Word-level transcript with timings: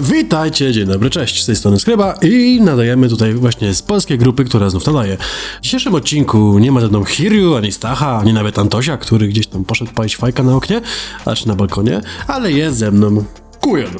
Witajcie, 0.00 0.72
dzień 0.72 0.86
dobry, 0.86 1.10
cześć, 1.10 1.42
z 1.42 1.46
tej 1.46 1.56
strony 1.56 1.80
Skryba 1.80 2.14
i 2.22 2.60
nadajemy 2.60 3.08
tutaj 3.08 3.34
właśnie 3.34 3.74
z 3.74 3.82
polskiej 3.82 4.18
grupy, 4.18 4.44
która 4.44 4.70
znów 4.70 4.86
nadaje. 4.86 5.16
W 5.58 5.60
dzisiejszym 5.62 5.94
odcinku 5.94 6.58
nie 6.58 6.72
ma 6.72 6.80
ze 6.80 6.88
mną 6.88 7.04
Hiryu, 7.04 7.54
ani 7.54 7.72
Stacha, 7.72 8.18
ani 8.18 8.32
nawet 8.32 8.58
Antosia, 8.58 8.96
który 8.96 9.28
gdzieś 9.28 9.46
tam 9.46 9.64
poszedł 9.64 9.92
palić 9.92 10.16
fajka 10.16 10.42
na 10.42 10.56
oknie, 10.56 10.80
aż 11.24 11.46
na 11.46 11.54
balkonie, 11.54 12.00
ale 12.26 12.52
jest 12.52 12.76
ze 12.76 12.90
mną 12.90 13.24
Kujon. 13.60 13.90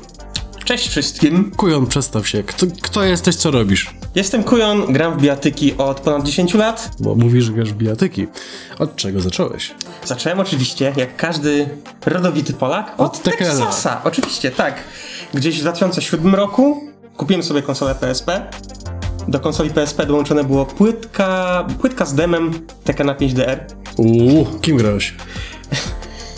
Cześć 0.65 0.89
wszystkim. 0.89 1.51
Kujon, 1.57 1.87
przedstaw 1.87 2.29
się. 2.29 2.43
Kto, 2.43 2.67
kto 2.83 3.05
jesteś, 3.05 3.37
co 3.37 3.51
robisz? 3.51 3.95
Jestem 4.15 4.45
Kujon, 4.45 4.93
gram 4.93 5.19
w 5.19 5.23
biatyki 5.23 5.77
od 5.77 6.01
ponad 6.01 6.27
10 6.27 6.55
lat. 6.55 6.91
Bo 7.01 7.15
mówisz, 7.15 7.45
że 7.45 7.53
grasz 7.53 7.73
w 7.73 7.77
bijatyki. 7.77 8.27
Od 8.79 8.97
czego 8.97 9.21
zacząłeś? 9.21 9.75
Zacząłem 10.05 10.41
oczywiście, 10.41 10.93
jak 10.97 11.17
każdy 11.17 11.69
rodowity 12.07 12.53
Polak, 12.53 12.95
od, 12.99 13.15
Od 13.15 13.23
Tekena. 13.23 13.51
Texasa. 13.51 14.01
Oczywiście, 14.05 14.51
tak. 14.51 14.75
Gdzieś 15.35 15.59
w 15.59 15.61
2007 15.61 16.35
roku 16.35 16.81
kupiłem 17.17 17.43
sobie 17.43 17.63
konsolę 17.63 17.95
PSP. 17.95 18.51
Do 19.29 19.41
konsoli 19.41 19.71
PSP 19.71 20.07
dołączone 20.07 20.45
było 20.45 20.67
płytka, 20.67 21.67
płytka 21.81 22.05
z 22.05 22.15
demem 22.15 22.51
Tekena 22.85 23.15
5DR. 23.15 23.59
Uuu, 23.97 24.47
kim 24.61 24.77
grałeś? 24.77 25.15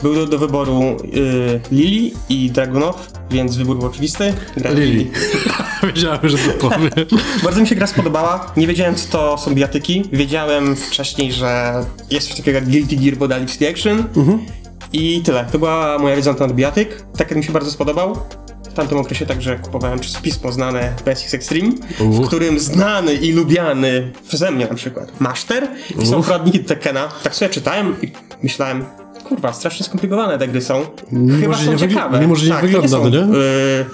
Był 0.03 0.15
do, 0.15 0.27
do 0.27 0.39
wyboru 0.39 0.83
y, 0.83 1.61
Lili 1.73 2.13
i 2.29 2.51
Dragunow, 2.51 3.09
więc 3.31 3.57
wybór 3.57 3.79
był 3.79 3.87
oczywisty. 3.87 4.35
Grałem 4.57 4.81
Lili. 4.81 5.11
Wiedziałem, 5.87 6.29
że 6.29 6.39
to 6.39 6.69
powiem. 6.69 6.91
Bardzo 7.45 7.61
mi 7.61 7.67
się 7.67 7.75
gra 7.75 7.87
spodobała. 7.87 8.53
Nie 8.57 8.67
wiedziałem, 8.67 8.95
co 8.95 9.09
to 9.09 9.39
są 9.39 9.55
biatyki. 9.55 10.05
Wiedziałem 10.13 10.77
wcześniej, 10.77 11.33
że 11.33 11.85
jest 12.11 12.29
coś 12.29 12.37
takiego 12.37 12.59
jak 12.59 12.69
Guilty 12.69 12.97
Gear 12.97 13.19
Modality 13.19 13.71
Action. 13.71 14.05
I 14.93 15.23
tyle. 15.25 15.45
To 15.53 15.59
była 15.59 15.99
moja 15.99 16.17
wiedza 16.17 16.33
na 16.33 16.39
temat 16.39 16.57
biatyk. 16.57 17.07
Tekken 17.17 17.39
mi 17.39 17.45
się 17.45 17.53
bardzo 17.53 17.71
spodobał. 17.71 18.17
W 18.73 18.75
tamtym 18.75 18.99
okresie 18.99 19.27
także 19.27 19.59
kupowałem 19.59 19.99
pismo 20.23 20.53
znane 20.53 20.93
PSX 21.05 21.35
Extreme, 21.35 21.73
w 22.01 22.27
którym 22.27 22.59
znany 22.59 23.15
i 23.15 23.33
lubiany 23.33 24.13
przeze 24.29 24.51
mnie 24.51 24.67
na 24.67 24.75
przykład 24.75 25.21
Master 25.21 25.69
i 26.03 26.07
są 26.07 26.23
poradniki 26.23 26.61
Tekkena. 26.61 27.09
Tak 27.23 27.35
sobie 27.35 27.49
czytałem 27.51 27.97
i 28.03 28.13
myślałem, 28.43 28.85
kurwa, 29.25 29.53
strasznie 29.53 29.87
skomplikowane 29.87 30.39
te 30.39 30.49
gry 30.49 30.61
są. 30.61 30.87
Mimo, 31.13 31.39
Chyba 31.41 31.57
są 31.57 31.79
ciekawe. 31.79 32.21
mimo, 32.21 32.37
że 32.37 32.47
nie 32.47 32.51
tak, 32.53 32.61
to 32.61 32.67
wygląda, 32.67 32.89
są, 32.89 33.05
no 33.05 33.09
nie? 33.11 33.39
y, 33.39 33.85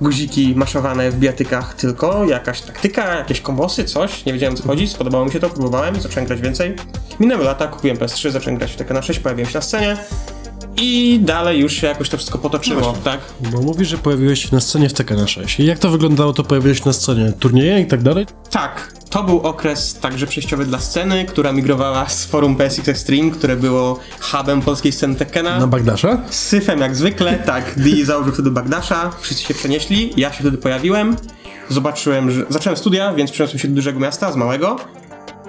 guziki 0.00 0.54
maszowane 0.56 1.10
w 1.10 1.16
bijatykach, 1.18 1.74
tylko 1.74 2.24
jakaś 2.24 2.60
taktyka, 2.60 3.14
jakieś 3.14 3.40
kombosy, 3.40 3.84
coś. 3.84 4.24
Nie 4.24 4.32
wiedziałem 4.32 4.56
co 4.56 4.62
chodzi, 4.62 4.88
spodobało 4.88 5.24
mi 5.24 5.32
się 5.32 5.40
to, 5.40 5.50
próbowałem 5.50 5.96
i 5.96 6.00
zacząłem 6.00 6.26
grać 6.26 6.40
więcej. 6.40 6.74
Minęły 7.20 7.44
lata, 7.44 7.66
kupiłem 7.66 7.96
PS3, 7.96 8.30
zacząłem 8.30 8.58
grać 8.58 8.72
w 8.72 8.76
Tekkena 8.76 9.02
6, 9.02 9.20
pojawiłem 9.20 9.50
się 9.50 9.58
na 9.58 9.62
scenie 9.62 9.96
i 10.76 11.20
dalej 11.22 11.60
już 11.60 11.72
się 11.72 11.86
jakoś 11.86 12.08
to 12.08 12.16
wszystko 12.16 12.38
potoczyło, 12.38 12.94
tak? 13.04 13.20
Bo 13.52 13.62
mówisz, 13.62 13.88
że 13.88 13.98
pojawiłeś 13.98 14.42
się 14.42 14.48
na 14.52 14.60
scenie 14.60 14.88
w 14.88 14.92
Tekkena 14.92 15.26
6. 15.26 15.60
I 15.60 15.66
jak 15.66 15.78
to 15.78 15.90
wyglądało, 15.90 16.32
to 16.32 16.44
pojawiłeś 16.44 16.78
się 16.78 16.86
na 16.86 16.92
scenie? 16.92 17.32
Turnieje 17.40 17.80
i 17.80 17.86
tak 17.86 18.02
dalej? 18.02 18.26
Tak, 18.50 18.92
to 19.10 19.22
był 19.22 19.40
okres 19.40 19.94
także 19.94 20.26
przejściowy 20.26 20.64
dla 20.64 20.78
sceny, 20.78 21.24
która 21.24 21.52
migrowała 21.52 22.08
z 22.08 22.24
forum 22.24 22.56
PSX 22.56 22.88
Extreme, 22.88 23.30
które 23.30 23.56
było 23.56 23.98
hubem 24.20 24.62
polskiej 24.62 24.92
sceny 24.92 25.14
Tekkena. 25.14 25.58
Na 25.58 25.66
Bagdasza? 25.66 26.18
Z 26.30 26.38
syfem 26.38 26.80
jak 26.80 26.96
zwykle, 26.96 27.34
tak. 27.34 27.74
Dee 27.84 28.04
założył 28.04 28.32
wtedy 28.32 28.50
Bagdasza, 28.50 29.10
wszyscy 29.20 29.44
się 29.44 29.54
przenieśli, 29.54 30.12
ja 30.16 30.32
się 30.32 30.40
wtedy 30.40 30.58
pojawiłem. 30.58 31.16
Zobaczyłem, 31.68 32.30
że. 32.30 32.44
Zacząłem 32.48 32.76
studia, 32.76 33.12
więc 33.12 33.30
przeniosłem 33.30 33.58
się 33.58 33.68
do 33.68 33.74
dużego 33.74 34.00
miasta, 34.00 34.32
z 34.32 34.36
małego. 34.36 34.76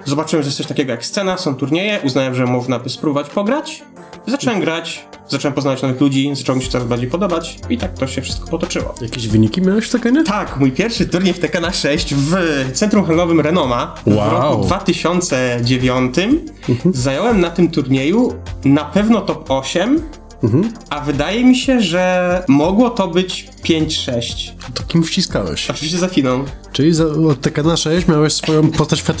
Zobaczyłem, 0.04 0.42
że 0.42 0.48
jest 0.48 0.56
coś 0.56 0.66
takiego 0.66 0.90
jak 0.92 1.04
scena, 1.06 1.38
są 1.38 1.54
turnieje, 1.54 2.00
uznałem, 2.04 2.34
że 2.34 2.44
można 2.46 2.78
by 2.78 2.88
spróbować 2.88 3.30
pograć. 3.30 3.82
Zacząłem 4.26 4.60
grać, 4.60 5.06
zacząłem 5.28 5.54
poznawać 5.54 5.82
nowych 5.82 6.00
ludzi, 6.00 6.30
zaczęło 6.34 6.56
mi 6.58 6.64
się 6.64 6.70
coraz 6.70 6.86
bardziej 6.88 7.10
podobać 7.10 7.58
i 7.70 7.78
tak 7.78 7.94
to 7.98 8.06
się 8.06 8.22
wszystko 8.22 8.48
potoczyło. 8.48 8.94
Jakieś 9.00 9.28
wyniki 9.28 9.62
miałeś 9.62 9.86
w 9.86 9.90
Tekkenie? 9.92 10.24
Tak, 10.24 10.56
mój 10.56 10.72
pierwszy 10.72 11.06
turniej 11.06 11.34
w 11.34 11.38
Tekkena 11.38 11.72
6 11.72 12.14
w 12.14 12.34
centrum 12.72 13.04
handlowym 13.04 13.40
Renoma 13.40 13.94
w 14.06 14.16
Wow. 14.16 14.30
roku 14.30 14.64
2009 14.64 16.14
zająłem 16.92 17.40
na 17.40 17.50
tym 17.50 17.70
turnieju 17.70 18.34
na 18.64 18.84
pewno 18.84 19.20
top 19.20 19.50
8, 19.50 20.00
a 20.90 21.00
wydaje 21.00 21.44
mi 21.44 21.56
się, 21.56 21.80
że 21.80 22.42
mogło 22.48 22.90
to 22.90 23.08
być 23.08 23.48
5-6. 23.64 24.50
To 24.74 24.82
kim 24.82 25.02
wciskałeś? 25.04 25.70
Oczywiście 25.70 25.98
za 25.98 26.08
finą. 26.08 26.44
Czyli 26.72 26.94
za, 26.94 27.04
od 27.04 27.40
Tekkena 27.40 27.76
6 27.76 28.08
miałeś 28.08 28.32
swoją 28.32 28.70
postać 28.70 29.02
Tak, 29.02 29.16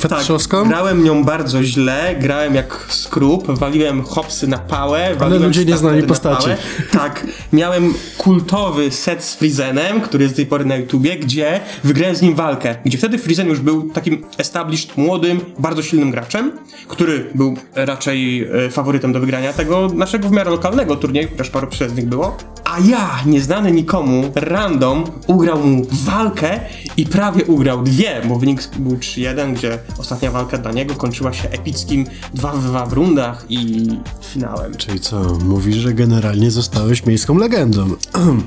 fetyszowską? 0.00 0.68
grałem 0.68 1.04
nią 1.04 1.24
bardzo 1.24 1.62
źle, 1.64 2.14
grałem 2.20 2.54
jak 2.54 2.86
skrup, 2.88 3.46
waliłem 3.58 4.02
hopsy 4.04 4.46
na 4.48 4.58
pałę, 4.58 5.14
waliłem 5.18 5.42
ludzie 5.42 5.64
nie 5.64 5.76
znali 5.76 6.02
postaci. 6.02 6.42
pałę. 6.42 6.56
Tak, 6.92 7.26
miałem 7.52 7.94
kultowy 8.18 8.90
set 8.90 9.24
z 9.24 9.34
Frizenem, 9.34 10.00
który 10.00 10.22
jest 10.24 10.34
do 10.34 10.36
tej 10.36 10.46
pory 10.46 10.64
na 10.64 10.76
YouTubie, 10.76 11.16
gdzie 11.16 11.60
wygrałem 11.84 12.16
z 12.16 12.22
nim 12.22 12.34
walkę, 12.34 12.76
gdzie 12.84 12.98
wtedy 12.98 13.18
Frizen 13.18 13.48
już 13.48 13.60
był 13.60 13.90
takim 13.90 14.24
established, 14.38 14.96
młodym, 14.96 15.40
bardzo 15.58 15.82
silnym 15.82 16.10
graczem, 16.10 16.52
który 16.88 17.30
był 17.34 17.56
raczej 17.74 18.48
e, 18.66 18.70
faworytem 18.70 19.12
do 19.12 19.20
wygrania 19.20 19.52
tego 19.52 19.88
naszego 19.94 20.28
w 20.28 20.32
miarę 20.32 20.50
lokalnego 20.50 20.96
turnieju, 20.96 21.28
chociaż 21.30 21.50
paru 21.50 21.66
przyjezdnych 21.66 22.06
było. 22.08 22.36
A 22.64 22.78
ja, 22.78 23.10
nieznany 23.26 23.72
nikomu, 23.80 24.30
random, 24.34 25.04
ugrał 25.26 25.66
mu 25.66 25.86
walkę 25.92 26.60
i 26.96 27.06
prawie 27.06 27.44
ugrał 27.44 27.82
dwie, 27.82 28.22
bo 28.28 28.38
wynik 28.38 28.68
był 28.78 28.96
3-1, 28.96 29.52
gdzie 29.54 29.78
ostatnia 29.98 30.30
walka 30.30 30.58
dla 30.58 30.72
niego 30.72 30.94
kończyła 30.94 31.32
się 31.32 31.48
epickim 31.48 32.06
2-2 32.34 32.88
w 32.88 32.92
rundach 32.92 33.46
i 33.48 33.88
finałem. 34.22 34.74
Czyli 34.74 35.00
co, 35.00 35.20
mówisz, 35.44 35.76
że 35.76 35.92
generalnie 35.92 36.50
zostałeś 36.50 37.06
miejską 37.06 37.38
legendą. 37.38 37.88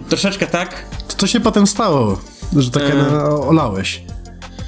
Troszeczkę 0.10 0.48
tak. 0.48 0.86
Co 1.08 1.18
to 1.18 1.28
się 1.28 1.40
potem 1.40 1.68
stało, 1.68 2.20
że 2.56 2.72
Tekkena 2.72 3.30
olałeś? 3.30 4.04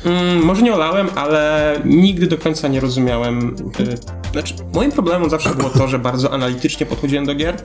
Mm, 0.06 0.44
może 0.44 0.62
nie 0.62 0.74
olałem, 0.74 1.08
ale 1.16 1.76
nigdy 1.86 2.28
do 2.28 2.38
końca 2.38 2.68
nie 2.68 2.80
rozumiałem. 2.80 3.56
Y, 3.80 4.32
znaczy, 4.32 4.54
moim 4.74 4.92
problemem 4.92 5.30
zawsze 5.30 5.56
było 5.56 5.70
to, 5.70 5.88
że 5.88 6.00
bardzo 6.00 6.34
analitycznie 6.34 6.86
podchodziłem 6.86 7.26
do 7.26 7.36
gier. 7.36 7.56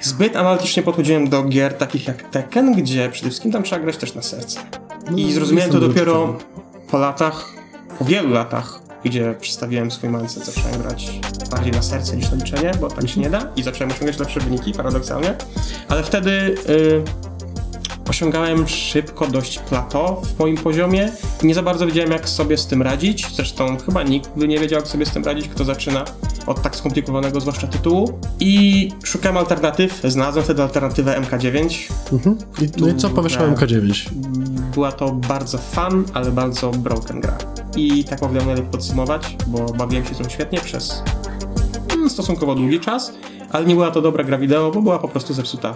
Zbyt 0.00 0.36
analitycznie 0.36 0.82
podchodziłem 0.82 1.28
do 1.28 1.42
gier 1.42 1.74
takich 1.74 2.06
jak 2.06 2.30
Tekken, 2.30 2.74
gdzie 2.74 3.08
przede 3.10 3.30
wszystkim 3.30 3.52
tam 3.52 3.62
trzeba 3.62 3.82
grać 3.82 3.96
też 3.96 4.14
na 4.14 4.22
serce. 4.22 4.60
I 5.16 5.32
zrozumiałem 5.32 5.72
to 5.72 5.80
dopiero 5.80 6.38
po 6.90 6.98
latach, 6.98 7.54
po 7.98 8.04
wielu 8.04 8.30
latach, 8.30 8.80
gdzie 9.04 9.34
przedstawiłem 9.40 9.90
swój 9.90 10.08
mindset, 10.08 10.46
zacząłem 10.46 10.82
grać 10.82 11.20
bardziej 11.50 11.72
na 11.72 11.82
serce 11.82 12.16
niż 12.16 12.30
na 12.30 12.36
liczenie, 12.36 12.72
bo 12.80 12.90
tak 12.90 13.08
się 13.08 13.20
nie 13.20 13.30
da 13.30 13.46
i 13.56 13.62
zacząłem 13.62 13.90
osiągać 13.90 14.18
lepsze 14.18 14.40
wyniki, 14.40 14.72
paradoksalnie. 14.72 15.34
Ale 15.88 16.02
wtedy 16.02 16.30
y, 16.68 17.02
osiągałem 18.14 18.68
szybko 18.68 19.26
dość 19.26 19.58
plato 19.58 20.22
w 20.24 20.38
moim 20.38 20.56
poziomie 20.56 21.12
nie 21.42 21.54
za 21.54 21.62
bardzo 21.62 21.86
wiedziałem, 21.86 22.10
jak 22.10 22.28
sobie 22.28 22.56
z 22.58 22.66
tym 22.66 22.82
radzić. 22.82 23.26
Zresztą 23.34 23.76
chyba 23.86 24.02
nikt 24.02 24.30
by 24.36 24.48
nie 24.48 24.58
wiedział, 24.58 24.80
jak 24.80 24.88
sobie 24.88 25.06
z 25.06 25.10
tym 25.10 25.24
radzić, 25.24 25.48
kto 25.48 25.64
zaczyna 25.64 26.04
od 26.46 26.62
tak 26.62 26.76
skomplikowanego, 26.76 27.40
zwłaszcza 27.40 27.66
tytułu. 27.66 28.18
I 28.40 28.88
szukałem 29.04 29.36
alternatyw. 29.36 30.00
Znalazłem 30.04 30.44
wtedy 30.44 30.62
alternatywę 30.62 31.20
MK9. 31.20 31.92
Mhm. 32.12 32.38
I, 32.62 32.68
no 32.80 32.88
i 32.88 32.94
co 32.94 33.10
powiesz 33.10 33.34
o 33.34 33.38
grałem. 33.38 33.54
MK9? 33.54 34.10
Była 34.74 34.92
to 34.92 35.12
bardzo 35.12 35.58
fun, 35.58 36.04
ale 36.14 36.30
bardzo 36.30 36.70
broken 36.70 37.20
gra. 37.20 37.38
I 37.76 38.04
tak 38.04 38.22
mogę 38.22 38.44
najlepiej 38.44 38.70
podsumować, 38.70 39.36
bo 39.46 39.58
bawiłem 39.58 40.04
się 40.04 40.14
z 40.14 40.20
nią 40.20 40.28
świetnie 40.28 40.60
przez 40.60 41.02
mm, 41.94 42.10
stosunkowo 42.10 42.54
długi 42.54 42.80
czas, 42.80 43.12
ale 43.50 43.66
nie 43.66 43.74
była 43.74 43.90
to 43.90 44.02
dobra 44.02 44.24
gra 44.24 44.38
wideo, 44.38 44.70
bo 44.70 44.82
była 44.82 44.98
po 44.98 45.08
prostu 45.08 45.34
zepsuta. 45.34 45.74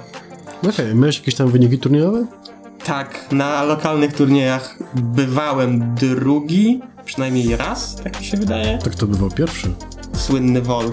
Okej, 0.62 0.94
miałeś 0.94 1.18
jakieś 1.18 1.34
tam 1.34 1.50
wyniki 1.50 1.78
turniejowe? 1.78 2.26
Tak, 2.84 3.32
na 3.32 3.64
lokalnych 3.64 4.12
turniejach 4.12 4.78
bywałem 4.94 5.94
drugi, 5.94 6.80
przynajmniej 7.04 7.56
raz, 7.56 7.96
tak 7.96 8.20
mi 8.20 8.26
się 8.26 8.36
wydaje. 8.36 8.78
Tak 8.78 8.94
to 8.94 9.06
bywał 9.06 9.30
pierwszy. 9.30 9.70
Słynny 10.12 10.62
Wol. 10.62 10.90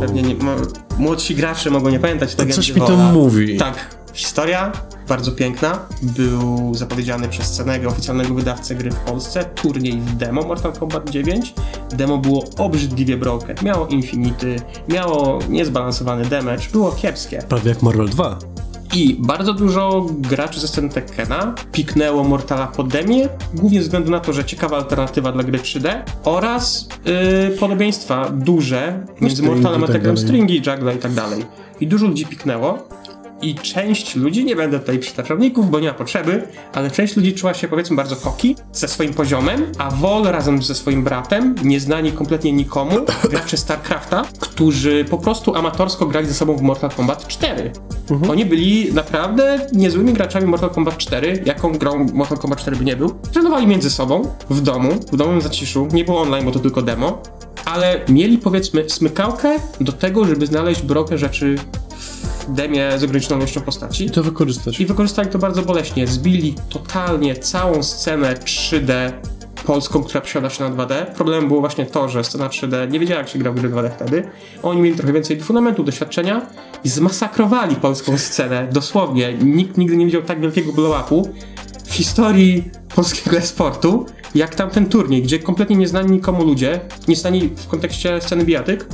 Pewnie 0.00 0.22
nie, 0.22 0.36
młodsi 0.98 1.34
gracze 1.34 1.70
mogą 1.70 1.88
nie 1.88 2.00
pamiętać 2.00 2.34
tego. 2.34 2.52
Coś 2.52 2.74
mi 2.74 2.80
to 2.80 2.96
mówi. 2.96 3.56
Tak, 3.56 3.96
historia 4.12 4.72
bardzo 5.08 5.32
piękna. 5.32 5.78
Był 6.02 6.74
zapowiedziany 6.74 7.28
przez 7.28 7.50
Cenego, 7.50 7.88
oficjalnego 7.88 8.34
wydawcę 8.34 8.74
gry 8.74 8.90
w 8.90 8.96
Polsce, 8.96 9.44
turniej 9.44 10.00
w 10.00 10.16
demo 10.16 10.42
Mortal 10.42 10.72
Kombat 10.72 11.10
9. 11.10 11.54
Demo 11.90 12.18
było 12.18 12.44
obrzydliwie 12.58 13.16
broken. 13.16 13.56
Miało 13.62 13.86
infinity, 13.86 14.56
miało 14.88 15.38
niezbalansowany 15.48 16.24
damage, 16.24 16.62
było 16.72 16.92
kiepskie. 16.92 17.42
Prawie 17.48 17.68
jak 17.68 17.82
Marvel 17.82 18.08
2. 18.08 18.38
I 18.94 19.16
bardzo 19.18 19.54
dużo 19.54 20.06
graczy 20.10 20.60
ze 20.60 20.68
sceny 20.68 20.88
Tekkena 20.88 21.54
piknęło 21.72 22.24
Mortala 22.24 22.66
pod 22.66 22.88
demie, 22.88 23.28
głównie 23.54 23.78
ze 23.78 23.84
względu 23.84 24.10
na 24.10 24.20
to, 24.20 24.32
że 24.32 24.44
ciekawa 24.44 24.76
alternatywa 24.76 25.32
dla 25.32 25.42
gry 25.42 25.58
3D 25.58 26.02
oraz 26.24 26.88
yy, 27.04 27.56
podobieństwa 27.56 28.30
duże 28.30 29.06
między 29.20 29.36
stringi 29.36 29.54
Mortalem 29.54 29.84
a 29.84 29.86
tak 29.86 29.94
Tekkenem, 29.94 30.16
stringi, 30.16 30.56
juggler 30.56 30.96
i 30.96 30.98
tak 30.98 31.12
dalej. 31.12 31.44
I 31.80 31.86
dużo 31.86 32.06
ludzi 32.06 32.26
piknęło. 32.26 32.78
I 33.42 33.54
część 33.54 34.16
ludzi, 34.16 34.44
nie 34.44 34.56
będę 34.56 34.78
tutaj 34.80 34.98
przytaczowników, 34.98 35.70
bo 35.70 35.80
nie 35.80 35.88
ma 35.88 35.94
potrzeby, 35.94 36.42
ale 36.72 36.90
część 36.90 37.16
ludzi 37.16 37.34
czuła 37.34 37.54
się 37.54 37.68
powiedzmy 37.68 37.96
bardzo 37.96 38.16
koki 38.16 38.56
ze 38.72 38.88
swoim 38.88 39.14
poziomem, 39.14 39.72
a 39.78 39.90
Vol 39.90 40.22
razem 40.24 40.62
ze 40.62 40.74
swoim 40.74 41.04
bratem, 41.04 41.54
nieznani 41.64 42.12
kompletnie 42.12 42.52
nikomu, 42.52 42.96
gracze 43.30 43.56
StarCrafta, 43.56 44.24
którzy 44.40 45.04
po 45.10 45.18
prostu 45.18 45.54
amatorsko 45.54 46.06
grali 46.06 46.26
ze 46.26 46.34
sobą 46.34 46.56
w 46.56 46.62
Mortal 46.62 46.90
Kombat 46.90 47.26
4. 47.26 47.72
Oni 48.30 48.44
byli 48.44 48.94
naprawdę 48.94 49.66
niezłymi 49.72 50.12
graczami 50.12 50.46
Mortal 50.46 50.70
Kombat 50.70 50.96
4, 50.96 51.42
jaką 51.46 51.72
grą 51.72 52.06
Mortal 52.14 52.38
Kombat 52.38 52.60
4 52.60 52.76
by 52.76 52.84
nie 52.84 52.96
był. 52.96 53.10
Trenowali 53.10 53.66
między 53.66 53.90
sobą, 53.90 54.22
w 54.50 54.60
domu, 54.60 54.90
w 55.12 55.16
domowym 55.16 55.40
zaciszu, 55.40 55.88
nie 55.92 56.04
było 56.04 56.20
online, 56.20 56.44
bo 56.44 56.50
to 56.50 56.58
tylko 56.58 56.82
demo, 56.82 57.22
ale 57.64 58.00
mieli 58.08 58.38
powiedzmy 58.38 58.90
smykałkę 58.90 59.56
do 59.80 59.92
tego, 59.92 60.24
żeby 60.24 60.46
znaleźć 60.46 60.82
brokę 60.82 61.18
rzeczy 61.18 61.56
w 62.48 62.52
demie 62.52 62.98
z 62.98 63.04
ograniczoną 63.04 63.36
ilością 63.36 63.60
postaci. 63.60 64.04
I 64.04 64.10
to 64.10 64.22
wykorzystać. 64.22 64.80
I 64.80 64.86
wykorzystali 64.86 65.28
to 65.28 65.38
bardzo 65.38 65.62
boleśnie. 65.62 66.06
Zbili 66.06 66.54
totalnie 66.68 67.36
całą 67.36 67.82
scenę 67.82 68.34
3D 68.34 69.12
polską, 69.66 70.02
która 70.02 70.20
przesiada 70.20 70.50
się 70.50 70.70
na 70.70 70.70
2D. 70.70 71.06
Problemem 71.06 71.48
było 71.48 71.60
właśnie 71.60 71.86
to, 71.86 72.08
że 72.08 72.24
scena 72.24 72.48
3D 72.48 72.90
nie 72.90 73.00
wiedziała, 73.00 73.20
jak 73.20 73.28
się 73.28 73.38
gra 73.38 73.52
w 73.52 73.54
gry 73.54 73.70
2D 73.70 73.90
wtedy. 73.90 74.28
Oni 74.62 74.80
mieli 74.80 74.96
trochę 74.96 75.12
więcej 75.12 75.40
fundamentu, 75.40 75.84
doświadczenia 75.84 76.46
i 76.84 76.88
zmasakrowali 76.88 77.76
polską 77.76 78.18
scenę. 78.18 78.68
Dosłownie. 78.72 79.34
Nikt 79.34 79.78
nigdy 79.78 79.96
nie 79.96 80.06
widział 80.06 80.22
tak 80.22 80.40
wielkiego 80.40 80.72
blow-upu 80.72 81.28
w 81.84 81.92
historii 81.92 82.70
polskiego 82.94 83.36
e-sportu, 83.36 84.06
jak 84.34 84.54
tamten 84.54 84.86
turniej, 84.86 85.22
gdzie 85.22 85.38
kompletnie 85.38 85.76
nieznani 85.76 86.10
nikomu 86.10 86.44
ludzie, 86.44 86.80
nieznani 87.08 87.50
w 87.56 87.66
kontekście 87.66 88.20
sceny 88.20 88.44
bijatyk, 88.44 88.86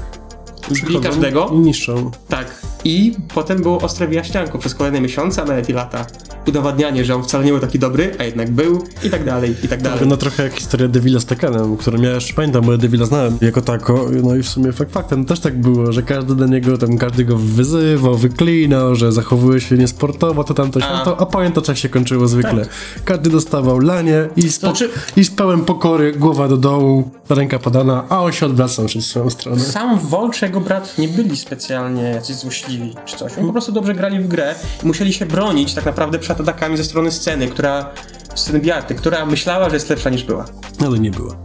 Przychodzą 0.72 1.00
każdego. 1.00 1.50
I 1.52 1.58
niszczą. 1.58 2.10
Tak. 2.28 2.73
I 2.84 3.12
potem 3.34 3.62
było 3.62 3.78
ostre 3.80 4.08
wyjaśnianko 4.08 4.58
przez 4.58 4.74
kolejne 4.74 5.00
miesiące, 5.00 5.42
a 5.42 5.44
nawet 5.44 5.68
i 5.68 5.72
lata. 5.72 6.06
Udowadnianie, 6.48 7.04
że 7.04 7.14
on 7.14 7.22
wcale 7.22 7.44
nie 7.44 7.50
był 7.50 7.60
taki 7.60 7.78
dobry, 7.78 8.16
a 8.18 8.24
jednak 8.24 8.50
był 8.50 8.84
i 9.04 9.10
tak 9.10 9.24
dalej, 9.24 9.54
i 9.62 9.68
tak 9.68 9.82
dalej. 9.82 10.08
No 10.08 10.16
trochę 10.16 10.42
jak 10.42 10.52
historia 10.54 10.88
Devila 10.88 11.20
z 11.20 11.24
Tekanem, 11.24 11.76
którą 11.76 12.02
ja 12.02 12.10
jeszcze 12.10 12.34
pamiętam, 12.34 12.64
bo 12.64 12.72
ja 12.72 12.78
Devila 12.78 13.06
znałem 13.06 13.38
jako 13.40 13.62
tako, 13.62 14.06
no 14.22 14.36
i 14.36 14.42
w 14.42 14.48
sumie 14.48 14.72
fakt 14.72 14.92
faktem 14.92 15.24
też 15.24 15.40
tak 15.40 15.60
było, 15.60 15.92
że 15.92 16.02
każdy 16.02 16.34
do 16.34 16.46
niego, 16.46 16.78
tam 16.78 16.98
każdy 16.98 17.24
go 17.24 17.36
wyzywał, 17.36 18.14
wyklinał, 18.14 18.94
że 18.94 19.12
zachowuje 19.12 19.60
się 19.60 19.76
niesportowo, 19.76 20.44
to 20.44 20.54
tamto, 20.54 20.80
A. 20.82 21.04
to, 21.04 21.20
a 21.20 21.26
pamiętasz 21.26 21.68
jak 21.68 21.76
się 21.76 21.88
kończyło 21.88 22.28
zwykle. 22.28 22.66
Każdy 23.04 23.30
dostawał 23.30 23.78
lanie 23.78 24.28
i 24.36 24.42
z, 24.48 24.58
po, 24.58 24.66
Znaczy- 24.66 24.90
i 25.16 25.24
z 25.24 25.30
pełen 25.30 25.64
pokory, 25.64 26.12
głowa 26.12 26.48
do 26.48 26.56
dołu, 26.56 27.10
ręka 27.28 27.58
podana, 27.58 28.04
a 28.08 28.22
on 28.22 28.32
się 28.32 28.46
odwracał 28.46 28.86
przez 28.86 29.06
swoją 29.06 29.30
stronę. 29.30 29.60
Sam 29.60 29.98
Vol 29.98 30.30
czy 30.30 30.46
jego 30.46 30.60
brat 30.60 30.98
nie 30.98 31.08
byli 31.08 31.36
specjalnie 31.36 32.02
jacyś 32.02 32.36
złośliwi 32.36 32.73
czy 33.04 33.16
coś. 33.16 33.38
Oni 33.38 33.46
po 33.46 33.52
prostu 33.52 33.72
dobrze 33.72 33.94
grali 33.94 34.20
w 34.20 34.28
grę 34.28 34.54
i 34.82 34.86
musieli 34.86 35.12
się 35.12 35.26
bronić 35.26 35.74
tak 35.74 35.84
naprawdę 35.84 36.18
przed 36.18 36.40
atakami 36.40 36.76
ze 36.76 36.84
strony 36.84 37.10
sceny, 37.10 37.48
która 37.48 37.90
sceny 38.34 38.60
biaty, 38.60 38.94
która 38.94 39.26
myślała, 39.26 39.68
że 39.70 39.76
jest 39.76 39.90
lepsza 39.90 40.10
niż 40.10 40.24
była. 40.24 40.44
Ale 40.86 40.98
nie 40.98 41.10
było. 41.10 41.36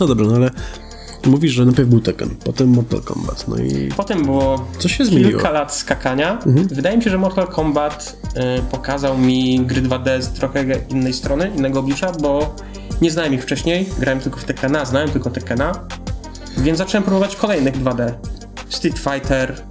No 0.00 0.06
dobra, 0.06 0.26
no 0.26 0.36
ale 0.36 0.50
mówisz, 1.26 1.52
że 1.52 1.64
najpierw 1.64 1.88
był 1.88 2.00
Tekken, 2.00 2.28
potem 2.44 2.68
Mortal 2.68 3.00
Kombat, 3.00 3.48
no 3.48 3.56
i 3.56 3.88
Potem 3.96 4.24
było 4.24 4.66
Co 4.78 4.88
się 4.88 5.04
zmieniło? 5.04 5.30
kilka 5.30 5.50
lat 5.50 5.74
skakania. 5.74 6.38
Wydaje 6.70 6.96
mi 6.96 7.02
się, 7.02 7.10
że 7.10 7.18
Mortal 7.18 7.46
Kombat 7.46 8.16
y, 8.58 8.62
pokazał 8.70 9.18
mi 9.18 9.60
gry 9.60 9.82
2D 9.82 10.22
z 10.22 10.28
trochę 10.28 10.64
innej 10.88 11.12
strony, 11.12 11.52
innego 11.56 11.80
oblicza, 11.80 12.12
bo 12.12 12.54
nie 13.02 13.10
znałem 13.10 13.34
ich 13.34 13.42
wcześniej, 13.42 13.88
grałem 13.98 14.20
tylko 14.20 14.38
w 14.40 14.44
Tekkena, 14.44 14.84
znałem 14.84 15.10
tylko 15.10 15.30
Tekkena, 15.30 15.72
więc 16.58 16.78
zacząłem 16.78 17.04
próbować 17.04 17.36
kolejnych 17.36 17.82
2D. 17.82 18.12
Street 18.68 18.98
Fighter, 18.98 19.62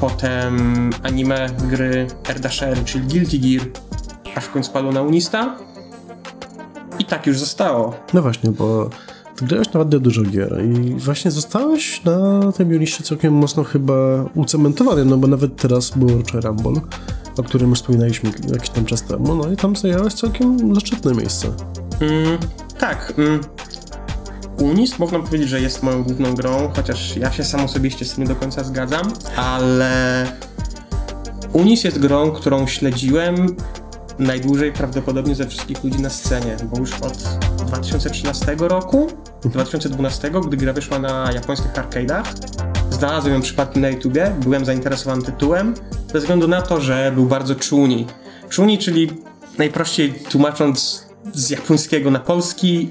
potem 0.00 0.90
anime 1.02 1.50
gry 1.70 2.06
R-Dasher, 2.28 2.84
czyli 2.84 3.06
Guilty 3.06 3.38
Gear, 3.38 3.66
aż 4.34 4.44
w 4.44 4.50
końcu 4.50 4.72
padło 4.72 4.92
na 4.92 5.02
Unista. 5.02 5.56
I 6.98 7.04
tak 7.04 7.26
już 7.26 7.38
zostało. 7.38 7.94
No 8.14 8.22
właśnie, 8.22 8.50
bo 8.50 8.90
ty 9.36 9.44
grałeś 9.44 9.66
naprawdę 9.66 10.00
dużo 10.00 10.22
gier 10.22 10.64
i 10.64 10.94
właśnie 10.94 11.30
zostałeś 11.30 12.04
na 12.04 12.52
tym 12.52 12.68
Uniście 12.68 13.04
całkiem 13.04 13.34
mocno 13.34 13.64
chyba 13.64 13.94
ucementowany, 14.34 15.04
no 15.04 15.16
bo 15.16 15.26
nawet 15.26 15.56
teraz 15.56 15.90
było 15.90 16.10
Rocze 16.10 16.40
Rumble, 16.40 16.80
o 17.36 17.42
którym 17.42 17.74
wspominaliśmy 17.74 18.30
jakiś 18.52 18.70
tam 18.70 18.84
czas 18.84 19.02
temu, 19.02 19.34
no 19.34 19.52
i 19.52 19.56
tam 19.56 19.76
zajęłeś 19.76 20.14
całkiem 20.14 20.74
zaszczytne 20.74 21.14
miejsce. 21.14 21.48
Mm, 22.00 22.38
tak. 22.78 23.14
Mm. 23.18 23.40
Unis 24.58 24.98
można 24.98 25.18
powiedzieć, 25.18 25.48
że 25.48 25.60
jest 25.60 25.82
moją 25.82 26.02
główną 26.02 26.34
grą, 26.34 26.70
chociaż 26.76 27.16
ja 27.16 27.32
się 27.32 27.44
sam 27.44 27.60
osobiście 27.64 28.04
z 28.04 28.14
tym 28.14 28.24
nie 28.24 28.28
do 28.28 28.36
końca 28.36 28.64
zgadzam, 28.64 29.12
ale 29.36 30.26
Unis 31.52 31.84
jest 31.84 31.98
grą, 31.98 32.30
którą 32.30 32.66
śledziłem 32.66 33.56
najdłużej 34.18 34.72
prawdopodobnie 34.72 35.34
ze 35.34 35.46
wszystkich 35.46 35.84
ludzi 35.84 36.00
na 36.00 36.10
scenie, 36.10 36.56
bo 36.72 36.78
już 36.78 36.92
od 36.92 37.18
2013 37.66 38.56
roku, 38.58 39.06
2012, 39.44 40.30
gdy 40.46 40.56
gra 40.56 40.72
wyszła 40.72 40.98
na 40.98 41.32
japońskich 41.32 41.72
arcade'ach, 41.72 42.24
znalazłem 42.90 43.34
ją 43.34 43.40
przypadkiem 43.40 43.82
na 43.82 43.88
YouTubie, 43.88 44.34
byłem 44.40 44.64
zainteresowany 44.64 45.22
tytułem, 45.22 45.74
ze 46.12 46.18
względu 46.18 46.48
na 46.48 46.62
to, 46.62 46.80
że 46.80 47.12
był 47.14 47.26
bardzo 47.26 47.54
czuni. 47.54 48.06
Czuni, 48.48 48.78
czyli 48.78 49.10
najprościej 49.58 50.12
tłumacząc 50.12 51.06
z 51.34 51.50
japońskiego 51.50 52.10
na 52.10 52.18
polski, 52.18 52.90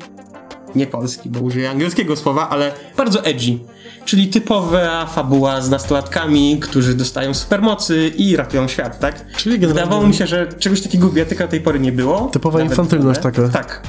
nie 0.76 0.88
polski, 0.88 1.30
bo 1.30 1.40
użyję 1.40 1.70
angielskiego 1.70 2.16
słowa, 2.16 2.50
ale 2.50 2.72
bardzo 2.98 3.24
edgy. 3.26 3.60
Czyli 4.06 4.28
typowa 4.28 5.06
fabuła 5.06 5.62
z 5.62 5.70
nastolatkami, 5.70 6.60
którzy 6.60 6.94
dostają 6.96 7.34
supermocy 7.34 8.08
i 8.18 8.36
ratują 8.36 8.68
świat, 8.68 9.00
tak? 9.00 9.26
Czyli 9.38 9.60
generalnie- 9.60 9.84
Wydawało 9.84 10.08
mi 10.08 10.14
się, 10.14 10.28
że 10.28 10.48
czegoś 10.60 10.82
takiego 10.82 11.08
w 11.10 11.14
bijatyka 11.14 11.46
do 11.46 11.52
tej 11.52 11.62
pory 11.62 11.80
nie 11.80 11.92
było. 11.92 12.30
Typowa 12.34 12.62
infantylność 12.62 13.20
taka. 13.22 13.50
Tak. 13.50 13.82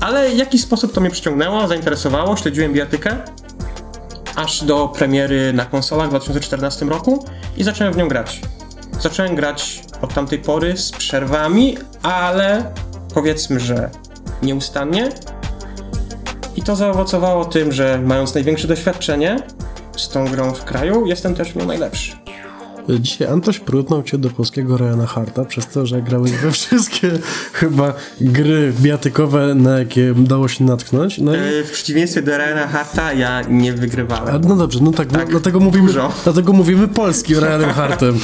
Ale 0.00 0.30
w 0.30 0.36
jakiś 0.36 0.60
sposób 0.62 0.92
to 0.92 1.00
mnie 1.00 1.10
przyciągnęło, 1.10 1.68
zainteresowało, 1.68 2.36
śledziłem 2.36 2.72
bijatykę 2.72 3.16
aż 4.36 4.64
do 4.64 4.88
premiery 4.88 5.52
na 5.52 5.64
konsolach 5.64 6.06
w 6.06 6.10
2014 6.10 6.88
roku 6.88 7.24
i 7.56 7.64
zacząłem 7.64 7.92
w 7.92 7.96
nią 7.96 8.08
grać. 8.08 8.40
Zacząłem 9.00 9.34
grać 9.34 9.82
od 10.02 10.14
tamtej 10.14 10.38
pory 10.38 10.76
z 10.76 10.90
przerwami, 10.92 11.78
ale 12.02 12.72
powiedzmy, 13.14 13.60
że 13.60 13.90
nieustannie. 14.42 15.08
I 16.56 16.62
to 16.62 16.76
zaowocowało 16.76 17.44
tym, 17.44 17.72
że 17.72 18.00
mając 18.04 18.34
największe 18.34 18.68
doświadczenie 18.68 19.36
z 19.96 20.08
tą 20.08 20.24
grą 20.24 20.54
w 20.54 20.64
kraju, 20.64 21.06
jestem 21.06 21.34
też 21.34 21.52
w 21.52 21.56
nią 21.56 21.66
najlepszy. 21.66 22.23
Dzisiaj 23.00 23.28
Antoś 23.28 23.58
prótnął 23.58 24.02
cię 24.02 24.18
do 24.18 24.30
polskiego 24.30 24.76
Ryana 24.76 25.06
Harta 25.06 25.44
przez 25.44 25.66
to, 25.66 25.86
że 25.86 26.02
grałeś 26.02 26.30
we 26.32 26.52
wszystkie 26.52 27.10
chyba 27.52 27.92
gry 28.20 28.72
biatykowe, 28.80 29.54
na 29.54 29.78
jakie 29.78 30.14
dało 30.16 30.48
się 30.48 30.64
natknąć. 30.64 31.18
No 31.18 31.34
i 31.34 31.38
Yy, 31.38 31.64
W 31.64 31.70
przeciwieństwie 31.70 32.22
do 32.22 32.38
Ryana 32.38 32.66
Harta 32.66 33.12
ja 33.12 33.42
nie 33.42 33.72
A, 33.72 33.76
wygrywałem. 33.76 34.40
no 34.48 34.56
dobrze, 34.56 34.78
no 34.82 34.90
tak, 34.92 35.12
no, 35.12 35.18
dlatego, 35.30 35.60
mówimy, 35.60 35.86
dużo. 35.86 36.12
dlatego 36.24 36.52
mówimy 36.52 36.88
polskim 36.88 37.38
Realem 37.38 37.70
Hartem, 37.70 38.18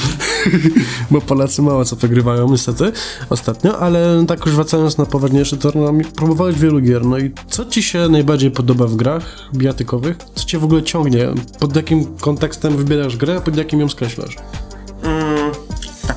bo 1.11 1.21
Polacy 1.21 1.61
mało 1.61 1.85
co 1.85 1.95
wygrywają 1.95 2.51
niestety 2.51 2.91
ostatnio, 3.29 3.79
ale 3.79 4.25
tak 4.27 4.45
już 4.45 4.55
wracając 4.55 4.97
na 4.97 5.05
poważniejszy 5.05 5.57
tor, 5.57 5.75
no, 5.75 5.93
próbowałeś 6.15 6.59
wielu 6.59 6.79
gier, 6.81 7.05
no 7.05 7.17
i 7.17 7.31
co 7.49 7.65
ci 7.65 7.83
się 7.83 8.09
najbardziej 8.09 8.51
podoba 8.51 8.85
w 8.87 8.95
grach 8.95 9.49
bijatykowych? 9.55 10.17
Co 10.35 10.45
cię 10.45 10.59
w 10.59 10.63
ogóle 10.63 10.83
ciągnie? 10.83 11.27
Pod 11.59 11.75
jakim 11.75 12.05
kontekstem 12.17 12.77
wybierasz 12.77 13.17
grę, 13.17 13.41
pod 13.45 13.55
jakim 13.57 13.79
ją 13.79 13.89
skreślasz? 13.89 14.35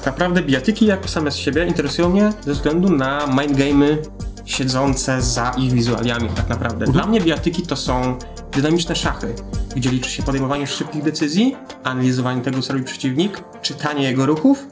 Tak 0.05 0.13
naprawdę 0.13 0.43
bijatyki 0.43 0.87
jako 0.87 1.09
same 1.09 1.31
z 1.31 1.37
siebie 1.37 1.67
interesują 1.67 2.09
mnie 2.09 2.33
ze 2.41 2.53
względu 2.53 2.91
na 2.91 3.27
mindgame'y 3.27 3.97
siedzące 4.45 5.23
za 5.23 5.51
ich 5.59 5.73
wizualiami 5.73 6.29
tak 6.29 6.49
naprawdę. 6.49 6.87
Dla 6.87 7.07
mnie 7.07 7.21
bijatyki 7.21 7.63
to 7.63 7.77
są 7.77 8.19
dynamiczne 8.53 8.97
szachy, 8.97 9.35
gdzie 9.77 9.91
liczy 9.91 10.11
się 10.11 10.23
podejmowanie 10.23 10.67
szybkich 10.67 11.03
decyzji, 11.03 11.57
analizowanie 11.85 12.43
tego, 12.43 12.63
co 12.63 12.73
robi 12.73 12.85
przeciwnik, 12.85 13.45
czytanie 13.63 14.03
jego 14.03 14.27
ruchów 14.27 14.67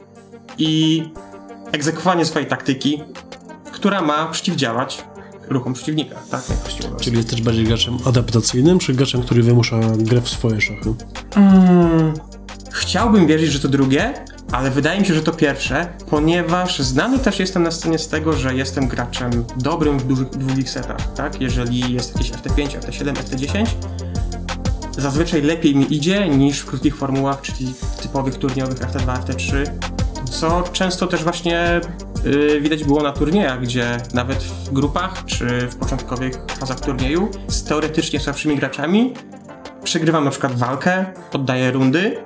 i 0.57 1.03
egzekwowanie 1.71 2.25
swojej 2.25 2.47
taktyki, 2.47 3.03
która 3.71 4.01
ma 4.01 4.27
przeciwdziałać 4.27 5.03
ruchom 5.49 5.73
przeciwnika, 5.73 6.15
tak? 6.31 6.43
Jak. 6.83 7.01
Czyli 7.01 7.17
jesteś 7.17 7.41
bardziej 7.41 7.65
graczem 7.65 7.97
adaptacyjnym, 8.05 8.79
czy 8.79 8.93
graczem, 8.93 9.21
który 9.21 9.43
wymusza 9.43 9.79
grę 9.97 10.21
w 10.21 10.29
swoje 10.29 10.61
szachy? 10.61 10.93
Mm, 11.35 12.13
chciałbym 12.71 13.27
wierzyć, 13.27 13.51
że 13.51 13.59
to 13.59 13.67
drugie, 13.67 14.13
ale 14.53 14.71
wydaje 14.71 14.99
mi 14.99 15.05
się, 15.05 15.13
że 15.13 15.21
to 15.21 15.31
pierwsze, 15.31 15.87
ponieważ 16.09 16.79
znany 16.79 17.19
też 17.19 17.39
jestem 17.39 17.63
na 17.63 17.71
scenie 17.71 17.99
z 17.99 18.07
tego, 18.07 18.33
że 18.33 18.55
jestem 18.55 18.87
graczem 18.87 19.45
dobrym 19.57 19.99
w 19.99 20.07
dużych 20.07 20.29
długich 20.29 20.69
setach, 20.69 21.13
tak? 21.13 21.41
Jeżeli 21.41 21.93
jest 21.93 22.15
jakieś 22.15 22.31
FT5, 22.31 22.79
FT7, 22.79 23.13
FT10, 23.13 23.65
zazwyczaj 24.91 25.41
lepiej 25.41 25.75
mi 25.75 25.95
idzie 25.95 26.29
niż 26.29 26.59
w 26.59 26.65
krótkich 26.65 26.95
formułach, 26.95 27.41
czyli 27.41 27.73
typowych 28.01 28.37
turniejowych 28.37 28.77
FT2, 28.77 29.23
FT3, 29.23 29.65
co 30.31 30.63
często 30.73 31.07
też 31.07 31.23
właśnie 31.23 31.81
yy, 32.25 32.61
widać 32.61 32.83
było 32.83 33.03
na 33.03 33.11
turniejach, 33.11 33.61
gdzie 33.61 33.97
nawet 34.13 34.43
w 34.43 34.73
grupach 34.73 35.25
czy 35.25 35.67
w 35.67 35.75
początkowych 35.75 36.45
fazach 36.59 36.79
turnieju 36.79 37.29
z 37.47 37.63
teoretycznie 37.63 38.19
słabszymi 38.19 38.57
graczami 38.57 39.13
przegrywam 39.83 40.23
na 40.23 40.31
przykład 40.31 40.55
walkę, 40.55 41.05
oddaję 41.33 41.71
rundy 41.71 42.17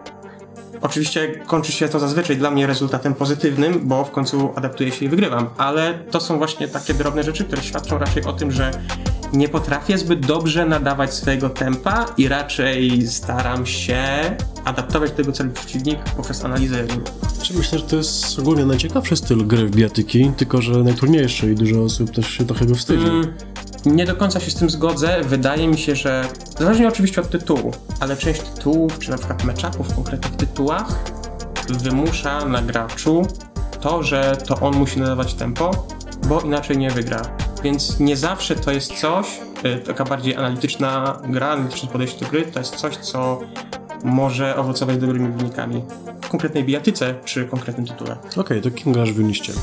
Oczywiście 0.81 1.27
kończy 1.47 1.71
się 1.71 1.89
to 1.89 1.99
zazwyczaj 1.99 2.37
dla 2.37 2.51
mnie 2.51 2.67
rezultatem 2.67 3.13
pozytywnym, 3.13 3.79
bo 3.83 4.03
w 4.03 4.11
końcu 4.11 4.53
adaptuję 4.55 4.91
się 4.91 5.05
i 5.05 5.09
wygrywam, 5.09 5.49
ale 5.57 5.93
to 6.11 6.19
są 6.19 6.37
właśnie 6.37 6.67
takie 6.67 6.93
drobne 6.93 7.23
rzeczy, 7.23 7.43
które 7.43 7.61
świadczą 7.61 7.97
raczej 7.97 8.23
o 8.23 8.33
tym, 8.33 8.51
że 8.51 8.71
nie 9.33 9.49
potrafię 9.49 9.97
zbyt 9.97 10.25
dobrze 10.25 10.65
nadawać 10.65 11.13
swojego 11.13 11.49
tempa 11.49 12.05
i 12.17 12.27
raczej 12.27 13.07
staram 13.07 13.65
się 13.65 14.05
adaptować 14.65 15.11
do 15.11 15.17
tego 15.17 15.31
celu 15.31 15.51
przeciwnik 15.51 15.99
poprzez 16.17 16.45
analizę 16.45 16.85
Czy 17.41 17.53
myślę, 17.53 17.79
że 17.79 17.85
to 17.85 17.95
jest 17.95 18.39
ogólnie 18.39 18.65
najciekawszy 18.65 19.15
styl 19.15 19.47
gry 19.47 19.67
w 19.67 19.71
bijatyki, 19.71 20.31
tylko 20.37 20.61
że 20.61 20.71
najtrudniejszy 20.71 21.51
i 21.51 21.55
dużo 21.55 21.83
osób 21.83 22.11
też 22.11 22.29
się 22.29 22.45
trochę 22.45 22.65
go 22.65 22.75
wstydzi. 22.75 23.05
Mm, 23.05 23.33
Nie 23.85 24.05
do 24.05 24.15
końca 24.15 24.39
się 24.39 24.51
z 24.51 24.55
tym 24.55 24.69
zgodzę. 24.69 25.21
Wydaje 25.23 25.67
mi 25.67 25.77
się, 25.77 25.95
że 25.95 26.25
zależnie 26.59 26.87
oczywiście 26.87 27.21
od 27.21 27.29
tytułu, 27.29 27.73
ale 27.99 28.17
część 28.17 28.41
tytułów, 28.41 28.99
czy 28.99 29.11
na 29.11 29.17
przykład 29.17 29.43
matchupów 29.43 29.87
w 29.87 29.95
konkretnych 29.95 30.35
tytułach 30.35 31.03
wymusza 31.69 32.45
na 32.45 32.61
graczu 32.61 33.27
to, 33.81 34.03
że 34.03 34.37
to 34.47 34.59
on 34.59 34.75
musi 34.75 34.99
nadawać 34.99 35.33
tempo, 35.33 35.87
bo 36.27 36.41
inaczej 36.41 36.77
nie 36.77 36.91
wygra. 36.91 37.21
Więc 37.63 37.99
nie 37.99 38.17
zawsze 38.17 38.55
to 38.55 38.71
jest 38.71 38.99
coś, 38.99 39.27
y, 39.65 39.77
taka 39.77 40.05
bardziej 40.05 40.35
analityczna 40.35 41.21
gra, 41.29 41.47
analityczne 41.47 41.89
podejście 41.89 42.25
do 42.25 42.31
gry, 42.31 42.45
to 42.45 42.59
jest 42.59 42.75
coś, 42.75 42.97
co 42.97 43.39
może 44.03 44.55
owocować 44.55 44.97
dobrymi 44.97 45.29
wynikami 45.29 45.83
w 46.21 46.29
konkretnej 46.29 46.63
bijatyce 46.63 47.15
czy 47.25 47.45
konkretnym 47.45 47.87
tytule. 47.87 48.17
Okej, 48.37 48.61
to 48.61 48.71
kim 48.71 48.93
grasz 48.93 49.13
w 49.13 49.19
liście? 49.19 49.53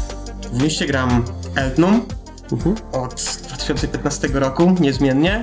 W 0.52 0.62
liście 0.62 0.87
gram 0.87 1.25
Eltnum, 1.56 2.06
Mhm. 2.52 2.74
od 2.92 3.14
2015 3.48 4.28
roku, 4.32 4.74
niezmiennie. 4.80 5.42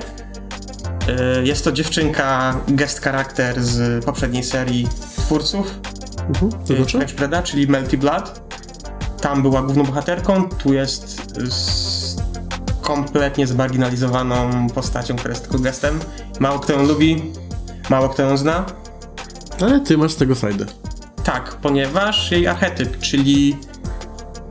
Y, 1.40 1.46
Jest 1.46 1.64
to 1.64 1.72
dziewczynka, 1.72 2.56
guest 2.68 3.00
charakter 3.00 3.62
z 3.62 4.04
poprzedniej 4.04 4.44
serii 4.44 4.88
twórców 5.16 5.80
Mhm. 6.28 6.52
To 6.66 6.74
y, 6.74 6.76
znaczy? 6.76 6.98
French 7.16 7.44
czyli 7.44 7.66
Melty 7.66 7.98
Blood. 7.98 8.42
Tam 9.20 9.42
była 9.42 9.62
główną 9.62 9.84
bohaterką, 9.84 10.48
tu 10.48 10.72
jest 10.72 11.32
z 11.50 12.16
kompletnie 12.80 13.46
zmarginalizowaną 13.46 14.68
postacią, 14.68 15.16
która 15.16 15.30
jest 15.30 15.42
tylko 15.42 15.58
gestem. 15.58 16.00
Mało 16.40 16.58
kto 16.58 16.72
ją 16.72 16.86
lubi, 16.86 17.32
mało 17.90 18.08
kto 18.08 18.22
ją 18.22 18.36
zna. 18.36 18.64
Ale 19.60 19.80
ty 19.80 19.98
masz 19.98 20.12
z 20.12 20.16
tego 20.16 20.34
frajdę. 20.34 20.66
Tak, 21.24 21.56
ponieważ 21.62 22.30
jej 22.30 22.46
archetyp, 22.46 22.98
czyli 22.98 23.56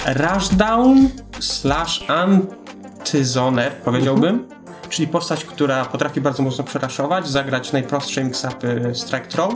rushdown 0.06 1.10
slash 1.42 2.06
antyzoner, 2.08 3.72
powiedziałbym, 3.86 4.48
czyli 4.90 5.08
postać, 5.08 5.46
która 5.46 5.86
potrafi 5.86 6.22
bardzo 6.22 6.44
mocno 6.44 6.64
przeraszować, 6.64 7.30
zagrać 7.30 7.72
najprostsze 7.74 8.22
mix-upy 8.26 8.96
strike 8.96 9.28
throw, 9.28 9.54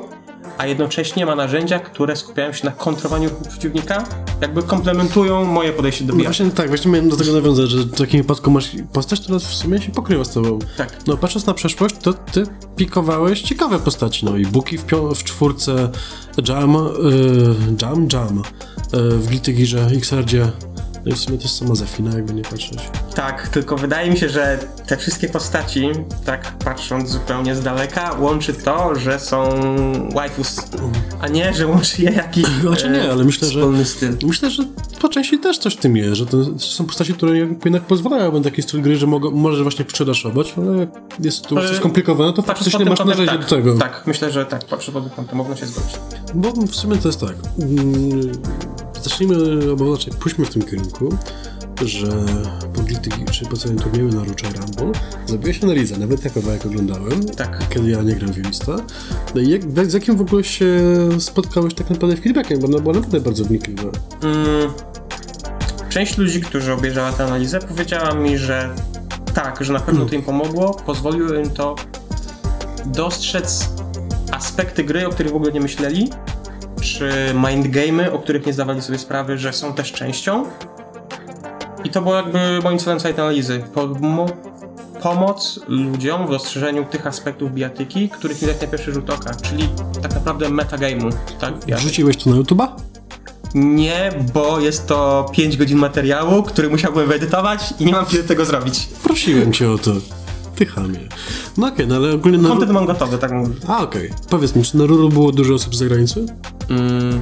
a 0.57 0.65
jednocześnie 0.65 1.25
ma 1.25 1.35
narzędzia, 1.35 1.79
które 1.79 2.15
skupiają 2.15 2.53
się 2.53 2.65
na 2.65 2.71
kontrowaniu 2.71 3.29
przeciwnika, 3.49 4.03
jakby 4.41 4.63
komplementują 4.63 5.45
moje 5.45 5.73
podejście 5.73 6.05
do 6.05 6.13
No 6.13 6.19
bijatyki. 6.19 6.43
właśnie 6.43 6.57
tak, 6.57 6.67
właśnie 6.67 6.91
miałem 6.91 7.09
do 7.09 7.17
tego 7.17 7.33
nawiązać, 7.33 7.69
że 7.69 7.77
w 7.77 7.97
takim 7.97 8.21
wypadku 8.21 8.51
masz 8.51 8.69
postać, 8.93 9.19
która 9.21 9.39
w 9.39 9.43
sumie 9.43 9.81
się 9.81 9.91
pokrywa 9.91 10.23
z 10.23 10.29
tobą. 10.33 10.59
Tak. 10.77 10.97
No 11.07 11.17
patrząc 11.17 11.45
na 11.45 11.53
przeszłość, 11.53 11.95
to 12.01 12.13
ty 12.13 12.43
pikowałeś 12.75 13.41
ciekawe 13.41 13.79
postaci, 13.79 14.25
no 14.25 14.37
i 14.37 14.45
Buki 14.45 14.77
w, 14.77 14.83
w 15.15 15.23
czwórce, 15.23 15.89
Jam, 16.49 16.75
y, 16.75 16.79
Jam, 17.81 18.07
Jam, 18.13 18.37
y, 18.39 18.41
w 19.17 19.27
Guilty 19.27 19.53
Gearze, 19.53 19.87
Xrdzie, 19.95 20.51
no 21.05 21.11
i 21.11 21.15
w 21.15 21.19
sumie 21.19 21.37
też 21.37 21.51
sama 21.51 21.75
Zefina, 21.75 22.15
jakby 22.15 22.33
nie 22.33 22.41
patrzeć. 22.41 22.79
Tak, 23.15 23.47
tylko 23.47 23.77
wydaje 23.77 24.11
mi 24.11 24.17
się, 24.17 24.29
że 24.29 24.59
te 24.87 24.97
wszystkie 24.97 25.29
postaci, 25.29 25.89
tak 26.25 26.53
patrząc 26.65 27.09
zupełnie 27.09 27.55
z 27.55 27.63
daleka, 27.63 28.15
łączy 28.19 28.53
to, 28.53 28.95
że 28.95 29.19
są 29.19 29.49
waifus, 30.13 30.55
a 31.21 31.27
nie, 31.27 31.53
że 31.53 31.67
łączy 31.67 32.01
je 32.01 32.11
jakiś 32.11 32.45
Znaczy 32.61 32.89
nie, 32.89 33.03
e, 33.03 33.11
ale 33.11 33.23
myślę, 33.23 33.47
że- 33.47 33.85
styl. 33.85 34.17
Myślę, 34.23 34.49
że 34.49 34.63
po 35.01 35.09
części 35.09 35.39
też 35.39 35.57
coś 35.57 35.73
w 35.73 35.79
tym 35.79 35.97
jest, 35.97 36.13
że 36.13 36.25
to 36.25 36.59
są 36.59 36.85
postaci, 36.85 37.13
które 37.13 37.37
jednak 37.37 37.81
pozwalają 37.81 38.31
na 38.31 38.41
taki 38.41 38.61
styl 38.61 38.81
gry, 38.81 38.97
że 38.97 39.07
mogą, 39.07 39.31
możesz 39.31 39.61
właśnie 39.61 39.85
przydaszować, 39.85 40.53
ale 40.57 40.77
jak 40.77 40.89
jest 41.19 41.37
sytuacja 41.37 41.69
E, 41.69 41.75
skomplikowana, 41.75 42.33
to 42.33 42.41
faktycznie 42.41 42.79
pod 42.79 42.89
masz 42.89 42.97
kątem, 42.99 43.25
tak, 43.25 43.39
do 43.39 43.47
tego. 43.47 43.77
Tak, 43.77 44.03
myślę, 44.05 44.31
że 44.31 44.45
tak, 44.45 44.65
patrzę 44.65 44.91
pod 44.91 45.03
tym 45.03 45.11
kątem, 45.11 45.37
można 45.37 45.55
się 45.55 45.65
zgodzić. 45.65 45.95
Bo 46.35 46.51
w 46.51 46.75
sumie 46.75 46.97
to 46.97 47.07
jest 47.07 47.19
tak. 47.19 47.35
mm, 47.59 48.31
Zacznijmy, 49.09 49.35
albo 49.69 49.91
raczej 49.91 50.13
pójdźmy 50.13 50.45
w 50.45 50.49
tym 50.49 50.61
kierunku, 50.61 51.17
że 51.85 52.07
po 52.73 52.81
Guilty 52.81 53.09
czy 53.31 53.45
po 53.45 53.57
całym 53.57 53.77
turnieju 53.79 54.09
na 54.09 54.23
Ruczaj 54.23 54.51
Rumble 54.53 54.99
zrobiłeś 55.25 55.63
analizę, 55.63 55.97
nawet 55.97 56.23
ja 56.25 56.29
kawałek 56.29 56.65
oglądałem, 56.65 57.25
Tak. 57.25 57.69
kiedy 57.69 57.89
ja 57.89 58.01
nie 58.01 58.15
gram 58.15 58.33
w 58.33 58.37
Unista. 58.37 58.75
No 59.35 59.41
i 59.41 59.49
jak, 59.49 59.89
z 59.89 59.93
jakim 59.93 60.17
w 60.17 60.21
ogóle 60.21 60.43
się 60.43 60.69
spotkałeś 61.19 61.73
tak 61.73 61.89
naprawdę 61.89 62.17
feedbackiem, 62.17 62.59
bo 62.59 62.67
ona 62.67 62.79
była 62.79 62.93
naprawdę 62.93 63.19
bardzo 63.19 63.45
wnikliwa. 63.45 63.89
Mm, 64.23 64.73
część 65.89 66.17
ludzi, 66.17 66.41
którzy 66.41 66.73
obejrzała 66.73 67.11
tę 67.11 67.23
analizę, 67.25 67.59
powiedziała 67.59 68.13
mi, 68.13 68.37
że 68.37 68.69
tak, 69.33 69.63
że 69.63 69.73
na 69.73 69.79
pewno 69.79 70.05
to 70.05 70.15
im 70.15 70.21
pomogło, 70.23 70.73
pozwoliło 70.73 71.33
im 71.33 71.49
to 71.49 71.75
dostrzec 72.85 73.69
aspekty 74.31 74.83
gry, 74.83 75.07
o 75.07 75.09
których 75.09 75.31
w 75.31 75.35
ogóle 75.35 75.51
nie 75.51 75.61
myśleli, 75.61 76.09
czy 76.85 77.09
mindgamy, 77.49 78.11
o 78.11 78.19
których 78.19 78.45
nie 78.45 78.53
zdawali 78.53 78.81
sobie 78.81 78.97
sprawy, 78.97 79.37
że 79.37 79.53
są 79.53 79.73
też 79.73 79.91
częścią. 79.91 80.45
I 81.83 81.89
to 81.89 82.01
było 82.01 82.15
jakby 82.15 82.59
moim 82.63 82.79
celem 82.79 82.99
całej 82.99 83.15
tej 83.15 83.23
analizy. 83.23 83.63
Pomo- 83.75 84.31
pomoc 85.01 85.59
ludziom 85.67 86.27
w 86.27 86.29
dostrzeżeniu 86.29 86.85
tych 86.85 87.07
aspektów 87.07 87.51
bijatyki, 87.53 88.09
których 88.09 88.41
nie 88.41 88.47
widać 88.47 88.61
na 88.61 88.67
pierwszy 88.67 88.93
rzut 88.93 89.09
oka, 89.09 89.35
czyli 89.35 89.69
tak 90.01 90.13
naprawdę 90.13 90.49
metagame'u. 90.49 91.11
Tak. 91.39 91.53
Wrzuciłeś 91.77 92.17
to 92.17 92.29
na 92.29 92.35
YouTube'a? 92.35 92.67
Nie, 93.55 94.11
bo 94.33 94.59
jest 94.59 94.87
to 94.87 95.25
5 95.31 95.57
godzin 95.57 95.77
materiału, 95.77 96.43
który 96.43 96.69
musiałbym 96.69 97.07
wyedytować 97.07 97.73
i 97.79 97.85
nie 97.85 97.91
mam 97.91 98.05
kiedy 98.05 98.23
tego 98.23 98.45
zrobić. 98.45 98.85
Prosiłem 99.03 99.53
cię 99.53 99.71
o 99.71 99.77
to. 99.77 99.91
Ty 100.55 100.65
chamie. 100.65 100.99
No 101.57 101.67
okej, 101.67 101.87
no 101.87 101.95
ale 101.95 102.13
ogólnie 102.13 102.37
na... 102.37 102.49
Kontent 102.49 102.71
mam 102.71 102.85
gotowy, 102.85 103.17
tak 103.17 103.31
mówię. 103.31 103.53
A, 103.67 103.83
okej. 103.83 104.09
Powiedz 104.29 104.55
mi, 104.55 104.63
czy 104.63 104.77
na 104.77 104.85
Ruru 104.85 105.09
było 105.09 105.31
dużo 105.31 105.53
osób 105.53 105.75
z 105.75 105.79
zagranicy? 105.79 106.25
Mm, 106.69 107.21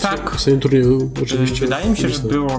tak, 0.00 0.30
W 0.36 0.40
swoim 0.40 0.60
turnieju 0.60 1.10
oczywiście. 1.22 1.60
wydaje 1.60 1.90
mi 1.90 1.96
się, 1.96 2.08
że 2.08 2.18
było 2.18 2.58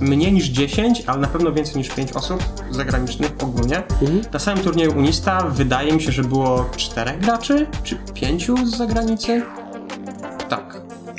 mniej 0.00 0.32
niż 0.32 0.44
10, 0.44 1.02
ale 1.06 1.20
na 1.20 1.28
pewno 1.28 1.52
więcej 1.52 1.76
niż 1.76 1.88
5 1.88 2.12
osób 2.12 2.42
zagranicznych 2.70 3.32
ogólnie. 3.42 3.76
Mhm. 3.76 4.20
Na 4.32 4.38
samym 4.38 4.64
turnieju 4.64 4.98
Unista 4.98 5.40
wydaje 5.48 5.92
mi 5.92 6.02
się, 6.02 6.12
że 6.12 6.24
było 6.24 6.70
4 6.76 7.12
graczy, 7.20 7.66
czy 7.82 7.96
5 8.14 8.50
z 8.64 8.76
zagranicy. 8.76 9.42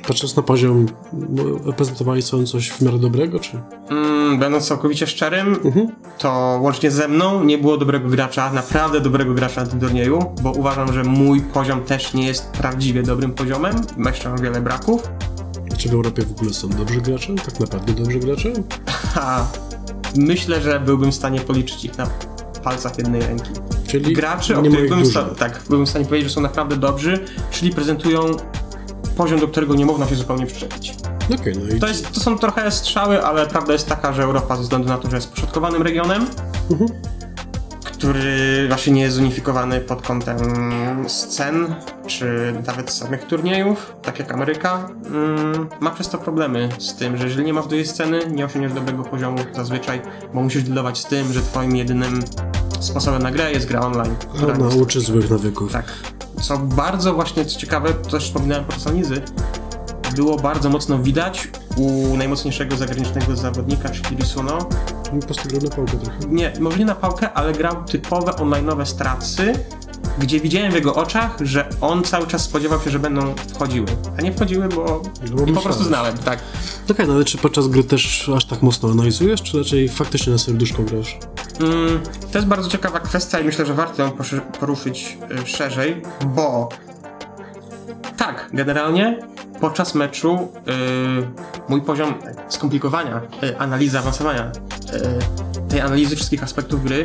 Patrząc 0.07 0.35
na 0.35 0.43
poziom, 0.43 0.85
prezentowali 1.77 2.21
sobie 2.21 2.43
coś 2.45 2.69
w 2.71 2.81
miarę 2.81 2.99
dobrego, 2.99 3.39
czy? 3.39 3.61
Mm, 3.89 4.39
będąc 4.39 4.67
całkowicie 4.67 5.07
szczerym, 5.07 5.55
Mhm. 5.65 5.87
to 6.19 6.59
łącznie 6.61 6.91
ze 6.91 7.07
mną 7.07 7.43
nie 7.43 7.57
było 7.57 7.77
dobrego 7.77 8.09
gracza, 8.09 8.53
naprawdę 8.53 9.01
dobrego 9.01 9.33
gracza 9.33 9.61
na 9.63 9.67
tym 9.67 9.79
turnieju, 9.79 10.19
bo 10.41 10.51
uważam, 10.51 10.93
że 10.93 11.03
mój 11.03 11.41
poziom 11.41 11.81
też 11.83 12.13
nie 12.13 12.27
jest 12.27 12.51
prawdziwie 12.51 13.03
dobrym 13.03 13.31
poziomem. 13.33 13.75
Jeszcze 14.05 14.29
mam 14.29 14.41
wiele 14.41 14.61
braków. 14.61 15.03
Czy 15.77 15.89
w 15.89 15.93
Europie 15.93 16.21
w 16.25 16.31
ogóle 16.31 16.53
są 16.53 16.69
dobrzy 16.69 17.01
gracze? 17.01 17.35
Tak 17.35 17.59
naprawdę 17.59 17.93
dobrzy 17.93 18.19
gracze? 18.19 18.49
A 19.15 19.47
myślę, 20.15 20.61
że 20.61 20.79
byłbym 20.79 21.11
w 21.11 21.15
stanie 21.15 21.39
policzyć 21.41 21.85
ich 21.85 21.97
na 21.97 22.07
palcach 22.63 22.97
jednej 22.97 23.21
ręki. 23.21 23.49
Czyli 23.87 24.13
Graczy, 24.13 24.57
o 24.57 24.61
których 24.61 24.89
dużo. 24.89 25.05
sta- 25.05 25.23
tak, 25.39 25.61
byłbym 25.69 25.85
w 25.85 25.89
stanie 25.89 26.05
powiedzieć, 26.05 26.29
że 26.29 26.35
są 26.35 26.41
naprawdę 26.41 26.77
dobrzy, 26.77 27.25
czyli 27.51 27.71
prezentują 27.71 28.21
poziom, 29.15 29.39
do 29.39 29.47
którego 29.47 29.75
nie 29.75 29.85
można 29.85 30.07
się 30.07 30.15
zupełnie 30.15 30.45
przyczepić. 30.45 30.95
Okej, 31.41 31.53
no 31.69 31.75
i 31.75 31.79
To, 31.79 31.87
jest, 31.87 32.11
to 32.11 32.19
są 32.19 32.37
trochę 32.37 32.71
strzały, 32.71 33.23
ale 33.25 33.47
prawda 33.47 33.73
jest 33.73 33.87
taka, 33.89 34.13
że 34.13 34.23
Europa 34.23 34.55
ze 34.55 34.61
względu 34.61 34.87
na 34.87 34.97
to, 34.97 35.09
że 35.09 35.15
jest 35.15 35.29
poszatkowanym 35.31 35.81
regionem, 35.81 36.25
Mhm. 36.71 36.89
który 37.83 38.65
właśnie 38.67 38.93
nie 38.93 39.01
jest 39.01 39.15
zunifikowany 39.15 39.79
pod 39.79 40.01
kątem 40.01 40.37
scen, 41.07 41.75
czy 42.07 42.53
nawet 42.67 42.91
samych 42.91 43.23
turniejów, 43.27 43.95
tak 44.01 44.19
jak 44.19 44.31
Ameryka, 44.31 44.89
mm, 45.05 45.67
ma 45.79 45.91
przez 45.91 46.09
to 46.09 46.17
problemy 46.17 46.69
z 46.79 46.95
tym, 46.95 47.17
że 47.17 47.23
jeżeli 47.23 47.45
nie 47.45 47.53
masz 47.53 47.65
dużej 47.65 47.85
sceny, 47.85 48.19
nie 48.31 48.45
osiągniesz 48.45 48.73
dobrego 48.73 49.03
poziomu 49.03 49.37
zazwyczaj, 49.55 50.01
bo 50.33 50.41
musisz 50.41 50.63
dealować 50.63 50.97
z 50.97 51.05
tym, 51.05 51.33
że 51.33 51.41
twoim 51.41 51.75
jedynym 51.75 52.23
sposobem 52.79 53.21
na 53.23 53.31
grę 53.31 53.51
jest 53.51 53.65
gra 53.67 53.79
online. 53.81 54.15
a 54.55 54.57
nauczy 54.57 55.01
złych 55.01 55.29
nawyków. 55.29 55.71
tak. 55.71 55.85
Co 56.41 56.57
bardzo 56.57 57.13
właśnie, 57.13 57.45
co 57.45 57.59
ciekawe, 57.59 57.93
też 57.93 58.23
wspominałem 58.23 58.65
podczas 58.65 58.87
analizy, 58.87 59.21
było 60.15 60.37
bardzo 60.37 60.69
mocno 60.69 60.99
widać 60.99 61.47
u 61.77 62.17
najmocniejszego 62.17 62.75
zagranicznego 62.75 63.35
zawodnika, 63.35 63.89
czyli 63.89 64.15
Risuno. 64.15 64.57
Po 65.19 65.25
prostu 65.25 65.49
grał 65.49 65.61
na 65.61 65.69
pałkę 65.69 65.97
trochę. 65.97 66.19
Nie, 66.29 66.53
może 66.59 66.77
nie 66.77 66.85
na 66.85 66.95
pałkę, 66.95 67.33
ale 67.33 67.53
grał 67.53 67.83
typowe 67.83 68.31
online'owe 68.31 68.85
stracy, 68.85 69.53
gdzie 70.19 70.39
widziałem 70.39 70.71
w 70.71 70.75
jego 70.75 70.95
oczach, 70.95 71.37
że 71.41 71.69
on 71.81 72.03
cały 72.03 72.27
czas 72.27 72.41
spodziewał 72.41 72.81
się, 72.81 72.89
że 72.89 72.99
będą 72.99 73.35
wchodziły. 73.35 73.87
A 74.17 74.21
nie 74.21 74.33
wchodziły, 74.33 74.67
bo, 74.67 75.01
po 75.55 75.61
prostu 75.61 75.83
znałem, 75.83 76.17
tak. 76.17 76.39
Okej, 76.91 77.07
no 77.07 77.13
ale 77.13 77.25
czy 77.25 77.37
podczas 77.37 77.67
gry 77.67 77.83
też 77.83 78.29
aż 78.35 78.45
tak 78.45 78.61
mocno 78.61 78.89
analizujesz, 78.89 79.41
czy 79.41 79.57
raczej 79.57 79.89
faktycznie 79.89 80.33
na 80.33 80.39
serduszko 80.39 80.83
grasz? 80.83 81.17
Mm, 81.59 81.99
to 82.31 82.37
jest 82.37 82.47
bardzo 82.47 82.69
ciekawa 82.69 82.99
kwestia 82.99 83.39
i 83.39 83.43
myślę, 83.43 83.65
że 83.65 83.73
warto 83.73 84.03
ją 84.03 84.11
poruszyć 84.59 85.17
y, 85.43 85.47
szerzej, 85.47 86.01
bo 86.25 86.69
Tak, 88.17 88.49
generalnie 88.53 89.19
podczas 89.61 89.95
meczu 89.95 90.51
yy, 90.65 90.73
mój 91.69 91.81
poziom 91.81 92.13
skomplikowania, 92.49 93.21
yy, 93.41 93.59
analizy, 93.59 93.99
awansowania 93.99 94.51
yy, 94.93 95.69
tej 95.69 95.81
analizy 95.81 96.15
wszystkich 96.15 96.43
aspektów 96.43 96.83
gry 96.83 97.03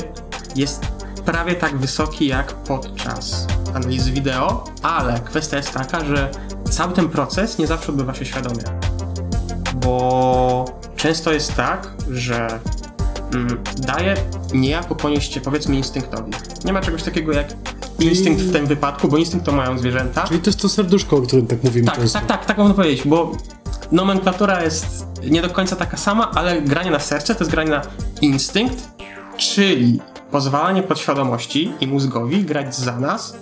jest 0.57 0.87
prawie 1.31 1.55
tak 1.55 1.77
wysoki 1.77 2.27
jak 2.27 2.53
podczas 2.55 3.47
analizy 3.75 4.13
wideo, 4.13 4.65
ale 4.83 5.21
kwestia 5.21 5.57
jest 5.57 5.73
taka, 5.75 6.05
że 6.05 6.31
cały 6.71 6.93
ten 6.93 7.09
proces 7.09 7.59
nie 7.59 7.67
zawsze 7.67 7.93
odbywa 7.93 8.15
się 8.15 8.25
świadomie. 8.25 8.63
Bo 9.75 10.65
często 10.97 11.33
jest 11.33 11.55
tak, 11.55 11.91
że 12.11 12.61
mm, 13.35 13.63
daje 13.77 14.17
niejako 14.55 14.95
ponieść 14.95 15.33
się 15.35 15.41
powiedzmy 15.41 15.77
instynktowi. 15.77 16.33
Nie 16.65 16.73
ma 16.73 16.81
czegoś 16.81 17.03
takiego 17.03 17.33
jak 17.33 17.47
instynkt 17.99 18.43
w 18.43 18.53
tym 18.53 18.67
wypadku, 18.67 19.09
bo 19.09 19.17
instynkt 19.17 19.47
to 19.47 19.53
mają 19.53 19.79
zwierzęta. 19.79 20.25
Czyli 20.29 20.41
to 20.41 20.51
jest 20.51 20.61
to 20.61 20.69
serduszko, 20.69 21.17
o 21.17 21.23
którym 21.23 21.47
tak 21.47 21.65
mówimy 21.65 21.87
Tak, 21.87 21.97
często. 21.97 22.19
tak, 22.19 22.29
tak, 22.29 22.47
tak 22.47 22.59
można 22.59 22.75
powiedzieć, 22.75 23.07
bo 23.07 23.33
nomenklatura 23.93 24.63
jest 24.63 25.07
nie 25.31 25.43
do 25.43 25.51
końca 25.51 25.77
taka 25.77 25.97
sama, 25.97 26.31
ale 26.31 26.63
granie 26.63 26.91
na 26.91 26.99
serce 26.99 27.35
to 27.35 27.45
jest 27.45 27.51
granie 27.51 27.71
na 27.71 27.83
instynkt, 28.21 28.89
czyli 29.37 30.01
pozwalanie 30.31 30.83
podświadomości 30.83 31.73
i 31.81 31.87
mózgowi 31.87 32.45
grać 32.45 32.75
za 32.77 32.99
nas, 32.99 33.37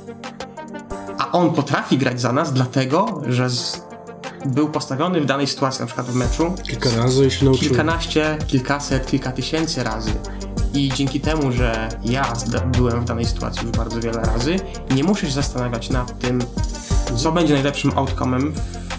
a 1.18 1.33
on 1.33 1.50
potrafi 1.50 1.99
grać 1.99 2.21
za 2.21 2.33
nas 2.33 2.52
dlatego, 2.52 3.23
że 3.28 3.50
z, 3.50 3.83
był 4.47 4.68
postawiony 4.68 5.21
w 5.21 5.26
danej 5.26 5.47
sytuacji, 5.47 5.80
na 5.80 5.87
przykład 5.87 6.07
w 6.07 6.14
meczu, 6.14 6.54
Kilka 6.62 6.90
razy 6.97 7.26
i 7.26 7.30
się 7.30 7.45
nauczyłem. 7.45 7.68
kilkanaście, 7.68 8.38
kilkaset, 8.47 9.07
kilka 9.07 9.33
tysięcy 9.33 9.85
razy. 9.85 10.11
I 10.75 10.88
dzięki 10.95 11.21
temu, 11.21 11.52
że 11.52 11.88
ja 12.04 12.33
byłem 12.66 13.00
w 13.00 13.04
danej 13.04 13.25
sytuacji 13.26 13.66
już 13.66 13.76
bardzo 13.76 14.00
wiele 14.00 14.21
razy, 14.23 14.57
nie 14.95 15.04
muszę 15.04 15.26
się 15.26 15.33
zastanawiać 15.33 15.90
nad 15.90 16.18
tym, 16.18 16.42
co 17.16 17.33
będzie 17.33 17.54
najlepszym 17.54 17.90
outcome'em 17.90 18.52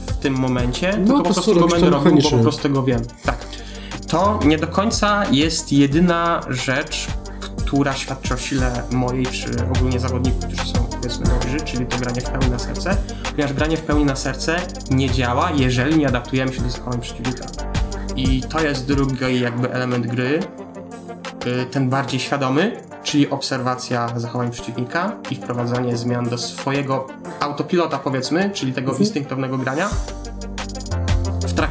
w 0.07 0.17
tym 0.17 0.33
momencie, 0.33 0.93
tylko 0.93 1.23
po 1.23 1.33
prostu 1.33 1.55
go 1.55 1.67
będę 1.67 1.89
robił, 1.89 2.17
bo 2.23 2.29
po 2.29 2.37
prostu 2.37 2.69
go 2.69 2.83
wiem. 2.83 3.01
Tak. 3.25 3.37
To 4.07 4.39
nie 4.45 4.57
do 4.57 4.67
końca 4.67 5.23
jest 5.31 5.71
jedyna 5.71 6.41
rzecz, 6.49 7.07
która 7.69 7.93
świadczy 7.93 8.33
o 8.33 8.37
sile 8.37 8.83
mojej, 8.91 9.25
czy 9.25 9.49
ogólnie 9.75 9.99
zawodników, 9.99 10.45
którzy 10.45 10.71
są 10.71 10.83
powiedzmy 10.83 11.25
dobrzy, 11.25 11.61
czyli 11.61 11.85
to 11.85 11.97
granie 11.97 12.21
w 12.21 12.29
pełni 12.29 12.49
na 12.49 12.59
serce, 12.59 12.97
ponieważ 13.31 13.53
granie 13.53 13.77
w 13.77 13.81
pełni 13.81 14.05
na 14.05 14.15
serce 14.15 14.55
nie 14.91 15.09
działa, 15.09 15.51
jeżeli 15.51 15.97
nie 15.97 16.07
adaptujemy 16.07 16.53
się 16.53 16.61
do 16.61 16.69
zachowań 16.69 17.01
przeciwnika. 17.01 17.45
I 18.15 18.41
to 18.41 18.61
jest 18.61 18.87
drugi 18.87 19.39
jakby 19.39 19.73
element 19.73 20.07
gry, 20.07 20.39
y, 21.47 21.65
ten 21.65 21.89
bardziej 21.89 22.19
świadomy, 22.19 22.83
czyli 23.03 23.29
obserwacja 23.29 24.09
zachowań 24.15 24.51
przeciwnika 24.51 25.11
i 25.31 25.35
wprowadzanie 25.35 25.97
zmian 25.97 26.29
do 26.29 26.37
swojego 26.37 27.07
autopilota 27.39 27.99
powiedzmy, 27.99 28.49
czyli 28.53 28.73
tego 28.73 28.95
instynktownego 28.95 29.57
grania 29.57 29.89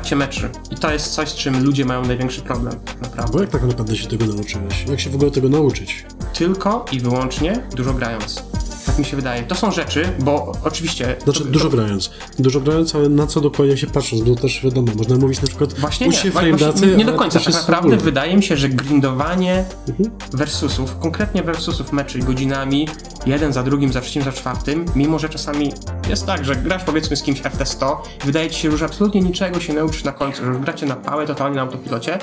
trakcie 0.09 0.17
meczy. 0.17 0.51
I 0.71 0.77
to 0.77 0.93
jest 0.93 1.15
coś, 1.15 1.29
z 1.29 1.35
czym 1.35 1.65
ludzie 1.65 1.85
mają 1.85 2.05
największy 2.05 2.43
problem, 2.43 2.75
naprawdę. 3.03 3.33
Bo 3.33 3.41
jak 3.41 3.51
tak 3.51 3.63
naprawdę 3.63 3.97
się 3.97 4.09
tego 4.09 4.27
nauczyłeś? 4.27 4.85
Jak 4.89 5.01
się 5.01 5.11
w 5.11 5.15
ogóle 5.15 5.31
tego 5.31 5.49
nauczyć? 5.49 6.07
Tylko 6.35 6.85
i 6.93 7.01
wyłącznie 7.01 7.63
dużo 7.77 7.95
grając. 7.95 8.58
Tak 8.99 9.05
mi 9.05 9.11
się 9.11 9.17
wydaje. 9.17 9.43
To 9.43 9.55
są 9.55 9.71
rzeczy, 9.73 10.13
bo 10.19 10.53
oczywiście... 10.65 11.17
Znaczy, 11.25 11.45
to, 11.45 11.45
dużo 11.51 11.69
grając. 11.69 12.11
Dużo 12.39 12.61
grając, 12.61 12.95
ale 12.95 13.09
na 13.09 13.27
co 13.27 13.41
dokładnie 13.41 13.77
się 13.77 13.87
patrząc, 13.87 14.23
bo 14.23 14.35
to 14.35 14.43
też 14.43 14.61
wiadomo, 14.65 14.93
można 14.97 15.17
mówić 15.17 15.43
na 15.43 15.49
przykład 15.49 15.75
Właśnie 15.75 16.07
nie, 16.07 16.13
się 16.13 16.31
właśnie 16.31 16.57
frame 16.59 16.87
nie, 16.87 16.97
nie 16.97 17.05
do 17.05 17.13
końca. 17.13 17.39
to 17.41 17.45
Tak 17.45 17.55
naprawdę 17.55 17.97
wydaje 17.97 18.37
mi 18.37 18.43
się, 18.43 18.57
że 18.57 18.69
grindowanie 18.69 19.65
Mhm. 19.89 20.11
versusów, 20.33 20.99
konkretnie 20.99 21.43
versusów 21.43 21.93
meczy 21.93 22.19
godzinami, 22.19 22.89
jeden 23.27 23.53
za 23.53 23.63
drugim, 23.63 23.93
za 23.93 24.01
trzecim, 24.01 24.23
za 24.23 24.33
czwartym, 24.33 24.85
mimo 24.97 25.19
że 25.19 25.29
czasami 25.29 25.73
jest 26.09 26.27
tak, 26.27 26.45
że 26.45 26.57
grasz 26.57 26.85
powiedzmy 26.85 27.17
z 27.17 27.23
kimś 27.23 27.43
FT100, 27.43 27.97
wydaje 28.25 28.51
ci 28.51 28.61
się, 28.61 28.77
że 28.77 28.85
absolutnie 28.85 29.21
niczego 29.21 29.61
się 29.61 29.73
nauczysz 29.73 30.05
na 30.05 30.13
końcu, 30.13 30.45
że 30.45 30.53
gracie 30.61 30.87
na 30.87 30.97
pałę 30.97 31.27
totalnie 31.27 31.57
na 31.57 31.63
autopilocie. 31.63 32.19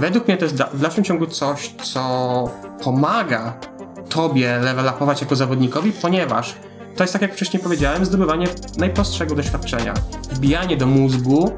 Według 0.00 0.28
mnie 0.28 0.36
to 0.36 0.44
jest 0.44 0.56
w 0.74 0.80
dalszym 0.80 1.04
ciągu 1.04 1.26
coś, 1.26 1.74
co 1.82 2.50
pomaga 2.84 3.60
tobie 4.10 4.58
level 4.58 4.92
upować 4.96 5.20
jako 5.20 5.36
zawodnikowi, 5.36 5.92
ponieważ 5.92 6.54
to 6.96 7.04
jest 7.04 7.12
tak 7.12 7.22
jak 7.22 7.34
wcześniej 7.34 7.62
powiedziałem, 7.62 8.04
zdobywanie 8.04 8.46
najprostszego 8.78 9.34
doświadczenia. 9.34 9.94
Wbijanie 10.32 10.76
do 10.76 10.86
mózgu 10.86 11.52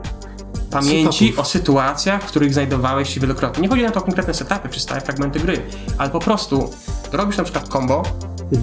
pamięci 0.71 1.19
Setupów. 1.25 1.39
o 1.39 1.45
sytuacjach, 1.45 2.23
w 2.23 2.27
których 2.27 2.53
znajdowałeś 2.55 3.15
się 3.15 3.21
wielokrotnie. 3.21 3.63
Nie 3.63 3.69
chodzi 3.69 3.83
na 3.83 3.91
to 3.91 4.01
o 4.01 4.03
konkretne 4.03 4.35
setupy 4.35 4.69
czy 4.69 4.81
stałe 4.81 5.01
fragmenty 5.01 5.41
gry, 5.41 5.63
ale 5.99 6.11
po 6.11 6.19
prostu 6.19 6.71
robisz 7.13 7.37
na 7.37 7.45
przykład 7.45 7.69
combo, 7.69 8.03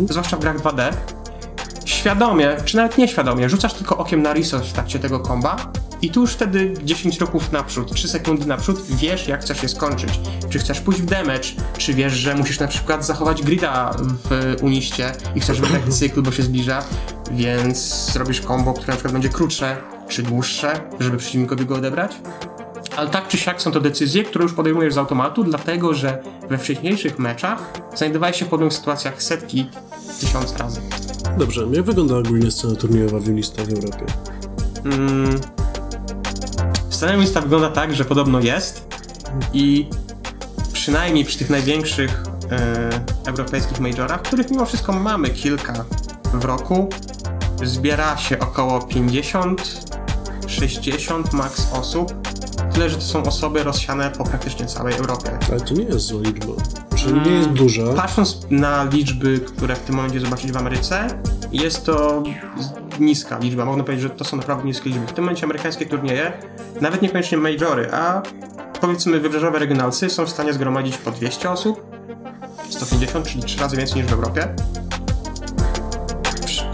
zwłaszcza 0.10 0.38
w 0.38 0.39
grach 0.39 0.58
2D, 0.58 0.93
świadomie, 1.86 2.58
czy 2.65 2.78
nawet 2.78 2.97
nieświadomie, 2.97 3.49
rzucasz 3.49 3.73
tylko 3.73 3.97
okiem 3.97 4.21
na 4.21 4.34
resource 4.34 4.69
w 4.69 4.73
trakcie 4.73 4.99
tego 4.99 5.19
komba 5.19 5.71
i 6.02 6.10
tu 6.10 6.22
już 6.22 6.32
wtedy 6.32 6.74
10 6.84 7.18
kroków 7.18 7.52
naprzód, 7.52 7.94
3 7.94 8.08
sekundy 8.08 8.46
naprzód 8.46 8.82
wiesz 8.90 9.28
jak 9.28 9.42
chcesz 9.42 9.64
je 9.64 9.70
skończyć. 9.70 10.20
Czy 10.50 10.60
chcesz 10.60 10.82
pójść 10.82 11.02
w 11.02 11.06
damage, 11.06 11.48
czy 11.78 11.94
wiesz, 11.94 12.14
że 12.14 12.36
musisz 12.36 12.60
na 12.60 12.68
przykład 12.68 13.06
zachować 13.06 13.44
grida 13.44 13.92
w 14.00 14.56
uniście 14.62 15.12
i 15.36 15.40
chcesz 15.40 15.62
wygrać 15.62 15.82
cykl, 16.00 16.22
bo 16.22 16.32
się 16.32 16.44
zbliża, 16.44 16.84
więc 17.32 18.12
zrobisz 18.12 18.42
combo, 18.42 18.74
które 18.74 18.88
na 18.88 18.94
przykład 18.94 19.14
będzie 19.14 19.30
krótsze 19.30 19.78
czy 20.08 20.24
dłuższe, 20.24 20.82
żeby 21.00 21.18
przeciwnikowi 21.18 21.66
go 21.66 21.76
odebrać. 21.76 22.16
Ale 22.98 23.10
tak 23.10 23.28
czy 23.28 23.38
siak 23.38 23.62
są 23.62 23.72
to 23.72 23.80
decyzje, 23.80 24.24
które 24.24 24.44
już 24.44 24.54
podejmujesz 24.54 24.94
z 24.94 24.98
automatu, 24.98 25.44
dlatego 25.44 25.94
że 25.94 26.24
we 26.50 26.58
wcześniejszych 26.58 27.20
meczach 27.20 27.74
znajdowałeś 27.96 28.40
się 28.40 28.46
w 28.46 28.48
podobnych 28.48 28.74
sytuacjach 28.74 29.24
setki, 29.24 29.70
tysiąc 30.20 30.58
razy. 30.58 30.82
Dobrze, 31.38 31.68
jak 31.72 31.86
wygląda 31.86 32.18
ogólnie 32.18 32.52
scena 32.52 32.76
turniejowa 32.76 33.20
wiolinista 33.20 33.64
w 33.64 33.70
Europie? 33.70 34.06
Mm. 34.86 35.59
Scena 37.00 37.16
lista 37.16 37.42
wygląda 37.42 37.70
tak, 37.70 37.96
że 37.96 38.06
podobno 38.06 38.40
jest 38.40 38.88
i 39.54 39.90
przynajmniej 40.74 41.26
przy 41.26 41.38
tych 41.38 41.50
największych 41.50 42.24
e, 42.52 42.90
europejskich 43.28 43.80
majorach, 43.80 44.22
których 44.22 44.52
mimo 44.52 44.66
wszystko 44.66 44.94
mamy 44.94 45.30
kilka 45.30 45.86
w 46.34 46.46
roku, 46.46 46.90
zbiera 47.64 48.18
się 48.18 48.40
około 48.40 48.80
50-60 48.80 51.34
max 51.34 51.74
osób. 51.74 52.14
Tyle, 52.74 52.90
że 52.90 52.96
to 52.96 53.02
są 53.02 53.24
osoby 53.24 53.64
rozsiane 53.64 54.12
po 54.12 54.24
praktycznie 54.24 54.66
całej 54.66 54.94
Europie. 54.94 55.40
Ale 55.50 55.62
to 55.62 55.74
nie 55.74 55.84
jest 55.84 56.00
zła 56.00 56.22
liczba. 56.22 56.54
Czyli 56.96 57.22
nie 57.22 57.32
jest 57.32 57.50
duża. 57.50 57.94
Patrząc 57.96 58.38
na 58.50 58.84
liczby, 58.84 59.40
które 59.40 59.76
w 59.76 59.80
tym 59.80 59.96
momencie 59.96 60.20
zobaczyć 60.20 60.52
w 60.52 60.58
Ameryce, 60.58 61.08
jest 61.52 61.86
to 61.86 62.24
niska 63.00 63.40
liczba. 63.40 63.66
Można 63.66 63.84
powiedzieć, 63.84 64.04
że 64.04 64.10
to 64.10 64.26
są 64.26 64.38
naprawdę 64.38 64.66
niskie 64.66 64.90
liczby. 64.90 65.08
W 65.08 65.14
tym 65.14 65.24
momencie 65.24 65.44
amerykańskie 65.44 65.86
turnieje, 65.86 66.34
nawet 66.82 67.01
niekoniecznie 67.01 67.38
majory, 67.38 67.89
a 67.91 68.21
powiedzmy 68.82 69.19
wybrzeżowe 69.19 69.60
regionalcy 69.60 70.10
są 70.10 70.25
w 70.25 70.29
stanie 70.29 70.53
zgromadzić 70.53 70.97
po 70.97 71.12
200 71.12 71.51
osób, 71.51 71.82
150, 72.69 73.27
czyli 73.27 73.43
3 73.43 73.60
razy 73.60 73.77
więcej 73.77 74.01
niż 74.01 74.12
w 74.12 74.13
Europie. 74.13 74.47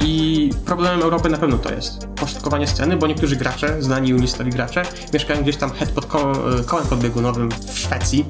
I 0.02 0.50
problemem 0.66 1.02
Europy 1.02 1.30
na 1.30 1.38
pewno 1.38 1.58
to 1.58 1.74
jest 1.74 2.08
poszatkowanie 2.08 2.68
sceny, 2.68 2.98
bo 2.98 3.08
niektórzy 3.08 3.36
gracze, 3.36 3.82
znani 3.82 4.14
unistowi 4.14 4.52
gracze, 4.52 4.82
mieszkają 5.14 5.42
gdzieś 5.42 5.58
tam 5.58 5.72
head 5.72 5.90
pod 5.90 6.06
ko- 6.06 6.34
kołem 6.66 6.86
podbiegunowym 6.88 7.50
w 7.52 7.80
Szwecji, 7.80 8.26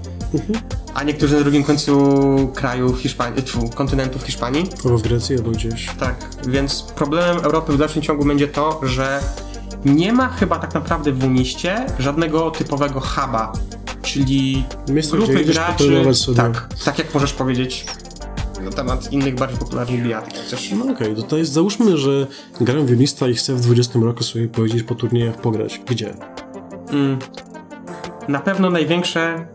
a 0.94 1.04
niektórzy 1.04 1.36
na 1.36 1.42
drugim 1.42 1.64
końcu 1.64 2.52
kraju 2.56 2.94
Hiszpanii, 2.96 3.44
tfu, 3.44 3.70
kontynentu 3.70 4.20
w 4.20 4.24
Hiszpanii. 4.24 4.70
Albo 4.86 4.98
w 4.98 5.02
Grecji, 5.02 5.36
albo 5.36 5.52
gdzieś. 5.52 5.90
Tak, 6.00 6.16
więc 6.48 6.82
problemem 6.82 7.38
Europy 7.38 7.74
w 7.74 7.78
dalszym 7.78 8.02
ciągu 8.02 8.26
będzie 8.26 8.48
to, 8.48 8.80
że 8.84 9.20
nie 9.86 10.14
ma 10.14 10.28
chyba 10.30 10.60
tak 10.60 10.74
naprawdę 10.74 11.12
w 11.12 11.24
Uniście 11.24 11.86
żadnego 12.00 12.52
typowego 12.52 13.00
huba, 13.00 13.54
czyli 14.02 14.66
Miejsce, 14.90 15.18
grupy 15.18 15.46
graczy, 15.46 16.04
tak, 16.36 16.70
tak 16.86 17.00
jak 17.00 17.14
możesz 17.14 17.34
powiedzieć 17.34 17.86
na 18.62 18.72
temat 18.72 19.12
innych 19.12 19.36
bardziej 19.36 19.60
popularnych 19.60 20.04
bijat. 20.04 20.34
jak 20.36 20.46
Chcesz 20.46 20.72
No 20.72 20.92
okej, 20.94 21.16
to, 21.16 21.22
to 21.22 21.38
jest 21.38 21.52
załóżmy, 21.52 21.98
że 21.98 22.28
gram 22.62 22.86
wiolinista 22.86 23.28
i 23.28 23.34
chcę 23.34 23.54
w 23.54 23.62
20 23.62 24.00
roku 24.00 24.24
sobie 24.24 24.48
powiedzieć 24.48 24.84
po 24.84 24.96
turniejach 24.96 25.36
pograć. 25.36 25.82
Gdzie? 25.86 26.14
Mm. 26.90 27.20
Na 28.28 28.40
pewno 28.40 28.70
największe 28.70 29.46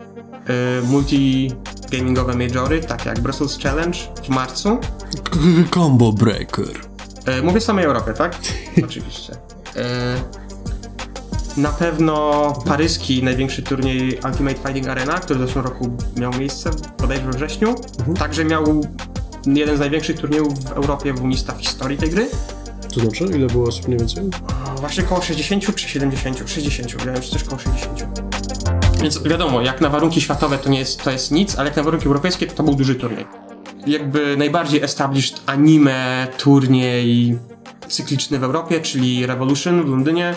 y, 0.80 0.82
multi-gamingowe 0.86 2.36
majory, 2.36 2.80
takie 2.80 3.08
jak 3.08 3.20
Brussels 3.20 3.58
Challenge 3.58 3.98
w 4.22 4.28
marcu. 4.28 4.78
Combo 5.74 6.12
Breaker. 6.12 6.80
Y, 7.38 7.42
mówię 7.42 7.58
o 7.58 7.60
samej 7.60 7.84
Europie, 7.84 8.12
tak? 8.12 8.38
Oczywiście. 8.84 9.49
Y, 9.76 10.50
na 11.60 11.68
pewno 11.68 12.52
paryski 12.66 13.22
największy 13.22 13.62
turniej 13.62 14.18
Ultimate 14.24 14.54
Fighting 14.54 14.88
Arena, 14.88 15.12
który 15.12 15.38
w 15.38 15.46
zeszłym 15.46 15.64
roku 15.64 15.96
miał 16.16 16.32
miejsce, 16.32 16.70
bodajże 16.98 17.22
we 17.22 17.32
wrześniu. 17.32 17.74
Także 18.18 18.44
miał 18.44 18.86
jeden 19.46 19.76
z 19.76 19.80
największych 19.80 20.20
turniejów 20.20 20.64
w 20.64 20.72
Europie 20.72 21.12
w 21.12 21.22
Unista 21.22 21.52
w 21.52 21.60
historii 21.60 21.98
tej 21.98 22.10
gry. 22.10 22.28
To 22.94 23.00
znaczy, 23.00 23.24
ile 23.24 23.46
było 23.46 23.68
osób 23.68 23.86
mniej 23.86 23.98
więcej? 23.98 24.24
Właśnie 24.76 25.02
koło 25.02 25.22
60 25.22 25.74
czy 25.74 25.88
70? 25.88 26.42
60, 26.46 26.96
wydaje 26.96 27.18
mi 27.18 27.24
się, 27.24 27.30
coś 27.30 27.44
koło 27.44 27.58
60. 27.58 28.04
Więc 29.02 29.22
wiadomo, 29.22 29.60
jak 29.62 29.80
na 29.80 29.88
warunki 29.88 30.20
światowe 30.20 30.58
to 30.58 30.68
nie 30.68 30.78
jest, 30.78 31.02
to 31.02 31.10
jest 31.10 31.30
nic, 31.30 31.58
ale 31.58 31.68
jak 31.68 31.76
na 31.76 31.82
warunki 31.82 32.06
europejskie 32.06 32.46
to, 32.46 32.54
to 32.54 32.62
był 32.62 32.74
duży 32.74 32.94
turniej. 32.94 33.26
Jakby 33.86 34.36
najbardziej 34.36 34.82
established 34.82 35.40
anime 35.46 36.26
turniej 36.38 37.38
cykliczny 37.90 38.38
w 38.38 38.44
Europie, 38.44 38.80
czyli 38.80 39.26
Revolution 39.26 39.82
w 39.82 39.88
Londynie, 39.88 40.34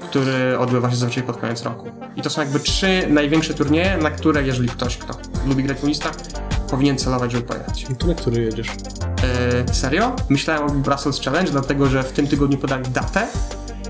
który 0.00 0.58
odbywa 0.58 0.90
się 0.90 0.96
zazwyczaj 0.96 1.22
pod 1.22 1.36
koniec 1.36 1.62
roku. 1.62 1.90
I 2.16 2.22
to 2.22 2.30
są 2.30 2.40
jakby 2.40 2.60
trzy 2.60 3.06
największe 3.08 3.54
turnieje, 3.54 3.96
na 3.96 4.10
które 4.10 4.42
jeżeli 4.42 4.68
ktoś, 4.68 4.96
kto 4.96 5.14
lubi 5.46 5.62
grać 5.62 5.78
w 5.78 5.84
listach, 5.84 6.12
powinien 6.70 6.98
celować, 6.98 7.32
żeby 7.32 7.44
pojechać. 7.44 7.86
To 7.98 8.06
na 8.06 8.14
który 8.14 8.42
jedziesz? 8.42 8.66
Yy, 8.66 9.74
serio? 9.74 10.16
Myślałem 10.28 10.62
o 10.62 10.70
Brussels 10.70 11.20
Challenge, 11.20 11.52
dlatego 11.52 11.86
że 11.86 12.02
w 12.02 12.12
tym 12.12 12.26
tygodniu 12.26 12.58
podali 12.58 12.90
datę. 12.90 13.26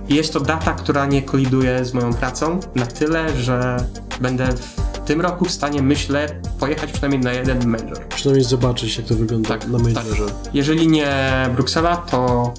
I 0.09 0.15
jest 0.15 0.33
to 0.33 0.41
data, 0.41 0.73
która 0.73 1.07
nie 1.07 1.23
koliduje 1.23 1.85
z 1.85 1.95
moją 1.95 2.15
pracą 2.15 2.61
na 2.75 2.87
tyle, 2.87 3.37
że 3.37 3.77
będę 4.21 4.47
w 4.47 4.99
tym 5.07 5.21
roku 5.21 5.45
w 5.45 5.51
stanie, 5.51 5.83
myślę, 5.83 6.29
pojechać 6.59 6.93
przynajmniej 6.93 7.21
na 7.21 7.33
jeden 7.33 7.67
major. 7.67 8.09
Przynajmniej 8.09 8.45
zobaczyć, 8.45 8.97
jak 8.97 9.07
to 9.07 9.15
wygląda 9.15 9.49
Tak, 9.49 9.69
na 9.69 9.79
majorze. 9.79 10.25
Jeżeli 10.55 10.89
nie 10.89 11.15
Bruksela, 11.55 11.97
to 11.97 12.55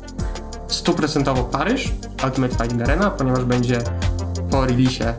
stuprocentowo 0.74 1.44
Paryż, 1.44 1.92
Ultimate 2.26 2.56
Fighting 2.56 2.82
Arena, 2.82 3.12
ponieważ 3.12 3.44
będzie 3.44 3.80
po 4.52 4.66
releasie 4.66 5.14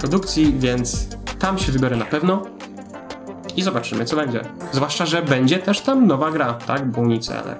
produkcji, 0.00 0.54
więc 0.58 1.06
tam 1.38 1.58
się 1.58 1.72
wybiorę 1.72 1.96
na 1.96 2.04
pewno 2.04 2.42
i 3.56 3.62
zobaczymy, 3.62 4.04
co 4.04 4.16
będzie. 4.16 4.40
Zwłaszcza, 4.72 5.06
że 5.06 5.22
będzie 5.22 5.58
też 5.58 5.80
tam 5.80 6.06
nowa 6.06 6.30
gra, 6.30 6.52
tak? 6.54 6.90
Bunny 6.90 7.18
CLR. 7.18 7.56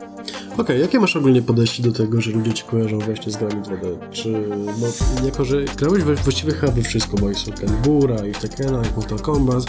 Okej, 0.59 0.81
jakie 0.81 1.01
masz 1.01 1.17
ogólnie 1.17 1.43
podejście 1.43 1.83
do 1.83 1.93
tego, 1.93 2.21
że 2.21 2.31
ludzie 2.31 2.53
ci 2.53 2.65
kojarzą 2.65 2.99
właśnie 2.99 3.33
z 3.33 3.37
grami 3.37 3.55
2D? 3.55 4.11
Czy, 4.11 4.33
no, 4.81 4.87
jako 5.27 5.45
że 5.45 5.65
grałeś 5.65 6.03
we, 6.03 6.15
właściwie 6.15 6.53
chyba 6.53 6.73
we 6.73 6.83
wszystko, 6.83 7.17
bo 7.17 7.31
i 7.31 7.35
w 7.35 7.39
Soul 7.39 7.55
Calibura, 7.57 8.27
i 8.27 8.33
w 8.33 8.39
Tekkena, 8.39 8.83
i 8.93 8.97
Mortal 8.97 9.19
Kombat. 9.19 9.65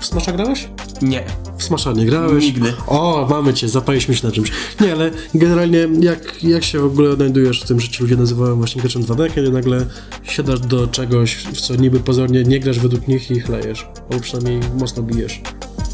W 0.00 0.06
Smasha 0.06 0.32
grałeś? 0.32 0.68
Nie. 1.02 1.24
W 1.58 1.64
Smasha 1.64 1.92
nie 1.92 2.06
grałeś? 2.06 2.44
Nigdy. 2.44 2.72
O, 2.86 3.26
mamy 3.30 3.54
cię, 3.54 3.68
zapaliśmy 3.68 4.14
się 4.14 4.26
na 4.26 4.32
czymś. 4.32 4.52
Nie, 4.80 4.92
ale 4.92 5.10
generalnie 5.34 5.88
jak, 6.00 6.44
jak 6.44 6.64
się 6.64 6.78
w 6.78 6.84
ogóle 6.84 7.10
odnajdujesz 7.10 7.62
w 7.62 7.66
tym, 7.66 7.80
że 7.80 7.88
ci 7.88 8.02
ludzie 8.02 8.16
nazywają 8.16 8.56
właśnie 8.56 8.82
graczem 8.82 9.02
2D, 9.02 9.34
kiedy 9.34 9.50
nagle 9.50 9.86
siadasz 10.22 10.60
do 10.60 10.86
czegoś, 10.86 11.36
w 11.36 11.60
co 11.60 11.76
niby 11.76 12.00
pozornie 12.00 12.42
nie 12.42 12.60
grasz 12.60 12.78
według 12.78 13.08
nich 13.08 13.30
i 13.30 13.40
chlejesz? 13.40 13.86
Albo 14.10 14.22
przynajmniej 14.22 14.70
mocno 14.78 15.02
bijesz. 15.02 15.40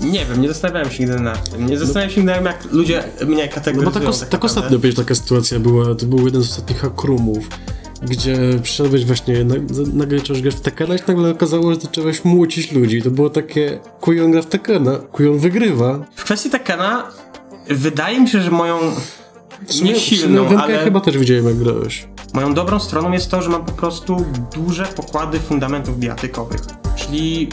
Nie 0.03 0.25
wiem, 0.27 0.41
nie 0.43 0.49
zastanawiałem 0.49 0.91
się 0.91 1.05
nigdy 1.05 1.21
nad 1.21 1.51
tym. 1.51 1.67
Nie 1.67 1.79
zastanawiałem 1.79 2.11
się 2.11 2.21
nigdy, 2.21 2.33
jak 2.49 2.65
ludzie 2.73 3.05
mnie 3.27 3.47
No 3.47 3.53
kategoryzują. 3.55 3.95
bo 3.95 4.01
tak, 4.01 4.09
os- 4.09 4.21
tak 4.21 4.29
tak 4.29 4.45
ostatnio 4.45 4.79
przecież 4.79 4.97
taka 4.97 5.15
sytuacja 5.15 5.61
była, 5.61 5.95
to 5.95 6.07
był 6.07 6.27
jeden 6.27 6.43
z 6.43 6.51
ostatnich 6.51 6.79
hakrumów, 6.81 7.49
gdzie 8.03 8.37
przyszedłeś 8.63 9.05
właśnie, 9.05 9.45
nagle 9.95 10.19
zacząłeś 10.19 10.43
grać 10.43 10.55
w 10.55 10.61
Tekkena 10.61 10.95
i 10.95 10.99
się 10.99 11.05
nagle 11.09 11.31
okazało, 11.31 11.75
że 11.75 11.81
zacząłeś 11.81 12.25
młócić 12.25 12.73
ludzi. 12.73 13.03
To 13.03 13.11
było 13.11 13.31
takie, 13.31 13.79
Kujon 14.01 14.31
gra 14.31 14.43
w 14.43 14.47
Tekkena, 14.47 14.97
Kujon 14.99 15.39
wygrywa. 15.39 15.99
W 16.15 16.25
kwestii 16.25 16.51
Tekkena 16.51 17.05
wydaje 17.71 18.21
mi 18.21 18.29
się, 18.29 18.41
że 18.41 18.51
moją 18.51 18.79
nie 19.83 19.95
silną, 20.01 20.49
ale 20.59 20.79
chyba 20.85 21.01
też 21.01 21.19
widziałem 21.19 21.45
jak 21.47 21.57
grałeś. 21.57 22.09
moją 22.35 22.55
dobrą 22.55 22.81
stroną 22.81 23.13
jest 23.13 23.31
to, 23.31 23.43
że 23.43 23.49
mam 23.51 23.65
po 23.65 23.73
prostu 23.73 24.25
duże 24.55 24.85
pokłady 24.85 25.41
fundamentów 25.41 25.99
bijatykowych. 25.99 26.61
Czyli 26.97 27.49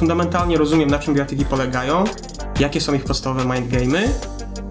fundamentalnie 0.00 0.58
rozumiem, 0.58 0.90
na 0.90 0.98
czym 0.98 1.14
bijatyki 1.14 1.44
polegają, 1.44 2.04
jakie 2.60 2.80
są 2.80 2.94
ich 2.94 3.04
podstawowe 3.04 3.44
mindgamey, 3.44 4.08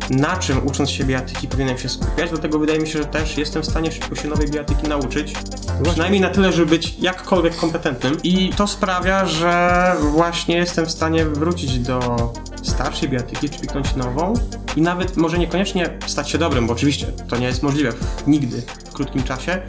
na 0.09 0.37
czym 0.37 0.67
ucząc 0.67 0.89
się 0.89 1.03
bijatyki 1.03 1.47
powinienem 1.47 1.77
się 1.77 1.89
skupiać, 1.89 2.29
dlatego 2.29 2.59
wydaje 2.59 2.79
mi 2.79 2.87
się, 2.87 2.99
że 2.99 3.05
też 3.05 3.37
jestem 3.37 3.61
w 3.61 3.65
stanie 3.65 3.91
szybko 3.91 4.15
się 4.15 4.27
nowej 4.27 4.47
bijatyki 4.47 4.87
nauczyć. 4.87 5.33
Przynajmniej 5.83 6.21
na 6.21 6.29
tyle, 6.29 6.51
żeby 6.51 6.65
być 6.65 6.99
jakkolwiek 6.99 7.55
kompetentnym. 7.55 8.17
I 8.23 8.49
to 8.49 8.67
sprawia, 8.67 9.25
że 9.25 9.93
właśnie 10.11 10.57
jestem 10.57 10.85
w 10.85 10.91
stanie 10.91 11.25
wrócić 11.25 11.79
do 11.79 11.99
starszej 12.63 13.09
bijatyki, 13.09 13.49
czy 13.49 13.59
kliknąć 13.59 13.95
nową 13.95 14.33
i 14.75 14.81
nawet 14.81 15.17
może 15.17 15.37
niekoniecznie 15.37 15.97
stać 16.07 16.29
się 16.29 16.37
dobrym, 16.37 16.67
bo 16.67 16.73
oczywiście 16.73 17.05
to 17.05 17.37
nie 17.37 17.47
jest 17.47 17.63
możliwe 17.63 17.93
nigdy 18.27 18.61
w 18.89 18.93
krótkim 18.93 19.23
czasie, 19.23 19.61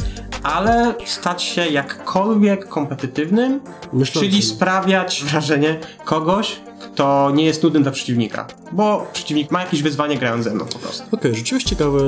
ale 0.42 0.94
stać 1.07 1.42
się 1.42 1.66
jakkolwiek 1.66 2.68
kompetytywnym, 2.68 3.61
Myślącym. 3.92 4.31
czyli 4.31 4.42
sprawiać 4.42 5.24
wrażenie 5.24 5.79
kogoś, 6.05 6.61
kto 6.81 7.31
nie 7.35 7.44
jest 7.44 7.62
nudny 7.62 7.81
dla 7.81 7.92
przeciwnika, 7.92 8.46
bo 8.72 9.07
przeciwnik 9.12 9.50
ma 9.50 9.61
jakieś 9.61 9.83
wyzwanie 9.83 10.18
grając 10.18 10.44
ze 10.44 10.55
mną 10.55 10.64
po 10.64 10.79
prostu. 10.79 11.03
Okej, 11.12 11.35
rzuciłeś 11.35 11.64
ciekawe, 11.64 11.98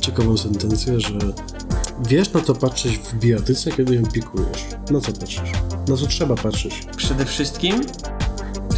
ciekawą 0.00 0.36
sentencję, 0.36 1.00
że 1.00 1.18
wiesz 2.06 2.32
na 2.32 2.40
co 2.40 2.54
patrzeć 2.54 2.98
w 2.98 3.14
bijatyce, 3.14 3.72
kiedy 3.72 3.94
ją 3.94 4.02
pikujesz. 4.12 4.64
Na 4.90 5.00
co 5.00 5.12
patrzysz? 5.12 5.52
Na 5.88 5.96
co 5.96 6.06
trzeba 6.06 6.34
patrzeć? 6.34 6.86
Przede 6.96 7.24
wszystkim 7.24 7.80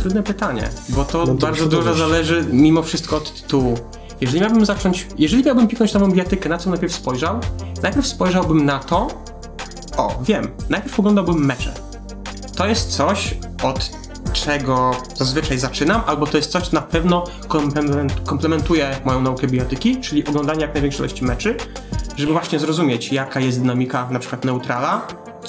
trudne 0.02 0.22
pytanie, 0.22 0.68
bo 0.88 1.04
to 1.04 1.18
No 1.18 1.26
to 1.26 1.34
bardzo 1.34 1.66
dużo 1.66 1.94
zależy 1.94 2.44
mimo 2.52 2.82
wszystko 2.82 3.16
od 3.16 3.42
tytułu. 3.42 3.78
Jeżeli 4.20 4.40
miałbym 4.40 4.66
zacząć, 4.66 5.06
jeżeli 5.18 5.44
miałbym 5.44 5.68
piknąć 5.68 5.94
nową 5.94 6.12
bijatykę, 6.12 6.48
na 6.48 6.58
co 6.58 6.70
najpierw 6.70 6.92
spojrzał? 6.92 7.40
Najpierw 7.82 8.06
spojrzałbym 8.06 8.64
na 8.64 8.78
to, 8.78 9.08
o, 9.96 10.18
wiem, 10.22 10.48
najpierw 10.68 11.00
oglądałbym 11.00 11.46
mecze. 11.46 11.74
To 12.56 12.66
jest 12.66 12.96
coś, 12.96 13.34
od 13.62 13.90
czego 14.32 14.90
zazwyczaj 15.14 15.58
zaczynam, 15.58 16.02
albo 16.06 16.26
to 16.26 16.36
jest 16.36 16.50
coś, 16.50 16.68
co 16.68 16.76
na 16.76 16.82
pewno 16.82 17.24
komplement, 17.48 18.20
komplementuje 18.26 18.96
moją 19.04 19.22
naukę 19.22 19.46
bijatyki, 19.46 20.00
czyli 20.00 20.26
oglądanie 20.26 20.60
jak 20.60 20.74
największej 20.74 21.00
ilości 21.00 21.24
meczy, 21.24 21.56
żeby 22.16 22.32
właśnie 22.32 22.58
zrozumieć, 22.58 23.12
jaka 23.12 23.40
jest 23.40 23.60
dynamika 23.60 24.08
na 24.10 24.18
przykład 24.18 24.44
neutrala, 24.44 25.06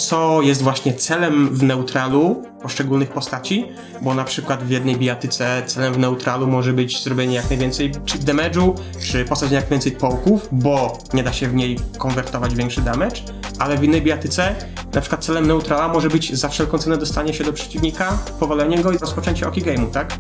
co 0.08 0.42
jest 0.42 0.62
właśnie 0.62 0.94
celem 0.94 1.56
w 1.56 1.64
neutralu 1.64 2.44
poszczególnych 2.62 3.10
postaci, 3.10 3.66
bo 4.02 4.14
na 4.14 4.24
przykład 4.24 4.64
w 4.64 4.70
jednej 4.70 4.98
bijatyce 4.98 5.64
celem 5.66 5.94
w 5.94 5.98
neutralu 5.98 6.48
może 6.48 6.74
być 6.74 7.04
zrobienie 7.04 7.36
jak 7.36 7.50
najwięcej 7.50 7.92
czy 8.06 8.18
damage'u, 8.18 8.74
czy 9.00 9.26
posadzenie 9.26 9.56
jak 9.56 9.64
najwięcej 9.64 9.92
połków, 9.92 10.48
bo 10.52 10.98
nie 11.14 11.24
da 11.24 11.34
się 11.34 11.48
w 11.48 11.54
niej 11.54 11.80
konwertować 11.98 12.56
większy 12.56 12.82
damage, 12.82 13.22
ale 13.60 13.78
w 13.78 13.84
innej 13.84 14.02
bijatyce 14.02 14.56
na 14.94 15.02
przykład 15.02 15.26
celem 15.26 15.48
neutrala 15.48 15.88
może 15.88 16.10
być 16.10 16.36
za 16.36 16.50
wszelką 16.50 16.78
cenę 16.78 16.98
dostanie 16.98 17.34
się 17.34 17.44
do 17.44 17.54
przeciwnika, 17.54 18.18
powalenie 18.40 18.84
go 18.84 18.92
i 18.92 18.98
rozpoczęcie 18.98 19.48
oki 19.48 19.62
game'u, 19.62 19.92
tak? 19.92 20.18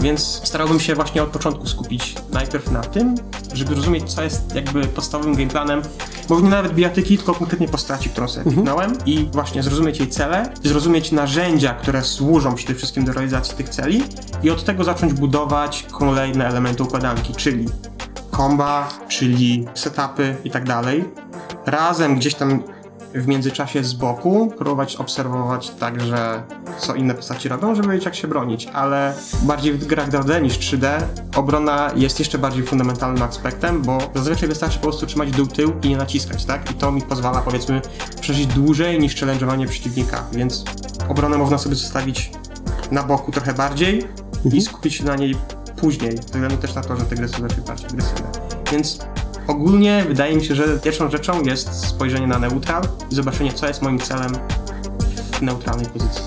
Więc 0.00 0.40
starałbym 0.44 0.80
się 0.80 0.94
właśnie 0.94 1.22
od 1.22 1.28
początku 1.28 1.66
skupić 1.66 2.14
najpierw 2.32 2.70
na 2.70 2.80
tym, 2.80 3.14
żeby 3.54 3.74
zrozumieć, 3.74 4.12
co 4.12 4.22
jest 4.22 4.54
jakby 4.54 4.86
podstawowym 4.86 5.34
gameplanem, 5.34 5.82
bo 6.28 6.40
nie 6.40 6.50
nawet 6.50 6.74
bijatyki, 6.74 7.16
tylko 7.16 7.34
konkretnie 7.34 7.68
postaci, 7.68 8.08
którą 8.08 8.28
sobie 8.28 8.52
kliknąłem 8.52 8.92
i 9.06 9.28
właśnie 9.32 9.62
zrozumieć 9.62 9.98
jej 9.98 10.08
cele, 10.08 10.52
zrozumieć 10.62 11.12
narzędzia, 11.12 11.74
które 11.74 12.02
służą 12.02 12.54
przede 12.54 12.74
wszystkim 12.74 13.04
do 13.04 13.12
realizacji 13.12 13.56
tych 13.56 13.68
celi 13.68 14.02
i 14.42 14.50
od 14.50 14.64
tego 14.64 14.84
zacząć 14.84 15.12
budować 15.12 15.86
kolejne 15.92 16.46
elementy 16.46 16.82
układanki, 16.82 17.34
czyli 17.34 17.66
komba, 18.30 18.88
czyli 19.08 19.66
setupy 19.74 20.36
i 20.44 20.50
tak 20.50 20.64
dalej. 20.64 21.04
Razem 21.66 22.16
gdzieś 22.16 22.34
tam 22.34 22.62
w 23.14 23.26
międzyczasie 23.26 23.84
z 23.84 23.92
boku 23.92 24.52
próbować 24.58 24.96
obserwować 24.96 25.70
także 25.70 26.42
co 26.78 26.94
inne 26.94 27.14
postaci 27.14 27.48
robią, 27.48 27.74
żeby 27.74 27.88
wiedzieć 27.88 28.04
jak 28.04 28.14
się 28.14 28.28
bronić, 28.28 28.66
ale 28.66 29.14
bardziej 29.42 29.72
w 29.72 29.86
grach 29.86 30.10
2D 30.10 30.42
niż 30.42 30.58
3D 30.58 31.00
obrona 31.36 31.90
jest 31.96 32.18
jeszcze 32.18 32.38
bardziej 32.38 32.62
fundamentalnym 32.62 33.22
aspektem, 33.22 33.82
bo 33.82 33.98
zazwyczaj 34.14 34.48
wystarczy 34.48 34.78
po 34.78 34.82
prostu 34.82 35.06
trzymać 35.06 35.30
dół 35.30 35.46
tył 35.46 35.72
i 35.82 35.88
nie 35.88 35.96
naciskać, 35.96 36.44
tak? 36.44 36.70
I 36.70 36.74
to 36.74 36.92
mi 36.92 37.02
pozwala 37.02 37.40
powiedzmy 37.40 37.80
przeżyć 38.20 38.46
dłużej 38.46 38.98
niż 38.98 39.16
challenge'owanie 39.16 39.68
przeciwnika, 39.68 40.24
więc 40.32 40.64
obronę 41.08 41.38
można 41.38 41.58
sobie 41.58 41.74
zostawić 41.74 42.30
na 42.90 43.02
boku 43.02 43.32
trochę 43.32 43.54
bardziej 43.54 44.08
i 44.52 44.60
skupić 44.60 44.94
się 44.94 45.04
na 45.04 45.16
niej 45.16 45.36
później, 45.76 46.16
ze 46.16 46.22
względu 46.22 46.56
też 46.56 46.74
na 46.74 46.82
to, 46.82 46.96
że 46.96 47.04
te 47.04 47.16
gry 47.16 47.28
są 47.28 47.40
bardziej 47.40 47.60
agresywne. 47.90 48.30
Więc 48.72 48.98
ogólnie 49.46 50.04
wydaje 50.08 50.36
mi 50.36 50.44
się, 50.44 50.54
że 50.54 50.78
pierwszą 50.84 51.10
rzeczą 51.10 51.42
jest 51.42 51.86
spojrzenie 51.86 52.26
na 52.26 52.38
neutral 52.38 52.82
i 53.10 53.14
zobaczenie, 53.14 53.52
co 53.52 53.66
jest 53.66 53.82
moim 53.82 53.98
celem 53.98 54.32
w 55.32 55.42
neutralnej 55.42 55.86
pozycji. 55.86 56.22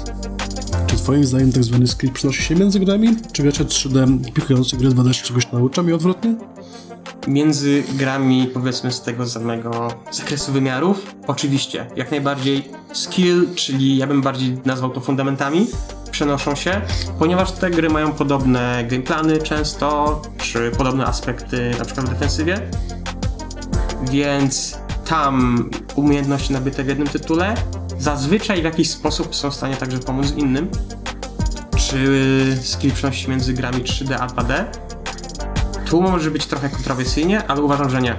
Czy 0.87 0.95
twoim 0.95 1.23
zdaniem 1.23 1.51
tak 1.51 1.63
zwany 1.63 1.87
skill 1.87 2.11
przenosi 2.11 2.43
się 2.43 2.55
między 2.55 2.79
grami? 2.79 3.15
Czy 3.31 3.43
gracze 3.43 3.65
3D 3.65 4.31
pikujący 4.33 4.77
gry 4.77 4.89
2D 4.89 5.11
się 5.11 5.23
czegoś 5.23 5.51
nauczą 5.51 5.87
i 5.87 5.93
odwrotnie? 5.93 6.35
Między 7.27 7.83
grami, 7.93 8.49
powiedzmy, 8.53 8.91
z 8.91 9.01
tego 9.01 9.25
samego 9.25 9.87
zakresu 10.11 10.51
wymiarów, 10.51 11.15
oczywiście, 11.27 11.87
jak 11.95 12.11
najbardziej 12.11 12.69
skill, 12.93 13.47
czyli 13.55 13.97
ja 13.97 14.07
bym 14.07 14.21
bardziej 14.21 14.57
nazwał 14.65 14.89
to 14.89 15.01
fundamentami, 15.01 15.67
przenoszą 16.11 16.55
się, 16.55 16.81
ponieważ 17.19 17.51
te 17.51 17.69
gry 17.69 17.89
mają 17.89 18.11
podobne 18.11 18.85
gameplany 18.89 19.37
często, 19.37 20.21
czy 20.37 20.71
podobne 20.77 21.05
aspekty, 21.05 21.71
na 21.79 21.85
przykład 21.85 22.05
w 22.05 22.09
defensywie, 22.09 22.61
więc 24.03 24.77
tam 25.05 25.69
umiejętności 25.95 26.53
nabyte 26.53 26.83
w 26.83 26.87
jednym 26.87 27.07
tytule 27.07 27.55
zazwyczaj 27.99 28.61
w 28.61 28.63
jakiś 28.63 28.89
sposób 28.89 29.35
są 29.35 29.51
w 29.51 29.55
stanie 29.55 29.75
także 29.75 29.99
pomóc 29.99 30.33
innym. 30.37 30.69
Czy 31.77 32.57
skill 32.63 32.91
między 33.27 33.53
grami 33.53 33.83
3D 33.83 34.13
a 34.19 34.27
2D? 34.27 34.65
Tu 35.85 36.01
może 36.01 36.31
być 36.31 36.45
trochę 36.45 36.69
kontrowersyjnie, 36.69 37.47
ale 37.47 37.61
uważam, 37.61 37.89
że 37.89 38.01
nie. 38.01 38.15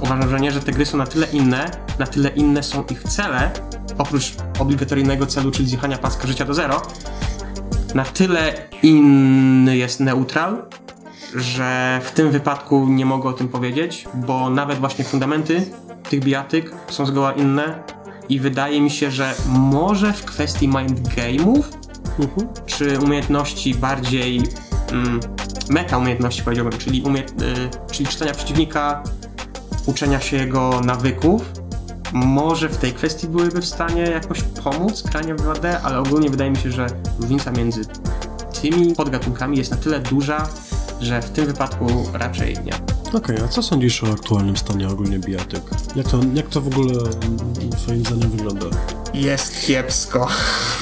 Uważam, 0.00 0.30
że 0.30 0.40
nie, 0.40 0.52
że 0.52 0.60
te 0.60 0.72
gry 0.72 0.86
są 0.86 0.98
na 0.98 1.06
tyle 1.06 1.26
inne, 1.26 1.70
na 1.98 2.06
tyle 2.06 2.28
inne 2.28 2.62
są 2.62 2.84
ich 2.90 3.02
cele, 3.02 3.50
oprócz 3.98 4.32
obligatoryjnego 4.58 5.26
celu, 5.26 5.50
czyli 5.50 5.68
zjechania 5.68 5.98
paska 5.98 6.26
życia 6.26 6.44
do 6.44 6.54
zero, 6.54 6.82
na 7.94 8.04
tyle 8.04 8.54
inny 8.82 9.76
jest 9.76 10.00
neutral, 10.00 10.62
że 11.34 12.00
w 12.04 12.10
tym 12.10 12.30
wypadku 12.30 12.86
nie 12.88 13.06
mogę 13.06 13.28
o 13.28 13.32
tym 13.32 13.48
powiedzieć, 13.48 14.08
bo 14.14 14.50
nawet 14.50 14.78
właśnie 14.78 15.04
fundamenty 15.04 15.66
tych 16.10 16.20
bijatyk 16.20 16.72
są 16.88 17.06
zgoła 17.06 17.32
inne 17.32 17.82
i 18.28 18.40
wydaje 18.40 18.80
mi 18.80 18.90
się, 18.90 19.10
że 19.10 19.34
może 19.48 20.12
w 20.12 20.24
kwestii 20.24 20.68
mind 20.68 21.08
game'ów 21.08 21.62
Mhm. 22.18 22.48
czy 22.66 22.98
umiejętności 22.98 23.74
bardziej 23.74 24.42
mm, 24.92 25.20
meta 25.70 25.98
umiejętności 25.98 26.42
powiedziałbym, 26.42 26.78
czyli, 26.78 27.02
umie, 27.02 27.20
y, 27.20 27.24
czyli 27.92 28.08
czytania 28.08 28.34
przeciwnika, 28.34 29.02
uczenia 29.86 30.20
się 30.20 30.36
jego 30.36 30.80
nawyków, 30.80 31.42
może 32.12 32.68
w 32.68 32.76
tej 32.76 32.92
kwestii 32.92 33.28
byłyby 33.28 33.60
w 33.60 33.66
stanie 33.66 34.02
jakoś 34.02 34.42
pomóc 34.42 35.02
granie 35.02 35.34
w 35.34 35.38
2D, 35.38 35.76
ale 35.82 35.98
ogólnie 35.98 36.30
wydaje 36.30 36.50
mi 36.50 36.56
się, 36.56 36.70
że 36.70 36.86
różnica 37.20 37.50
między 37.50 37.80
tymi 38.62 38.94
podgatunkami 38.94 39.58
jest 39.58 39.70
na 39.70 39.76
tyle 39.76 40.00
duża, 40.00 40.48
że 41.00 41.22
w 41.22 41.30
tym 41.30 41.46
wypadku 41.46 41.86
raczej 42.12 42.56
nie. 42.64 42.72
Okej, 43.12 43.36
a 43.44 43.48
co 43.48 43.62
sądzisz 43.62 44.04
o 44.04 44.06
aktualnym 44.12 44.56
stanie 44.56 44.88
ogólnie 44.88 45.18
bijatyk? 45.18 45.62
Jak 45.96 46.08
to, 46.08 46.20
jak 46.34 46.48
to 46.48 46.60
w 46.60 46.66
ogóle 46.66 46.92
mm, 46.92 47.70
twoim 47.70 48.00
zdaniem 48.00 48.30
wygląda? 48.30 48.66
Jest 49.14 49.66
kiepsko. 49.66 50.28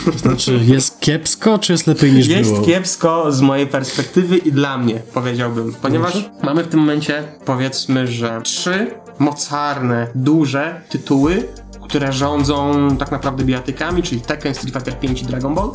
To 0.04 0.18
znaczy, 0.18 0.60
jest 0.64 1.00
kiepsko, 1.00 1.58
czy 1.58 1.72
jest 1.72 1.86
lepiej 1.86 2.12
niż 2.12 2.26
Jest 2.26 2.52
było? 2.52 2.66
kiepsko 2.66 3.32
z 3.32 3.40
mojej 3.40 3.66
perspektywy 3.66 4.36
i 4.36 4.52
dla 4.52 4.78
mnie, 4.78 5.02
powiedziałbym. 5.14 5.74
Ponieważ 5.82 6.30
mamy 6.42 6.64
w 6.64 6.68
tym 6.68 6.80
momencie, 6.80 7.24
powiedzmy, 7.44 8.06
że 8.06 8.40
trzy 8.44 8.90
mocarne, 9.18 10.08
duże 10.14 10.80
tytuły, 10.88 11.48
które 11.82 12.12
rządzą 12.12 12.88
tak 12.96 13.10
naprawdę 13.10 13.44
bijatykami, 13.44 14.02
czyli 14.02 14.20
Tekken, 14.20 14.54
Street 14.54 14.74
Fighter 14.74 14.98
5 15.00 15.22
i 15.22 15.26
Dragon 15.26 15.54
Ball. 15.54 15.70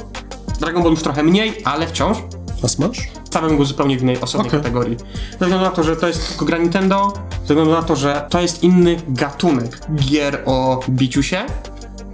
Dragon 0.59 0.83
Ball 0.83 0.91
już 0.91 1.01
trochę 1.01 1.23
mniej, 1.23 1.61
ale 1.65 1.87
wciąż. 1.87 2.17
A 2.63 2.67
Smash? 2.67 3.09
Stawiam 3.23 3.57
go 3.57 3.65
zupełnie 3.65 3.97
w 3.97 4.01
innej 4.01 4.21
osobnej 4.21 4.49
Okej. 4.49 4.59
kategorii. 4.59 4.97
Ze 5.31 5.45
względu 5.45 5.57
na 5.57 5.71
to, 5.71 5.83
że 5.83 5.95
to 5.95 6.07
jest 6.07 6.29
tylko 6.29 6.45
gra 6.45 6.57
Nintendo, 6.57 7.13
ze 7.31 7.53
względu 7.53 7.71
na 7.71 7.83
to, 7.83 7.95
że 7.95 8.25
to 8.29 8.41
jest 8.41 8.63
inny 8.63 9.01
gatunek 9.07 9.79
gier 9.95 10.43
o 10.45 10.79
biciu 10.89 11.23
się. 11.23 11.45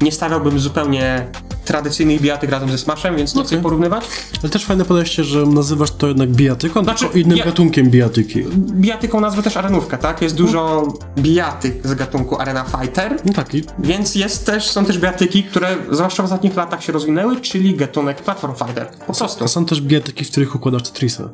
Nie 0.02 0.12
stawiałbym 0.12 0.60
zupełnie 0.60 1.28
tradycyjnych 1.66 2.22
bijatyk 2.22 2.52
razem 2.52 2.70
ze 2.72 2.78
Smashem, 2.78 3.16
więc 3.16 3.36
nie 3.36 3.42
chcę 3.42 3.48
Okej. 3.48 3.58
ich 3.58 3.64
porównywać. 3.64 4.06
Ale 4.44 4.50
też 4.50 4.66
fajne 4.66 4.86
podejście, 4.86 5.24
że 5.24 5.46
nazywasz 5.46 5.92
to 5.92 6.08
jednak 6.08 6.30
bijatyką, 6.30 6.84
Znaczy, 6.84 7.00
tylko 7.06 7.18
innym 7.18 7.38
ja- 7.38 7.46
gatunkiem 7.46 7.90
bijatyki. 7.90 8.44
bijatyką 8.58 9.20
nazwę 9.20 9.44
też 9.44 9.58
arenówka, 9.58 9.98
tak? 9.98 10.22
Jest 10.22 10.36
dużo 10.36 10.88
bijatyk 11.18 11.88
z 11.88 11.94
gatunku 11.94 12.40
Arena 12.42 12.64
Fighter, 12.64 13.16
No 13.26 13.34
tak, 13.34 13.56
i 13.56 13.64
więc 13.80 14.16
jest 14.16 14.46
też, 14.46 14.70
są 14.70 14.86
też 14.86 14.98
bijatyki, 15.00 15.44
które 15.44 15.78
zwłaszcza 15.92 16.24
w 16.24 16.26
ostatnich 16.26 16.56
latach 16.56 16.84
się 16.84 16.92
rozwinęły, 16.94 17.42
czyli 17.42 17.76
gatunek 17.76 18.22
Platform 18.22 18.54
Fighter. 18.56 18.88
Po 19.08 19.14
prostu. 19.14 19.44
a 19.44 19.48
są 19.48 19.66
też 19.66 19.82
bijatyki, 19.82 20.26
w 20.26 20.32
których 20.32 20.56
układasz 20.56 20.82
Tetrisa. 20.84 21.30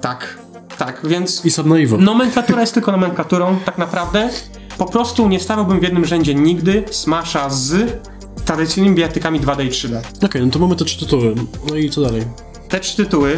Tak, 0.00 0.38
tak, 0.78 1.00
więc 1.04 1.44
I 1.44 1.50
Subnaivo. 1.50 1.96
nomenklatura 1.96 2.60
jest 2.60 2.74
tylko 2.74 2.92
nomenklaturą, 2.92 3.56
tak 3.64 3.78
naprawdę. 3.78 4.30
Po 4.78 4.86
prostu 4.86 5.28
nie 5.28 5.40
stawiałbym 5.40 5.80
w 5.80 5.82
jednym 5.82 6.04
rzędzie 6.04 6.34
nigdy 6.34 6.84
Smasha 6.90 7.50
z 7.50 8.00
tradycyjnymi 8.44 8.96
bijatykami 8.96 9.40
2D 9.40 9.64
i 9.66 9.70
3D. 9.70 10.00
Okej, 10.24 10.42
no 10.42 10.50
to 10.50 10.58
mamy 10.58 10.76
te 10.76 10.84
trzy 10.84 10.98
tytuły. 10.98 11.34
No 11.70 11.76
i 11.76 11.90
co 11.90 12.00
dalej? 12.00 12.22
Te 12.68 12.80
trzy 12.80 12.96
tytuły 12.96 13.36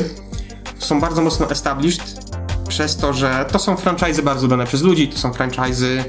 są 0.78 1.00
bardzo 1.00 1.22
mocno 1.22 1.50
established 1.50 2.30
przez 2.68 2.96
to, 2.96 3.12
że 3.12 3.46
to 3.52 3.58
są 3.58 3.76
franchise 3.76 4.22
bardzo 4.22 4.42
lubione 4.42 4.66
przez 4.66 4.82
ludzi, 4.82 5.08
to 5.08 5.18
są 5.18 5.32
franchise, 5.32 6.04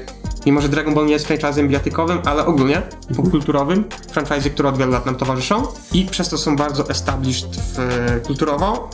mimo 0.46 0.60
że 0.60 0.68
Dragon 0.68 0.94
Ball 0.94 1.06
nie 1.06 1.12
jest 1.12 1.26
franchisem 1.26 1.68
bijatykowym, 1.68 2.18
ale 2.24 2.46
ogólnie 2.46 2.82
popkulturowym, 3.16 3.84
franchise, 4.10 4.50
które 4.50 4.68
od 4.68 4.78
wielu 4.78 4.92
lat 4.92 5.06
nam 5.06 5.16
towarzyszą 5.16 5.62
i 5.92 6.04
przez 6.04 6.28
to 6.28 6.38
są 6.38 6.56
bardzo 6.56 6.88
established 6.88 7.56
w, 7.56 7.78
kulturowo, 8.26 8.90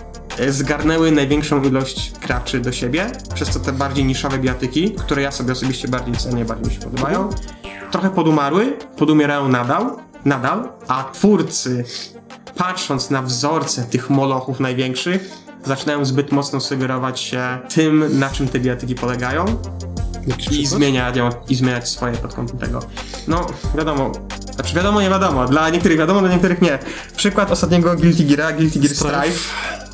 zgarnęły 0.49 1.13
największą 1.13 1.63
ilość 1.63 2.13
graczy 2.13 2.61
do 2.61 2.73
siebie, 2.73 3.11
przez 3.35 3.49
to 3.49 3.61
te 3.61 3.73
bardziej 3.73 4.05
niszowe 4.05 4.39
bijatyki, 4.39 4.93
które 4.93 5.23
ja 5.23 5.31
sobie 5.31 5.53
osobiście 5.53 5.89
bardziej 5.89 6.17
cenię, 6.17 6.45
bardziej 6.45 6.67
mi 6.69 6.75
się 6.75 6.81
podobają, 6.81 7.31
trochę 7.91 8.11
podumarły, 8.11 8.77
podumierają 8.97 9.49
nadal, 9.49 9.91
nadal, 10.25 10.69
a 10.89 11.05
twórcy 11.13 11.85
patrząc 12.57 13.11
na 13.11 13.23
wzorce 13.23 13.83
tych 13.83 14.11
molochów 14.11 14.61
największych, 14.61 15.31
zaczynają 15.65 16.05
zbyt 16.05 16.33
mocno 16.33 16.61
sugerować 16.61 17.21
się 17.21 17.59
tym, 17.75 18.19
na 18.19 18.31
czym 18.31 18.49
te 18.49 18.59
bijatyki 18.61 18.95
polegają 18.95 19.45
i 20.51 20.67
zmieniać, 20.67 21.15
i 21.49 21.55
zmieniać 21.55 21.89
swoje 21.89 22.15
pod 22.15 22.35
kątem 22.35 22.59
tego. 22.59 22.81
No, 23.29 23.47
wiadomo, 23.77 24.13
znaczy 24.55 24.75
wiadomo, 24.75 25.01
nie 25.01 25.11
wiadomo, 25.11 25.47
dla 25.47 25.71
niektórych 25.71 25.99
wiadomo, 25.99 26.21
dla 26.21 26.31
niektórych 26.31 26.63
nie. 26.63 26.79
Przykład 27.17 27.51
ostatniego 27.51 27.97
Guilty 27.97 28.25
Geara, 28.25 28.53
Guilty 28.53 28.79
Gear 28.79 28.95
Strife. 28.95 29.88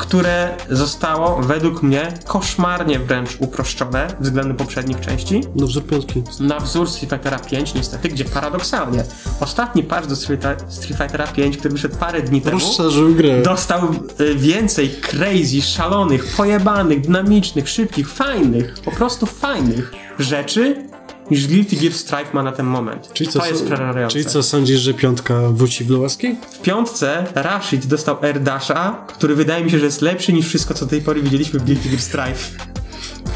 Które 0.00 0.56
zostało 0.70 1.42
według 1.42 1.82
mnie 1.82 2.12
koszmarnie 2.26 2.98
wręcz 2.98 3.36
uproszczone 3.38 4.06
względem 4.20 4.56
poprzednich 4.56 5.00
części 5.00 5.40
No 5.56 5.66
wzór 5.66 5.86
piątki. 5.86 6.22
na 6.40 6.60
wzór 6.60 6.88
Street 6.90 7.10
Fightera 7.10 7.38
5 7.38 7.74
niestety, 7.74 8.08
gdzie 8.08 8.24
paradoksalnie 8.24 9.04
ostatni 9.40 9.82
patch 9.82 10.06
do 10.08 10.16
Street, 10.16 10.42
Street 10.68 10.98
Fightera 10.98 11.26
5, 11.26 11.56
który 11.56 11.74
wyszedł 11.74 11.96
parę 11.96 12.22
dni 12.22 12.40
temu, 12.42 12.58
Rozszerzył 12.58 13.14
grę. 13.14 13.42
dostał 13.42 13.80
y, 14.20 14.34
więcej 14.34 14.90
crazy, 14.90 15.62
szalonych, 15.62 16.36
pojebanych, 16.36 17.00
dynamicznych, 17.00 17.68
szybkich, 17.68 18.10
fajnych, 18.12 18.74
po 18.84 18.90
prostu 18.90 19.26
fajnych 19.26 19.92
rzeczy 20.18 20.89
niż 21.30 21.48
Guilty 21.48 21.76
Gear 21.76 21.92
Strife 21.92 22.30
ma 22.32 22.42
na 22.42 22.52
ten 22.52 22.66
moment. 22.66 23.12
Czyli 23.12 23.30
co, 23.30 23.38
to 23.38 23.46
jest 23.46 23.64
przerażające. 23.64 24.12
czyli 24.12 24.24
co, 24.24 24.42
sądzisz, 24.42 24.80
że 24.80 24.94
piątka 24.94 25.34
wróci 25.50 25.84
w 25.84 26.00
łaski? 26.00 26.36
W 26.52 26.58
piątce 26.58 27.26
Rashid 27.34 27.86
dostał 27.86 28.24
Air 28.24 28.40
Dasha, 28.42 29.06
który 29.08 29.34
wydaje 29.34 29.64
mi 29.64 29.70
się, 29.70 29.78
że 29.78 29.84
jest 29.84 30.02
lepszy 30.02 30.32
niż 30.32 30.46
wszystko, 30.46 30.74
co 30.74 30.84
do 30.84 30.90
tej 30.90 31.02
pory 31.02 31.22
widzieliśmy 31.22 31.60
w 31.60 31.64
Guilty 31.64 31.88
Gear 31.88 32.00
Strife. 32.00 32.64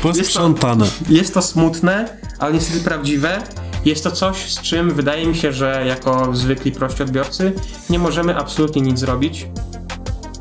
Posprzątane. 0.03 0.87
Jest 1.09 1.35
to 1.35 1.43
smutne, 1.43 2.19
ale 2.39 2.55
niestety 2.55 2.81
prawdziwe. 2.81 3.43
Jest 3.85 4.05
to 4.05 4.11
coś, 4.11 4.53
z 4.53 4.61
czym 4.61 4.95
wydaje 4.95 5.27
mi 5.27 5.37
się, 5.37 5.53
że 5.53 5.85
jako 5.87 6.35
zwykli 6.35 6.73
prości 6.73 7.03
odbiorcy 7.03 7.53
nie 7.91 7.99
możemy 7.99 8.37
absolutnie 8.37 8.83
nic 8.83 8.99
zrobić. 8.99 9.47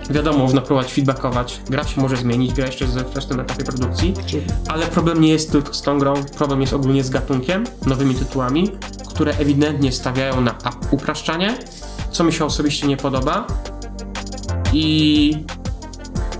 Wiadomo, 0.09 0.37
można 0.37 0.61
próbować 0.61 0.93
feedbackować, 0.93 1.61
gra 1.69 1.83
się 1.83 2.01
może 2.01 2.17
zmienić, 2.17 2.53
gra 2.53 2.65
jeszcze 2.65 2.85
jest 2.85 2.97
we 2.97 3.03
wczesnym 3.05 3.39
etapie 3.39 3.63
produkcji, 3.63 4.13
ale 4.67 4.85
problem 4.85 5.21
nie 5.21 5.29
jest 5.29 5.51
tylko 5.51 5.73
z 5.73 5.81
tą 5.81 5.99
grą, 5.99 6.13
problem 6.37 6.61
jest 6.61 6.73
ogólnie 6.73 7.03
z 7.03 7.09
gatunkiem, 7.09 7.63
nowymi 7.85 8.15
tytułami, 8.15 8.71
które 9.09 9.31
ewidentnie 9.37 9.91
stawiają 9.91 10.41
na 10.41 10.51
up- 10.51 10.87
upraszczanie, 10.91 11.57
co 12.11 12.23
mi 12.23 12.33
się 12.33 12.45
osobiście 12.45 12.87
nie 12.87 12.97
podoba. 12.97 13.47
I 14.73 15.37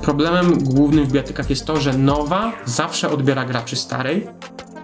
problemem 0.01 0.63
głównym 0.63 1.05
w 1.05 1.11
biatykach 1.11 1.49
jest 1.49 1.65
to, 1.65 1.81
że 1.81 1.93
nowa 1.93 2.51
zawsze 2.65 3.09
odbiera 3.09 3.45
graczy 3.45 3.75
starej, 3.75 4.27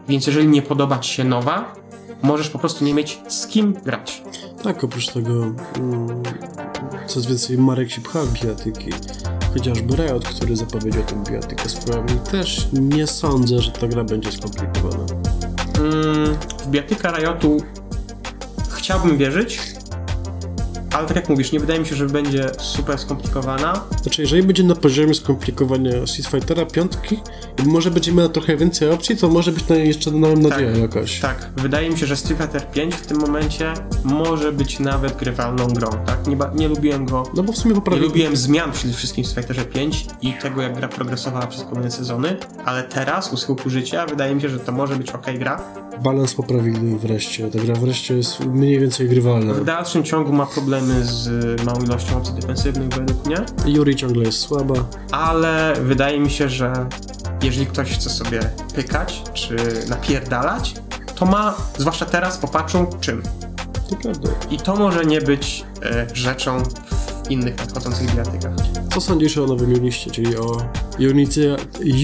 więc 0.07 0.27
jeżeli 0.27 0.47
nie 0.47 0.61
podoba 0.61 0.99
ci 0.99 1.13
się 1.13 1.23
nowa, 1.23 1.73
możesz 2.21 2.49
po 2.49 2.59
prostu 2.59 2.85
nie 2.85 2.93
mieć 2.93 3.19
z 3.27 3.47
kim 3.47 3.73
grać. 3.73 4.23
Tak, 4.63 4.83
oprócz 4.83 5.07
tego 5.07 5.31
mm, 5.33 6.23
coraz 7.07 7.25
więcej 7.25 7.57
marek 7.57 7.91
się 7.91 8.01
pcha 8.01 8.21
w 8.23 8.33
bijatyki. 8.33 8.89
Chociażby 9.53 9.95
Riot, 9.95 10.27
który 10.27 10.55
zapowiedział 10.55 11.03
tę 11.03 11.23
bijatykę 11.29 11.69
z 11.69 11.75
prawami, 11.75 12.19
też 12.31 12.67
nie 12.73 13.07
sądzę, 13.07 13.59
że 13.59 13.71
ta 13.71 13.87
gra 13.87 14.03
będzie 14.03 14.31
skomplikowana. 14.31 15.05
Mm, 15.79 16.37
w 16.63 16.67
biatyka 16.67 17.11
Riotu 17.11 17.57
chciałbym 18.69 19.17
wierzyć, 19.17 19.59
ale 20.99 21.07
tak 21.07 21.15
jak 21.15 21.29
mówisz, 21.29 21.51
nie 21.51 21.59
wydaje 21.59 21.79
mi 21.79 21.85
się, 21.85 21.95
że 21.95 22.05
będzie 22.05 22.49
super 22.59 22.97
skomplikowana. 22.99 23.81
Znaczy, 24.01 24.21
jeżeli 24.21 24.43
będzie 24.43 24.63
na 24.63 24.75
poziomie 24.75 25.13
skomplikowania 25.13 25.91
Street 26.07 26.27
Fightera 26.27 26.65
piątki 26.65 27.19
może 27.65 27.91
będzie 27.91 28.11
miała 28.13 28.29
trochę 28.29 28.57
więcej 28.57 28.89
opcji, 28.89 29.17
to 29.17 29.29
może 29.29 29.51
być 29.51 29.67
na 29.67 29.75
jeszcze 29.75 30.11
mam 30.11 30.41
nadzieję 30.41 30.71
jakaś. 30.79 31.19
Tak, 31.19 31.49
wydaje 31.57 31.89
mi 31.89 31.97
się, 31.97 32.05
że 32.05 32.15
Street 32.15 32.41
Fighter 32.41 32.71
5 32.71 32.95
w 32.95 33.05
tym 33.07 33.17
momencie 33.19 33.73
może 34.03 34.51
być 34.51 34.79
nawet 34.79 35.17
grywalną 35.17 35.67
grą, 35.67 35.89
tak? 36.05 36.27
Nie, 36.27 36.37
nie 36.55 36.67
lubiłem 36.67 37.05
go 37.05 37.23
No 37.35 37.43
bo 37.43 37.53
w 37.53 37.57
sumie 37.57 37.75
Nie 37.75 37.81
poprawi... 37.81 38.01
lubiłem 38.01 38.35
zmian 38.37 38.71
przede 38.71 38.93
wszystkim 38.93 39.23
w 39.23 39.27
Street 39.27 39.47
Fighterze 39.47 39.65
5 39.69 40.05
i 40.21 40.33
tego, 40.33 40.61
jak 40.61 40.75
gra 40.75 40.87
progresowała 40.87 41.47
przez 41.47 41.63
kolejne 41.63 41.91
sezony, 41.91 42.37
ale 42.65 42.83
teraz, 42.83 43.33
u 43.33 43.37
schyłku 43.37 43.69
życia, 43.69 44.05
wydaje 44.05 44.35
mi 44.35 44.41
się, 44.41 44.49
że 44.49 44.59
to 44.59 44.71
może 44.71 44.95
być 44.95 45.11
ok 45.11 45.25
gra. 45.39 45.61
balans 46.03 46.33
poprawili 46.33 46.97
wreszcie. 46.97 47.49
Ta 47.49 47.59
gra 47.59 47.75
wreszcie 47.75 48.17
jest 48.17 48.39
mniej 48.39 48.79
więcej 48.79 49.09
grywalna. 49.09 49.53
W 49.53 49.63
dalszym 49.65 50.03
ciągu 50.03 50.33
ma 50.33 50.45
problemy 50.45 50.88
z 51.03 51.61
małą 51.65 51.81
ilością 51.81 52.17
opcji 52.17 52.33
defensywnych 52.33 52.89
według 52.89 53.25
mnie, 53.25 53.37
Yuri 53.65 53.95
ciągle 53.95 54.23
jest 54.23 54.39
słaba. 54.39 54.75
ale 55.11 55.73
wydaje 55.83 56.19
mi 56.19 56.31
się, 56.31 56.49
że 56.49 56.87
jeżeli 57.43 57.65
ktoś 57.65 57.91
chce 57.91 58.09
sobie 58.09 58.39
pykać 58.75 59.23
czy 59.33 59.55
napierdalać, 59.89 60.73
to 61.15 61.25
ma, 61.25 61.55
zwłaszcza 61.77 62.05
teraz 62.05 62.37
po 62.37 62.47
patchu, 62.47 62.87
czym. 63.01 63.23
I 64.51 64.57
to 64.57 64.75
może 64.75 65.05
nie 65.05 65.21
być 65.21 65.65
e, 65.83 66.07
rzeczą 66.13 66.63
w 67.23 67.31
innych 67.31 67.57
nadchodzących 67.57 68.15
biatykach. 68.15 68.53
Co 68.93 69.01
sądzisz 69.01 69.37
o 69.37 69.47
nowym 69.47 69.73
Uniście, 69.73 70.11
czyli 70.11 70.37
o 70.37 70.57
Unicie, 70.99 71.55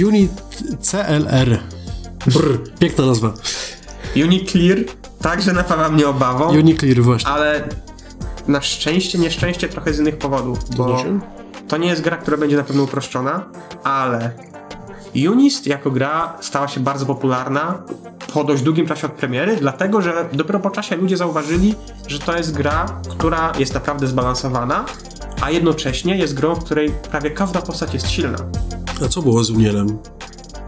Unit 0.05 0.31
CLR? 0.81 1.59
Brr, 2.25 2.73
piękna 2.79 3.05
nazwa. 3.05 3.33
Uniclear 4.15 4.77
także 5.21 5.53
napawa 5.53 5.89
mnie 5.89 6.07
obawą. 6.07 6.49
Uniclear 6.49 7.01
właśnie. 7.01 7.29
ale 7.29 7.63
na 8.47 8.61
szczęście, 8.61 9.17
nieszczęście 9.17 9.69
trochę 9.69 9.93
z 9.93 9.99
innych 9.99 10.17
powodów, 10.17 10.59
bo 10.77 11.03
to 11.67 11.77
nie 11.77 11.87
jest 11.87 12.01
gra, 12.01 12.17
która 12.17 12.37
będzie 12.37 12.57
na 12.57 12.63
pewno 12.63 12.83
uproszczona, 12.83 13.45
ale 13.83 14.31
Unist 15.29 15.67
jako 15.67 15.91
gra 15.91 16.37
stała 16.41 16.67
się 16.67 16.79
bardzo 16.79 17.05
popularna 17.05 17.83
po 18.33 18.43
dość 18.43 18.63
długim 18.63 18.87
czasie 18.87 19.07
od 19.07 19.13
premiery, 19.13 19.55
dlatego 19.55 20.01
że 20.01 20.29
dopiero 20.33 20.59
po 20.59 20.69
czasie 20.69 20.95
ludzie 20.95 21.17
zauważyli, 21.17 21.75
że 22.07 22.19
to 22.19 22.37
jest 22.37 22.53
gra, 22.53 22.85
która 23.09 23.51
jest 23.59 23.73
naprawdę 23.73 24.07
zbalansowana, 24.07 24.85
a 25.41 25.51
jednocześnie 25.51 26.17
jest 26.17 26.33
grą, 26.33 26.55
w 26.55 26.63
której 26.63 26.89
prawie 27.11 27.31
każda 27.31 27.61
postać 27.61 27.93
jest 27.93 28.09
silna. 28.09 28.37
A 29.05 29.07
co 29.07 29.21
było 29.21 29.43
z 29.43 29.49
Unielem? 29.49 29.97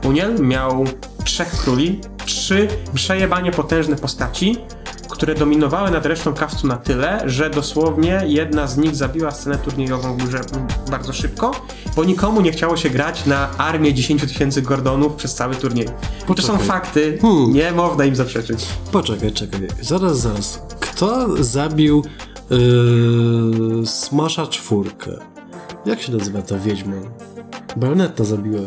Uniel 0.03 0.39
miał 0.41 0.85
trzech 1.23 1.51
króli, 1.51 2.01
trzy 2.25 2.67
przejebanie 2.93 3.51
potężne 3.51 3.95
postaci, 3.95 4.57
które 5.09 5.35
dominowały 5.35 5.91
nad 5.91 6.05
resztą 6.05 6.33
kastu 6.33 6.67
na 6.67 6.77
tyle, 6.77 7.21
że 7.25 7.49
dosłownie 7.49 8.21
jedna 8.25 8.67
z 8.67 8.77
nich 8.77 8.95
zabiła 8.95 9.31
scenę 9.31 9.57
turniejową 9.57 10.17
w 10.17 10.23
grze 10.23 10.41
bardzo 10.91 11.13
szybko, 11.13 11.51
bo 11.95 12.03
nikomu 12.03 12.41
nie 12.41 12.51
chciało 12.51 12.77
się 12.77 12.89
grać 12.89 13.25
na 13.25 13.57
armię 13.57 13.93
10 13.93 14.21
tysięcy 14.21 14.61
Gordonów 14.61 15.15
przez 15.15 15.35
cały 15.35 15.55
turniej. 15.55 15.85
To 15.85 15.93
są 15.93 16.25
Poczekaj. 16.35 16.59
fakty, 16.67 17.17
Hmm. 17.21 17.53
nie 17.53 17.71
można 17.71 18.05
im 18.05 18.15
zaprzeczyć. 18.15 18.65
Poczekaj, 18.91 19.31
czekaj. 19.31 19.67
Zaraz, 19.81 20.19
zaraz. 20.19 20.61
Kto 20.79 21.43
zabił 21.43 22.03
yy, 22.49 23.85
Smasha 23.87 24.47
czwórkę? 24.47 25.11
Jak 25.85 26.01
się 26.01 26.11
nazywa 26.11 26.41
ta 26.41 26.57
wiedźma? 26.59 26.95
Bajonetta 27.75 28.23
zabiła. 28.23 28.61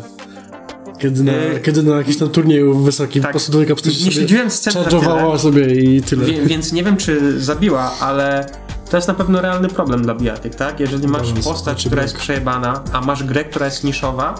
Kiedy 1.00 1.22
na, 1.24 1.32
E, 1.32 1.60
kiedy 1.60 1.82
na 1.82 1.96
jakiś 1.96 2.16
tam 2.18 2.28
turnieju 2.28 2.78
wysokim 2.78 3.22
tak. 3.22 3.30
po 3.30 3.32
prostu 3.32 3.52
dwójka 3.52 3.74
Nie 3.74 3.80
sobie 3.92 4.12
śledziłem 4.12 4.50
scen 4.50 4.74
na 4.74 4.80
charge'owała 4.80 5.26
tyle. 5.26 5.38
sobie 5.38 5.74
i 5.74 6.02
tyle. 6.02 6.24
Wie, 6.24 6.42
więc 6.46 6.72
nie 6.72 6.84
wiem, 6.84 6.96
czy 6.96 7.40
zabiła, 7.40 7.92
ale 8.00 8.46
to 8.90 8.96
jest 8.96 9.08
na 9.08 9.14
pewno 9.14 9.40
realny 9.40 9.68
problem 9.68 10.02
dla 10.02 10.14
bijatyk, 10.14 10.54
tak? 10.54 10.80
Jeżeli 10.80 11.08
masz 11.08 11.28
Balans, 11.28 11.44
postać, 11.46 11.86
która 11.86 12.02
jest 12.02 12.16
przejebana, 12.16 12.82
a 12.92 13.00
masz 13.00 13.24
grę, 13.24 13.44
która 13.44 13.66
jest 13.66 13.84
niszowa, 13.84 14.34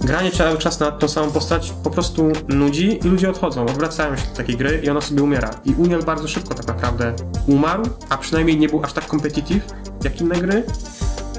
granie 0.00 0.30
cały 0.30 0.58
czas 0.58 0.80
na 0.80 0.90
tą 0.92 1.08
samą 1.08 1.30
postać 1.30 1.72
po 1.84 1.90
prostu 1.90 2.32
nudzi 2.48 2.98
i 3.06 3.08
ludzie 3.08 3.30
odchodzą, 3.30 3.66
odwracają 3.66 4.16
się 4.16 4.22
do 4.30 4.36
takiej 4.36 4.56
gry 4.56 4.80
i 4.84 4.88
ona 4.90 5.00
sobie 5.00 5.22
umiera. 5.22 5.50
I 5.64 5.74
Uniel 5.78 6.02
bardzo 6.02 6.28
szybko 6.28 6.54
tak 6.54 6.66
naprawdę 6.66 7.12
umarł, 7.46 7.82
a 8.08 8.16
przynajmniej 8.18 8.58
nie 8.58 8.68
był 8.68 8.84
aż 8.84 8.92
tak 8.92 9.06
competitive 9.06 9.62
jak 10.04 10.20
inne 10.20 10.34
gry. 10.34 10.62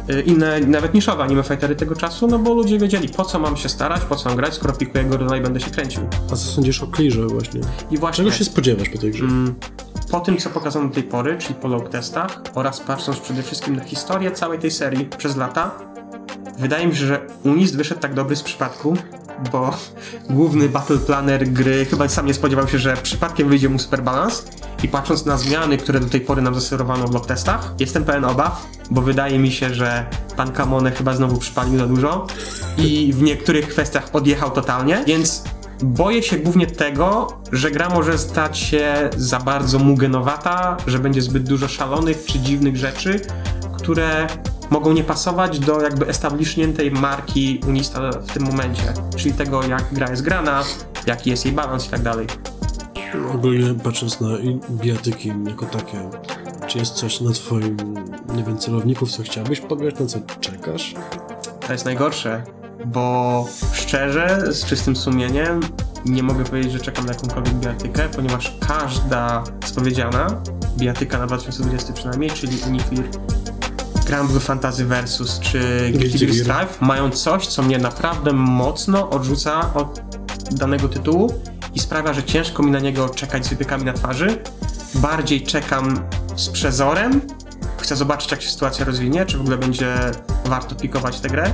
Y, 0.10 0.22
Inne, 0.22 0.60
nawet 0.60 0.94
niszowe 0.94 1.24
anime 1.24 1.44
fightery 1.44 1.76
tego 1.76 1.96
czasu, 1.96 2.28
no 2.28 2.40
bo 2.40 2.54
ludzie 2.54 2.80
wiedzieli 2.80 3.10
po 3.10 3.26
co 3.26 3.40
mam 3.40 3.58
się 3.58 3.70
starać, 3.70 4.02
po 4.02 4.16
co 4.16 4.30
mam 4.30 4.38
grać, 4.38 4.54
skoro 4.54 4.74
pikuję 4.74 5.04
Gordona 5.04 5.38
i 5.38 5.42
będę 5.42 5.60
się 5.60 5.72
kręcił. 5.72 6.02
A 6.28 6.30
co 6.30 6.36
sądzisz 6.38 6.84
o 6.84 6.88
Clearze 6.88 7.28
właśnie? 7.28 7.62
I 7.92 7.98
właśnie... 7.98 8.24
Czego 8.24 8.36
się 8.38 8.46
spodziewasz 8.46 8.90
po 8.90 8.98
tej 8.98 9.12
grze? 9.12 9.26
Mm, 9.26 9.56
Po 10.12 10.20
tym, 10.20 10.38
co 10.38 10.50
pokazano 10.50 10.88
do 10.88 10.94
tej 10.94 11.04
pory, 11.04 11.38
czyli 11.40 11.56
po 11.56 11.68
log 11.68 11.90
testach 11.90 12.42
oraz 12.56 12.80
patrząc 12.80 13.20
przede 13.20 13.44
wszystkim 13.44 13.76
na 13.76 13.84
historię 13.84 14.32
całej 14.32 14.60
tej 14.60 14.72
serii 14.72 15.06
przez 15.06 15.36
lata, 15.38 15.72
wydaje 16.60 16.88
mi 16.88 16.96
się, 16.96 17.06
że 17.06 17.28
Unist 17.44 17.78
wyszedł 17.78 18.02
tak 18.02 18.14
dobry 18.14 18.36
z 18.36 18.44
przypadku, 18.44 18.98
bo 19.52 19.74
główny 20.30 20.70
battle 20.70 20.98
planner 20.98 21.48
gry 21.50 21.86
chyba 21.86 22.10
sam 22.10 22.26
nie 22.26 22.34
spodziewał 22.34 22.68
się, 22.68 22.80
że 22.80 22.98
przypadkiem 22.98 23.50
wyjdzie 23.50 23.70
mu 23.70 23.80
super 23.80 24.04
balans 24.04 24.46
i 24.84 24.88
patrząc 24.88 25.26
na 25.26 25.38
zmiany, 25.38 25.78
które 25.78 26.00
do 26.00 26.10
tej 26.10 26.22
pory 26.22 26.42
nam 26.42 26.56
zaserwowano 26.56 27.08
w 27.08 27.14
log 27.14 27.26
testach, 27.26 27.74
jestem 27.80 28.06
pełen 28.06 28.26
obaw, 28.26 28.68
bo 28.92 29.02
wydaje 29.02 29.40
mi 29.40 29.52
się, 29.52 29.74
że 29.74 30.06
pan 30.38 30.52
Kamone 30.52 30.92
chyba 30.92 31.16
znowu 31.16 31.38
przypalił 31.38 31.80
za 31.80 31.88
dużo 31.88 32.28
i 32.78 33.14
w 33.14 33.22
niektórych 33.22 33.68
kwestiach 33.68 34.10
odjechał 34.14 34.52
totalnie, 34.52 35.04
więc 35.08 35.44
Boję 35.84 36.24
się 36.24 36.38
głównie 36.38 36.68
tego, 36.68 37.28
że 37.52 37.72
gra 37.72 37.90
może 37.90 38.18
stać 38.18 38.58
się 38.58 39.10
za 39.18 39.40
bardzo 39.40 39.80
mugenowata, 39.80 40.78
że 40.88 41.00
będzie 41.00 41.22
zbyt 41.22 41.44
dużo 41.44 41.68
szalonych 41.68 42.26
czy 42.26 42.40
dziwnych 42.40 42.78
rzeczy, 42.78 43.22
które 43.78 44.28
mogą 44.74 44.94
nie 44.94 45.04
pasować 45.04 45.60
do 45.60 45.82
jakby 45.82 46.08
establishniętej 46.08 46.92
marki 46.92 47.60
Unista 47.68 48.10
w 48.10 48.34
tym 48.34 48.44
momencie, 48.44 48.94
czyli 49.16 49.34
tego 49.34 49.64
jak 49.64 49.94
gra 49.94 50.10
jest 50.10 50.22
grana, 50.22 50.64
jaki 51.06 51.30
jest 51.30 51.46
jej 51.46 51.54
balans 51.54 51.88
i 51.88 51.90
tak 51.90 52.02
dalej. 52.02 52.28
Ogólnie 53.34 53.74
patrząc 53.74 54.22
na 54.22 54.28
bijatyki 54.70 55.34
jako 55.48 55.66
takie, 55.66 56.10
czy 56.68 56.78
jest 56.78 56.94
coś 56.94 57.22
na 57.22 57.32
twoim, 57.32 57.78
nie 58.36 58.44
wiem, 58.44 58.58
celowników, 58.58 59.12
co 59.12 59.24
chciałbyś 59.24 59.60
pograć, 59.60 60.00
na 60.00 60.06
co 60.06 60.20
czekasz? 60.40 60.94
To 61.68 61.72
jest 61.74 61.86
najgorsze, 61.86 62.44
bo 62.86 63.46
szczerze, 63.74 64.54
z 64.54 64.66
czystym 64.66 64.96
sumieniem, 64.96 65.60
nie 66.06 66.24
mogę 66.24 66.44
powiedzieć, 66.44 66.72
że 66.72 66.80
czekam 66.80 67.06
na 67.06 67.14
jakąkolwiek 67.14 67.54
bijatykę, 67.54 68.10
ponieważ 68.16 68.58
każda 68.68 69.44
spowiedziana, 69.66 70.42
bijatyka 70.78 71.20
na 71.20 71.28
2020 71.28 71.94
przynajmniej, 71.94 72.30
czyli 72.30 72.58
Unifir, 72.68 73.04
Blue 74.22 74.40
Fantasy 74.40 74.86
Versus 74.86 75.40
czy 75.40 75.92
Guilty 75.92 76.26
Gear. 76.26 76.36
Strive, 76.36 76.82
mają 76.82 77.10
coś, 77.10 77.48
co 77.48 77.64
mnie 77.64 77.78
naprawdę 77.78 78.34
mocno 78.34 79.10
odrzuca 79.10 79.74
od 79.74 80.02
danego 80.52 80.90
tytułu 80.90 81.34
i 81.76 81.80
sprawia, 81.80 82.14
że 82.14 82.24
ciężko 82.24 82.64
mi 82.64 82.72
na 82.72 82.80
niego 82.80 83.10
czekać 83.10 83.46
z 83.46 83.50
wypiekami 83.50 83.84
na 83.84 83.94
twarzy. 83.94 84.38
Bardziej 84.96 85.42
czekam 85.42 86.00
z 86.36 86.50
przezorem, 86.50 87.22
chcę 87.78 87.96
zobaczyć, 87.96 88.32
jak 88.32 88.42
się 88.42 88.50
sytuacja 88.50 88.86
rozwinie, 88.86 89.26
czy 89.26 89.38
w 89.38 89.42
ogóle 89.42 89.58
będzie 89.58 89.96
warto 90.46 90.76
pikować 90.76 91.20
tę 91.20 91.30
grę 91.30 91.54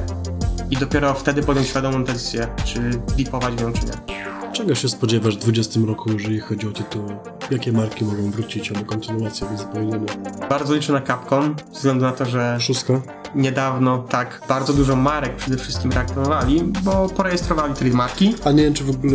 i 0.72 0.78
dopiero 0.78 1.14
wtedy 1.14 1.44
podjąć 1.44 1.68
świadomą 1.68 2.04
decyzję, 2.04 2.48
czy 2.66 2.80
dipować 3.18 3.56
w 3.56 3.62
nią, 3.62 3.74
czy 3.74 3.86
nie. 3.86 4.20
Czego 4.54 4.76
się 4.76 4.90
spodziewasz 4.90 5.36
w 5.38 5.40
20 5.40 5.80
roku, 5.88 6.12
jeżeli 6.14 6.40
chodzi 6.40 6.68
o 6.68 6.72
tytuły? 6.72 7.18
Jakie 7.52 7.72
marki 7.72 8.06
mogą 8.06 8.32
wrócić 8.32 8.72
albo 8.72 8.86
kontynuację 8.86 9.48
wyzupełnienia? 9.48 10.14
Bardzo 10.50 10.76
liczę 10.76 10.94
na 10.94 11.02
Capcom, 11.02 11.56
ze 11.68 11.74
względu 11.74 12.06
na 12.06 12.12
to, 12.12 12.26
że 12.26 12.58
Szóstka? 12.60 13.02
Niedawno 13.36 13.98
tak 13.98 14.42
bardzo 14.50 14.74
dużo 14.74 14.96
marek 14.96 15.36
przede 15.36 15.58
wszystkim 15.58 15.92
reaktywowali, 15.92 16.64
bo 16.84 17.10
porejestrowali 17.10 17.74
trademarki. 17.74 18.36
A 18.46 18.52
nie 18.52 18.64
wiem, 18.64 18.74
czy 18.74 18.84
w 18.84 18.90
ogóle 18.90 19.14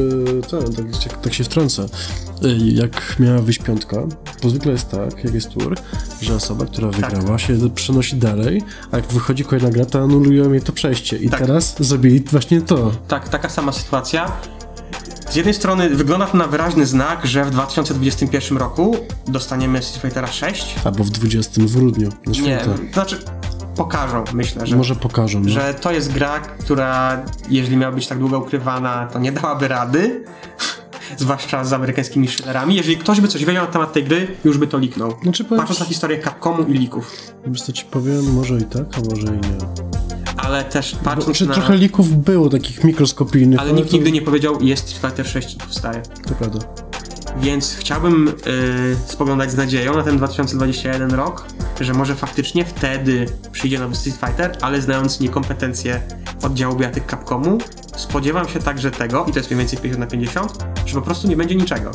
ten, 0.51 0.75
tak, 0.75 0.87
tak, 1.09 1.21
tak 1.21 1.35
się 1.35 1.45
wtrącę. 1.45 1.87
Jak 2.59 3.17
miała 3.21 3.39
wyjść 3.39 3.59
piątka, 3.59 3.97
bo 4.43 4.51
zwykle 4.51 4.73
jest 4.73 4.91
tak, 4.91 5.25
jak 5.25 5.35
jest 5.35 5.51
tour, 5.51 5.75
że 6.23 6.35
osoba, 6.35 6.67
która 6.67 6.89
wygrała 6.89 7.39
się 7.39 7.71
przenosi 7.75 8.17
dalej, 8.17 8.63
a 8.93 8.97
jak 8.97 9.07
wychodzi 9.07 9.45
kolejna 9.45 9.71
gra, 9.71 9.85
to 9.85 10.03
anulują 10.03 10.53
jej 10.53 10.63
to 10.63 10.73
przejście. 10.73 11.17
I 11.17 11.31
Tak. 11.31 11.41
teraz 11.41 11.77
zrobili 11.79 12.21
właśnie 12.21 12.61
to. 12.61 12.93
Tak, 13.09 13.29
taka 13.29 13.49
sama 13.49 13.73
sytuacja. 13.73 14.33
Z 15.31 15.37
jednej 15.37 15.55
strony 15.55 15.91
wygląda 15.91 16.27
to 16.27 16.37
na 16.37 16.47
wyraźny 16.47 16.87
znak, 16.87 17.27
że 17.27 17.45
w 17.45 17.51
2021 17.51 18.59
roku 18.59 18.97
dostaniemy 19.29 19.83
Street 19.83 20.03
Fightera 20.03 20.27
6. 20.27 20.75
Albo 20.85 21.05
w 21.05 21.11
20 21.11 21.61
w 21.63 21.77
grudniu, 21.77 22.09
na 22.27 22.33
Nie, 22.33 22.61
znaczy 22.93 23.19
pokażą, 23.77 24.25
myślę, 24.35 24.67
że, 24.67 24.77
Może 24.77 24.97
pokażą. 24.97 25.41
No. 25.41 25.49
że 25.49 25.75
to 25.75 25.93
jest 25.93 26.13
gra, 26.13 26.41
która 26.41 27.23
jeżeli 27.49 27.77
miała 27.77 27.93
być 27.93 28.07
tak 28.07 28.19
długo 28.19 28.39
ukrywana, 28.39 29.07
to 29.13 29.19
nie 29.19 29.33
dałaby 29.33 29.69
rady. 29.69 30.25
Zwłaszcza 31.17 31.65
z 31.65 31.73
amerykańskimi 31.73 32.29
thrillerami. 32.29 32.75
Jeżeli 32.75 32.97
ktoś 32.97 33.21
by 33.21 33.29
coś 33.29 33.45
wiedział 33.45 33.65
na 33.67 33.73
temat 33.73 33.93
tej 33.93 34.05
gry, 34.05 34.27
już 34.45 34.59
by 34.59 34.67
to 34.67 34.79
liknął. 34.79 35.15
Znaczy, 35.23 35.45
powiem 35.45 35.59
Patrząc 35.59 35.81
na 35.81 35.87
historię 35.87 36.23
Capcomu 36.23 36.63
i 36.63 36.73
lików. 36.73 37.17
Wiesz 37.47 37.63
co 37.63 37.73
ci 37.73 37.85
powiem, 37.85 38.33
może 38.33 38.59
i 38.59 38.65
tak, 38.65 38.83
a 38.97 39.01
może 39.01 39.27
i 39.27 39.31
nie. 39.31 39.95
Ale 40.37 40.65
też 40.65 40.95
Bo, 40.95 41.05
patrząc 41.05 41.37
czy 41.37 41.47
na... 41.47 41.55
trochę 41.55 41.77
lików 41.77 42.17
było 42.25 42.49
takich 42.49 42.85
mikroskopijnych, 42.85 43.61
Ale 43.61 43.73
nikt 43.73 43.91
to, 43.91 43.97
nigdy 43.97 44.13
nie 44.13 44.23
powiedział, 44.23 44.63
jest 44.63 44.89
Street 44.89 45.03
Fighter 45.03 45.27
6 45.27 45.55
i 45.55 45.59
powstaje. 45.59 46.03
To 46.29 46.35
prawda. 46.35 46.84
Więc 47.37 47.77
chciałbym 47.77 48.29
y, 48.29 48.33
spoglądać 49.07 49.51
z 49.51 49.57
nadzieją 49.57 49.97
na 49.97 50.03
ten 50.03 50.17
2021 50.17 51.11
rok, 51.11 51.47
że 51.81 51.95
może 51.95 52.15
faktycznie 52.15 52.65
wtedy 52.65 53.27
przyjdzie 53.53 53.79
nowy 53.79 53.97
Street 53.97 54.17
Fighter, 54.17 54.57
ale 54.61 54.81
znając 54.81 55.21
niekompetencje 55.21 56.01
oddziału 56.43 56.77
bijatyk 56.77 57.11
Capcomu, 57.11 57.59
spodziewam 57.97 58.49
się 58.49 58.59
także 58.59 58.91
tego, 58.91 59.25
i 59.29 59.33
to 59.33 59.39
jest 59.39 59.51
mniej 59.51 59.59
więcej 59.59 59.79
50 59.79 60.01
na 60.01 60.07
50, 60.07 60.65
że 60.87 60.95
po 60.95 61.03
prostu 61.03 61.29
nie 61.29 61.37
będzie 61.37 61.55
niczego. 61.55 61.91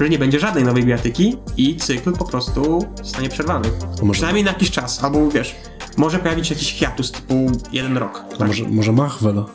Że 0.00 0.08
nie 0.08 0.18
będzie 0.18 0.40
żadnej 0.40 0.64
nowej 0.64 0.84
bijatyki 0.84 1.36
i 1.56 1.76
cykl 1.76 2.12
po 2.12 2.24
prostu 2.24 2.86
zostanie 3.02 3.28
przerwany. 3.28 3.68
Może, 4.02 4.12
Przynajmniej 4.12 4.44
na 4.44 4.50
jakiś 4.50 4.70
czas, 4.70 5.04
albo 5.04 5.30
wiesz, 5.30 5.56
może 5.96 6.18
pojawić 6.18 6.46
się 6.46 6.54
jakiś 6.54 6.74
hiatus 6.74 7.12
typu 7.12 7.52
jeden 7.72 7.96
rok. 7.96 8.24
Tak? 8.38 8.48
może, 8.48 8.64
może 8.64 8.92
Machwela? 8.92 9.46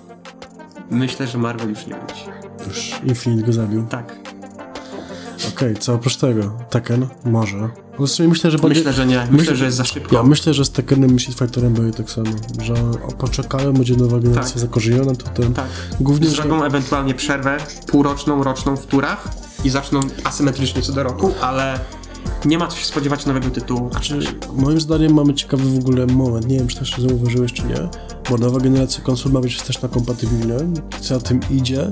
Myślę, 0.91 1.27
że 1.27 1.37
Marvel 1.37 1.69
już 1.69 1.87
nie 1.87 1.95
będzie. 1.95 2.23
Już 2.67 2.91
Infinite 3.03 3.45
go 3.45 3.53
zabił. 3.53 3.87
Tak. 3.87 4.22
Okej, 5.55 5.75
co 5.77 5.93
oprócz 5.93 6.17
tego? 6.17 6.51
Tekken? 6.69 7.07
Może. 7.25 7.69
W 7.99 8.07
sumie 8.07 8.29
myślę, 8.29 8.51
że 8.51 8.57
będzie... 8.57 8.79
Myślę, 8.79 8.93
że 8.93 9.05
nie. 9.05 9.27
Myślę, 9.31 9.55
że 9.55 9.65
jest 9.65 9.77
za 9.77 9.85
szybko. 9.85 10.15
Ja 10.15 10.23
myślę, 10.23 10.53
że 10.53 10.65
z 10.65 10.71
Tekkenem 10.71 11.15
i 11.15 11.19
Street 11.19 11.39
Fighterem 11.39 11.73
będzie 11.73 11.97
tak 11.97 12.09
samo, 12.09 12.29
że 12.61 12.73
poczekają, 13.17 13.73
będzie 13.73 13.95
nowa 13.95 14.19
generacja 14.19 14.53
Tak. 14.53 14.61
zakorzeniona, 14.61 15.15
to 15.15 15.29
ten... 15.29 15.53
Tak. 15.53 15.65
Głównie, 15.99 16.29
że... 16.29 16.35
Zrobią 16.35 16.63
ewentualnie 16.63 17.13
przerwę 17.13 17.57
półroczną, 17.87 18.43
roczną 18.43 18.77
w 18.77 18.85
turach 18.85 19.27
i 19.63 19.69
zaczną 19.69 19.99
asymetrycznie 20.23 20.81
co 20.81 20.93
do 20.93 21.03
roku, 21.03 21.31
ale 21.41 21.79
nie 22.45 22.57
ma 22.57 22.67
co 22.67 22.77
się 22.77 22.85
spodziewać 22.85 23.25
nowego 23.25 23.49
tytułu. 23.49 23.89
Czy, 24.01 24.19
moim 24.55 24.81
zdaniem 24.81 25.13
mamy 25.13 25.33
ciekawy 25.33 25.63
w 25.63 25.77
ogóle 25.79 26.05
moment, 26.07 26.47
nie 26.47 26.57
wiem 26.57 26.67
czy 26.67 26.77
też 26.79 26.95
zauważyłeś 27.09 27.53
czy 27.53 27.63
nie, 27.63 27.75
bo 28.29 28.37
nowa 28.37 28.59
generacja 28.59 29.03
konsol 29.03 29.31
ma 29.31 29.39
być 29.41 29.55
wsteczna 29.55 29.89
kompatybilna, 29.89 30.55
co 30.99 31.13
za 31.15 31.19
tym 31.19 31.39
idzie, 31.51 31.89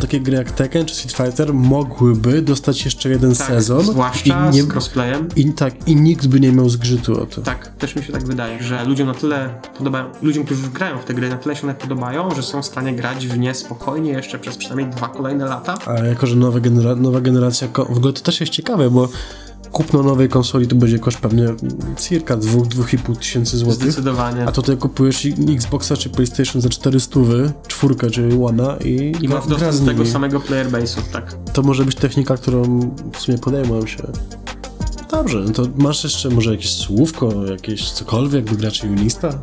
takie 0.00 0.20
gry 0.20 0.36
jak 0.36 0.50
Tekken 0.52 0.86
czy 0.86 0.94
Street 0.94 1.12
Fighter 1.16 1.54
mogłyby 1.54 2.42
dostać 2.42 2.84
jeszcze 2.84 3.08
jeden 3.08 3.34
Tak, 3.34 3.46
sezon 3.46 3.82
zwłaszcza 3.82 4.48
i, 4.50 4.54
nie, 4.54 4.62
z 4.62 4.66
crossplayem. 4.72 5.28
i, 5.36 5.52
tak, 5.52 5.88
i 5.88 5.96
nikt 5.96 6.26
by 6.26 6.40
nie 6.40 6.52
miał 6.52 6.68
zgrzytu 6.68 7.22
o 7.22 7.26
to. 7.26 7.40
Tak, 7.42 7.72
też 7.78 7.96
mi 7.96 8.02
się 8.02 8.12
tak 8.12 8.24
wydaje, 8.26 8.62
że 8.62 8.84
ludziom 8.84 9.06
na 9.06 9.14
tyle 9.14 9.50
podobają, 9.78 10.04
ludziom, 10.22 10.44
którzy 10.44 10.68
grają 10.68 10.98
w 10.98 11.04
te 11.04 11.14
gry, 11.14 11.28
na 11.28 11.36
tyle 11.36 11.56
się 11.56 11.62
one 11.62 11.74
podobają, 11.74 12.34
że 12.34 12.42
są 12.42 12.62
w 12.62 12.66
stanie 12.66 12.94
grać 12.94 13.26
w 13.26 13.38
nie 13.38 13.54
spokojnie 13.54 14.10
jeszcze 14.12 14.38
przez 14.38 14.56
przynajmniej 14.56 14.90
dwa 14.96 15.08
kolejne 15.08 15.44
lata. 15.44 15.74
A 15.86 15.92
jako, 15.94 16.26
że 16.26 16.36
nowa, 16.36 16.58
genera- 16.60 16.96
nowa 17.00 17.20
generacja, 17.20 17.68
w 17.88 17.96
ogóle 17.96 18.12
to 18.12 18.20
też 18.20 18.40
jest 18.40 18.52
ciekawe, 18.52 18.90
bo 18.90 19.08
kupno 19.72 20.02
nowej 20.02 20.28
konsoli 20.28 20.66
to 20.68 20.74
będzie 20.76 20.98
koszt 20.98 21.18
pewnie 21.18 21.46
circa 21.96 22.36
2-2,5 22.36 23.16
tysięcy 23.16 23.56
złotych. 23.58 23.82
Zdecydowanie. 23.82 24.44
A 24.46 24.52
tutaj 24.52 24.76
kupujesz 24.76 25.24
i- 25.24 25.34
Xboxa 25.54 25.96
czy 25.96 26.10
PlayStation 26.10 26.62
za 26.62 26.68
400, 26.68 27.20
czwórkę 27.66 28.10
czy 28.10 28.28
One'a 28.28 28.86
i, 28.86 29.24
I 29.24 29.28
masz 29.28 29.46
dostęp 29.46 29.74
z 29.74 29.84
tego 29.86 30.06
samego 30.06 30.40
player 30.40 30.70
base'u, 30.70 31.00
tak. 31.12 31.34
To 31.52 31.62
może 31.62 31.84
być 31.84 31.96
technika, 31.96 32.36
którą 32.36 32.90
w 33.12 33.18
sumie 33.18 33.38
podejmą 33.38 33.86
się. 33.86 34.02
Dobrze, 35.10 35.38
no 35.46 35.50
to 35.52 35.62
masz 35.76 36.04
jeszcze 36.04 36.28
może 36.30 36.50
jakieś 36.50 36.70
słówko, 36.74 37.44
jakieś 37.44 37.90
cokolwiek 37.90 38.44
do 38.50 38.56
graczy 38.56 38.86
Unista? 38.86 39.38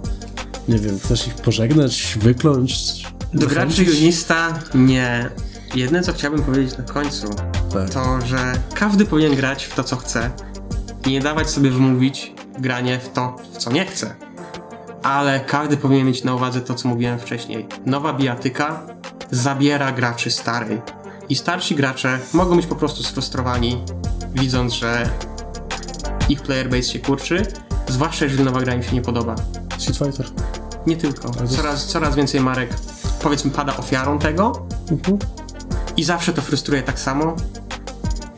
Nie 0.68 0.80
wiem, 0.80 1.00
chcesz 1.00 1.28
ich 1.28 1.36
pożegnać, 1.36 2.18
wykląć? 2.22 3.04
Do 3.34 3.48
graczy? 3.48 3.82
Unista 4.02 4.60
nie. 4.76 5.30
Jedyne 5.76 6.02
co 6.04 6.14
chciałbym 6.14 6.44
powiedzieć 6.44 6.78
na 6.78 6.84
końcu, 6.84 7.28
Tak. 7.74 7.90
to 7.90 8.22
że 8.26 8.54
każdy 8.74 9.06
powinien 9.06 9.36
grać 9.36 9.66
w 9.66 9.76
to, 9.76 9.84
co 9.84 9.96
chce 9.96 10.30
i 11.06 11.12
nie 11.12 11.22
dawać 11.22 11.50
sobie 11.50 11.72
wmówić 11.72 12.34
granie 12.60 13.00
w 13.00 13.10
to, 13.10 13.36
w 13.54 13.58
co 13.58 13.72
nie 13.72 13.86
chce. 13.86 14.16
Ale 15.04 15.40
każdy 15.40 15.78
powinien 15.78 16.08
mieć 16.08 16.24
na 16.24 16.36
uwadze 16.36 16.62
to, 16.62 16.76
co 16.76 16.88
mówiłem 16.90 17.20
wcześniej. 17.20 17.68
Nowa 17.86 18.14
bijatyka 18.14 18.82
zabiera 19.32 19.92
graczy 19.92 20.32
starej. 20.32 20.82
I 21.30 21.36
starsi 21.36 21.76
gracze 21.76 22.20
mogą 22.34 22.56
być 22.56 22.66
po 22.66 22.76
prostu 22.76 23.04
sfrustrowani, 23.04 23.84
widząc, 24.36 24.74
że 24.74 25.10
ich 26.30 26.42
player 26.42 26.70
base 26.70 26.84
się 26.84 27.00
kurczy, 27.00 27.44
zwłaszcza 27.88 28.26
jeżeli 28.26 28.44
nowa 28.44 28.62
gra 28.62 28.74
im 28.74 28.84
się 28.84 28.92
nie 28.92 29.02
podoba. 29.02 29.36
Street 29.78 29.98
Fighter. 29.98 30.26
Nie 30.88 30.98
tylko. 30.98 31.32
Coraz, 31.48 31.86
coraz 31.86 32.16
więcej 32.16 32.42
marek, 32.42 32.70
powiedzmy, 33.22 33.52
pada 33.52 33.78
ofiarą 33.78 34.20
tego 34.20 34.68
Mhm. 34.92 35.18
I 35.98 36.04
zawsze 36.04 36.34
to 36.34 36.42
frustruje 36.42 36.84
tak 36.84 37.00
samo 37.00 37.36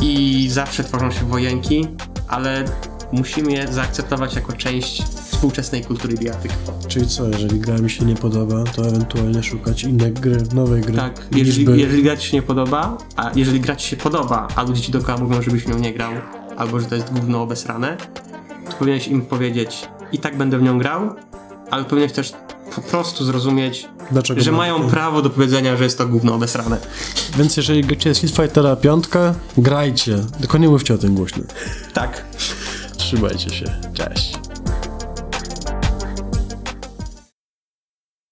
i 0.02 0.48
zawsze 0.52 0.84
tworzą 0.84 1.12
się 1.12 1.26
wojenki, 1.26 1.88
ale 2.28 2.64
musimy 3.12 3.52
je 3.52 3.68
zaakceptować 3.74 4.36
jako 4.36 4.54
część 4.54 5.04
współczesnej 5.04 5.84
kultury 5.84 6.14
bijatyk. 6.18 6.52
Czyli 6.88 7.08
co, 7.08 7.28
jeżeli 7.28 7.60
gra 7.60 7.78
mi 7.78 7.90
się 7.90 8.06
nie 8.06 8.16
podoba, 8.16 8.64
to 8.64 8.88
ewentualnie 8.88 9.44
szukać 9.44 9.84
innej 9.84 10.12
gry, 10.14 10.38
nowej 10.54 10.82
gry. 10.82 10.94
Tak, 10.94 11.28
jeżeli, 11.36 11.66
by- 11.66 11.78
jeżeli 11.78 12.04
gra 12.04 12.18
ci 12.18 12.28
się 12.30 12.38
nie 12.38 12.42
podoba, 12.44 12.98
a 13.16 13.32
jeżeli 13.36 13.60
gra 13.60 13.76
ci 13.76 13.88
się 13.90 13.98
podoba, 13.98 14.48
a 14.56 14.64
ludzie 14.64 14.82
ci 14.82 14.92
dookoła 14.92 15.18
mówią, 15.18 15.42
żebyś 15.42 15.64
w 15.64 15.68
nią 15.68 15.80
nie 15.80 15.94
grał, 15.94 16.12
albo 16.58 16.80
że 16.80 16.86
to 16.86 16.96
jest 16.96 17.14
gówno 17.14 17.42
obesrane, 17.42 17.98
to 18.70 18.74
powinieneś 18.80 19.08
im 19.08 19.22
powiedzieć, 19.22 19.88
i 20.12 20.20
tak 20.20 20.38
będę 20.38 20.58
w 20.58 20.62
nią 20.62 20.78
grał, 20.80 21.16
ale 21.72 21.84
powinieneś 21.86 22.14
też 22.14 22.34
po 22.76 22.82
prostu 22.82 23.26
zrozumieć, 23.26 23.88
Dlaczego 24.12 24.42
że 24.42 24.52
ma- 24.52 24.58
mają 24.58 24.90
prawo 24.90 25.22
do 25.22 25.30
powiedzenia, 25.30 25.78
że 25.78 25.84
jest 25.84 25.98
to 25.98 26.08
gówno 26.08 26.34
obesrane. 26.36 26.78
Więc 27.38 27.58
jeżeli 27.58 27.82
gracie 27.82 28.16
Street 28.16 28.36
Fightera 28.36 28.76
piątka, 28.76 29.36
grajcie. 29.58 30.18
Tylko 30.40 30.58
nie 30.58 30.70
mówcie 30.70 30.94
o 30.94 30.98
tym 30.98 31.16
głośno. 31.16 31.44
Tak. 31.94 32.26
Trzymajcie 32.98 33.50
się. 33.50 33.66
Cześć. 33.94 34.37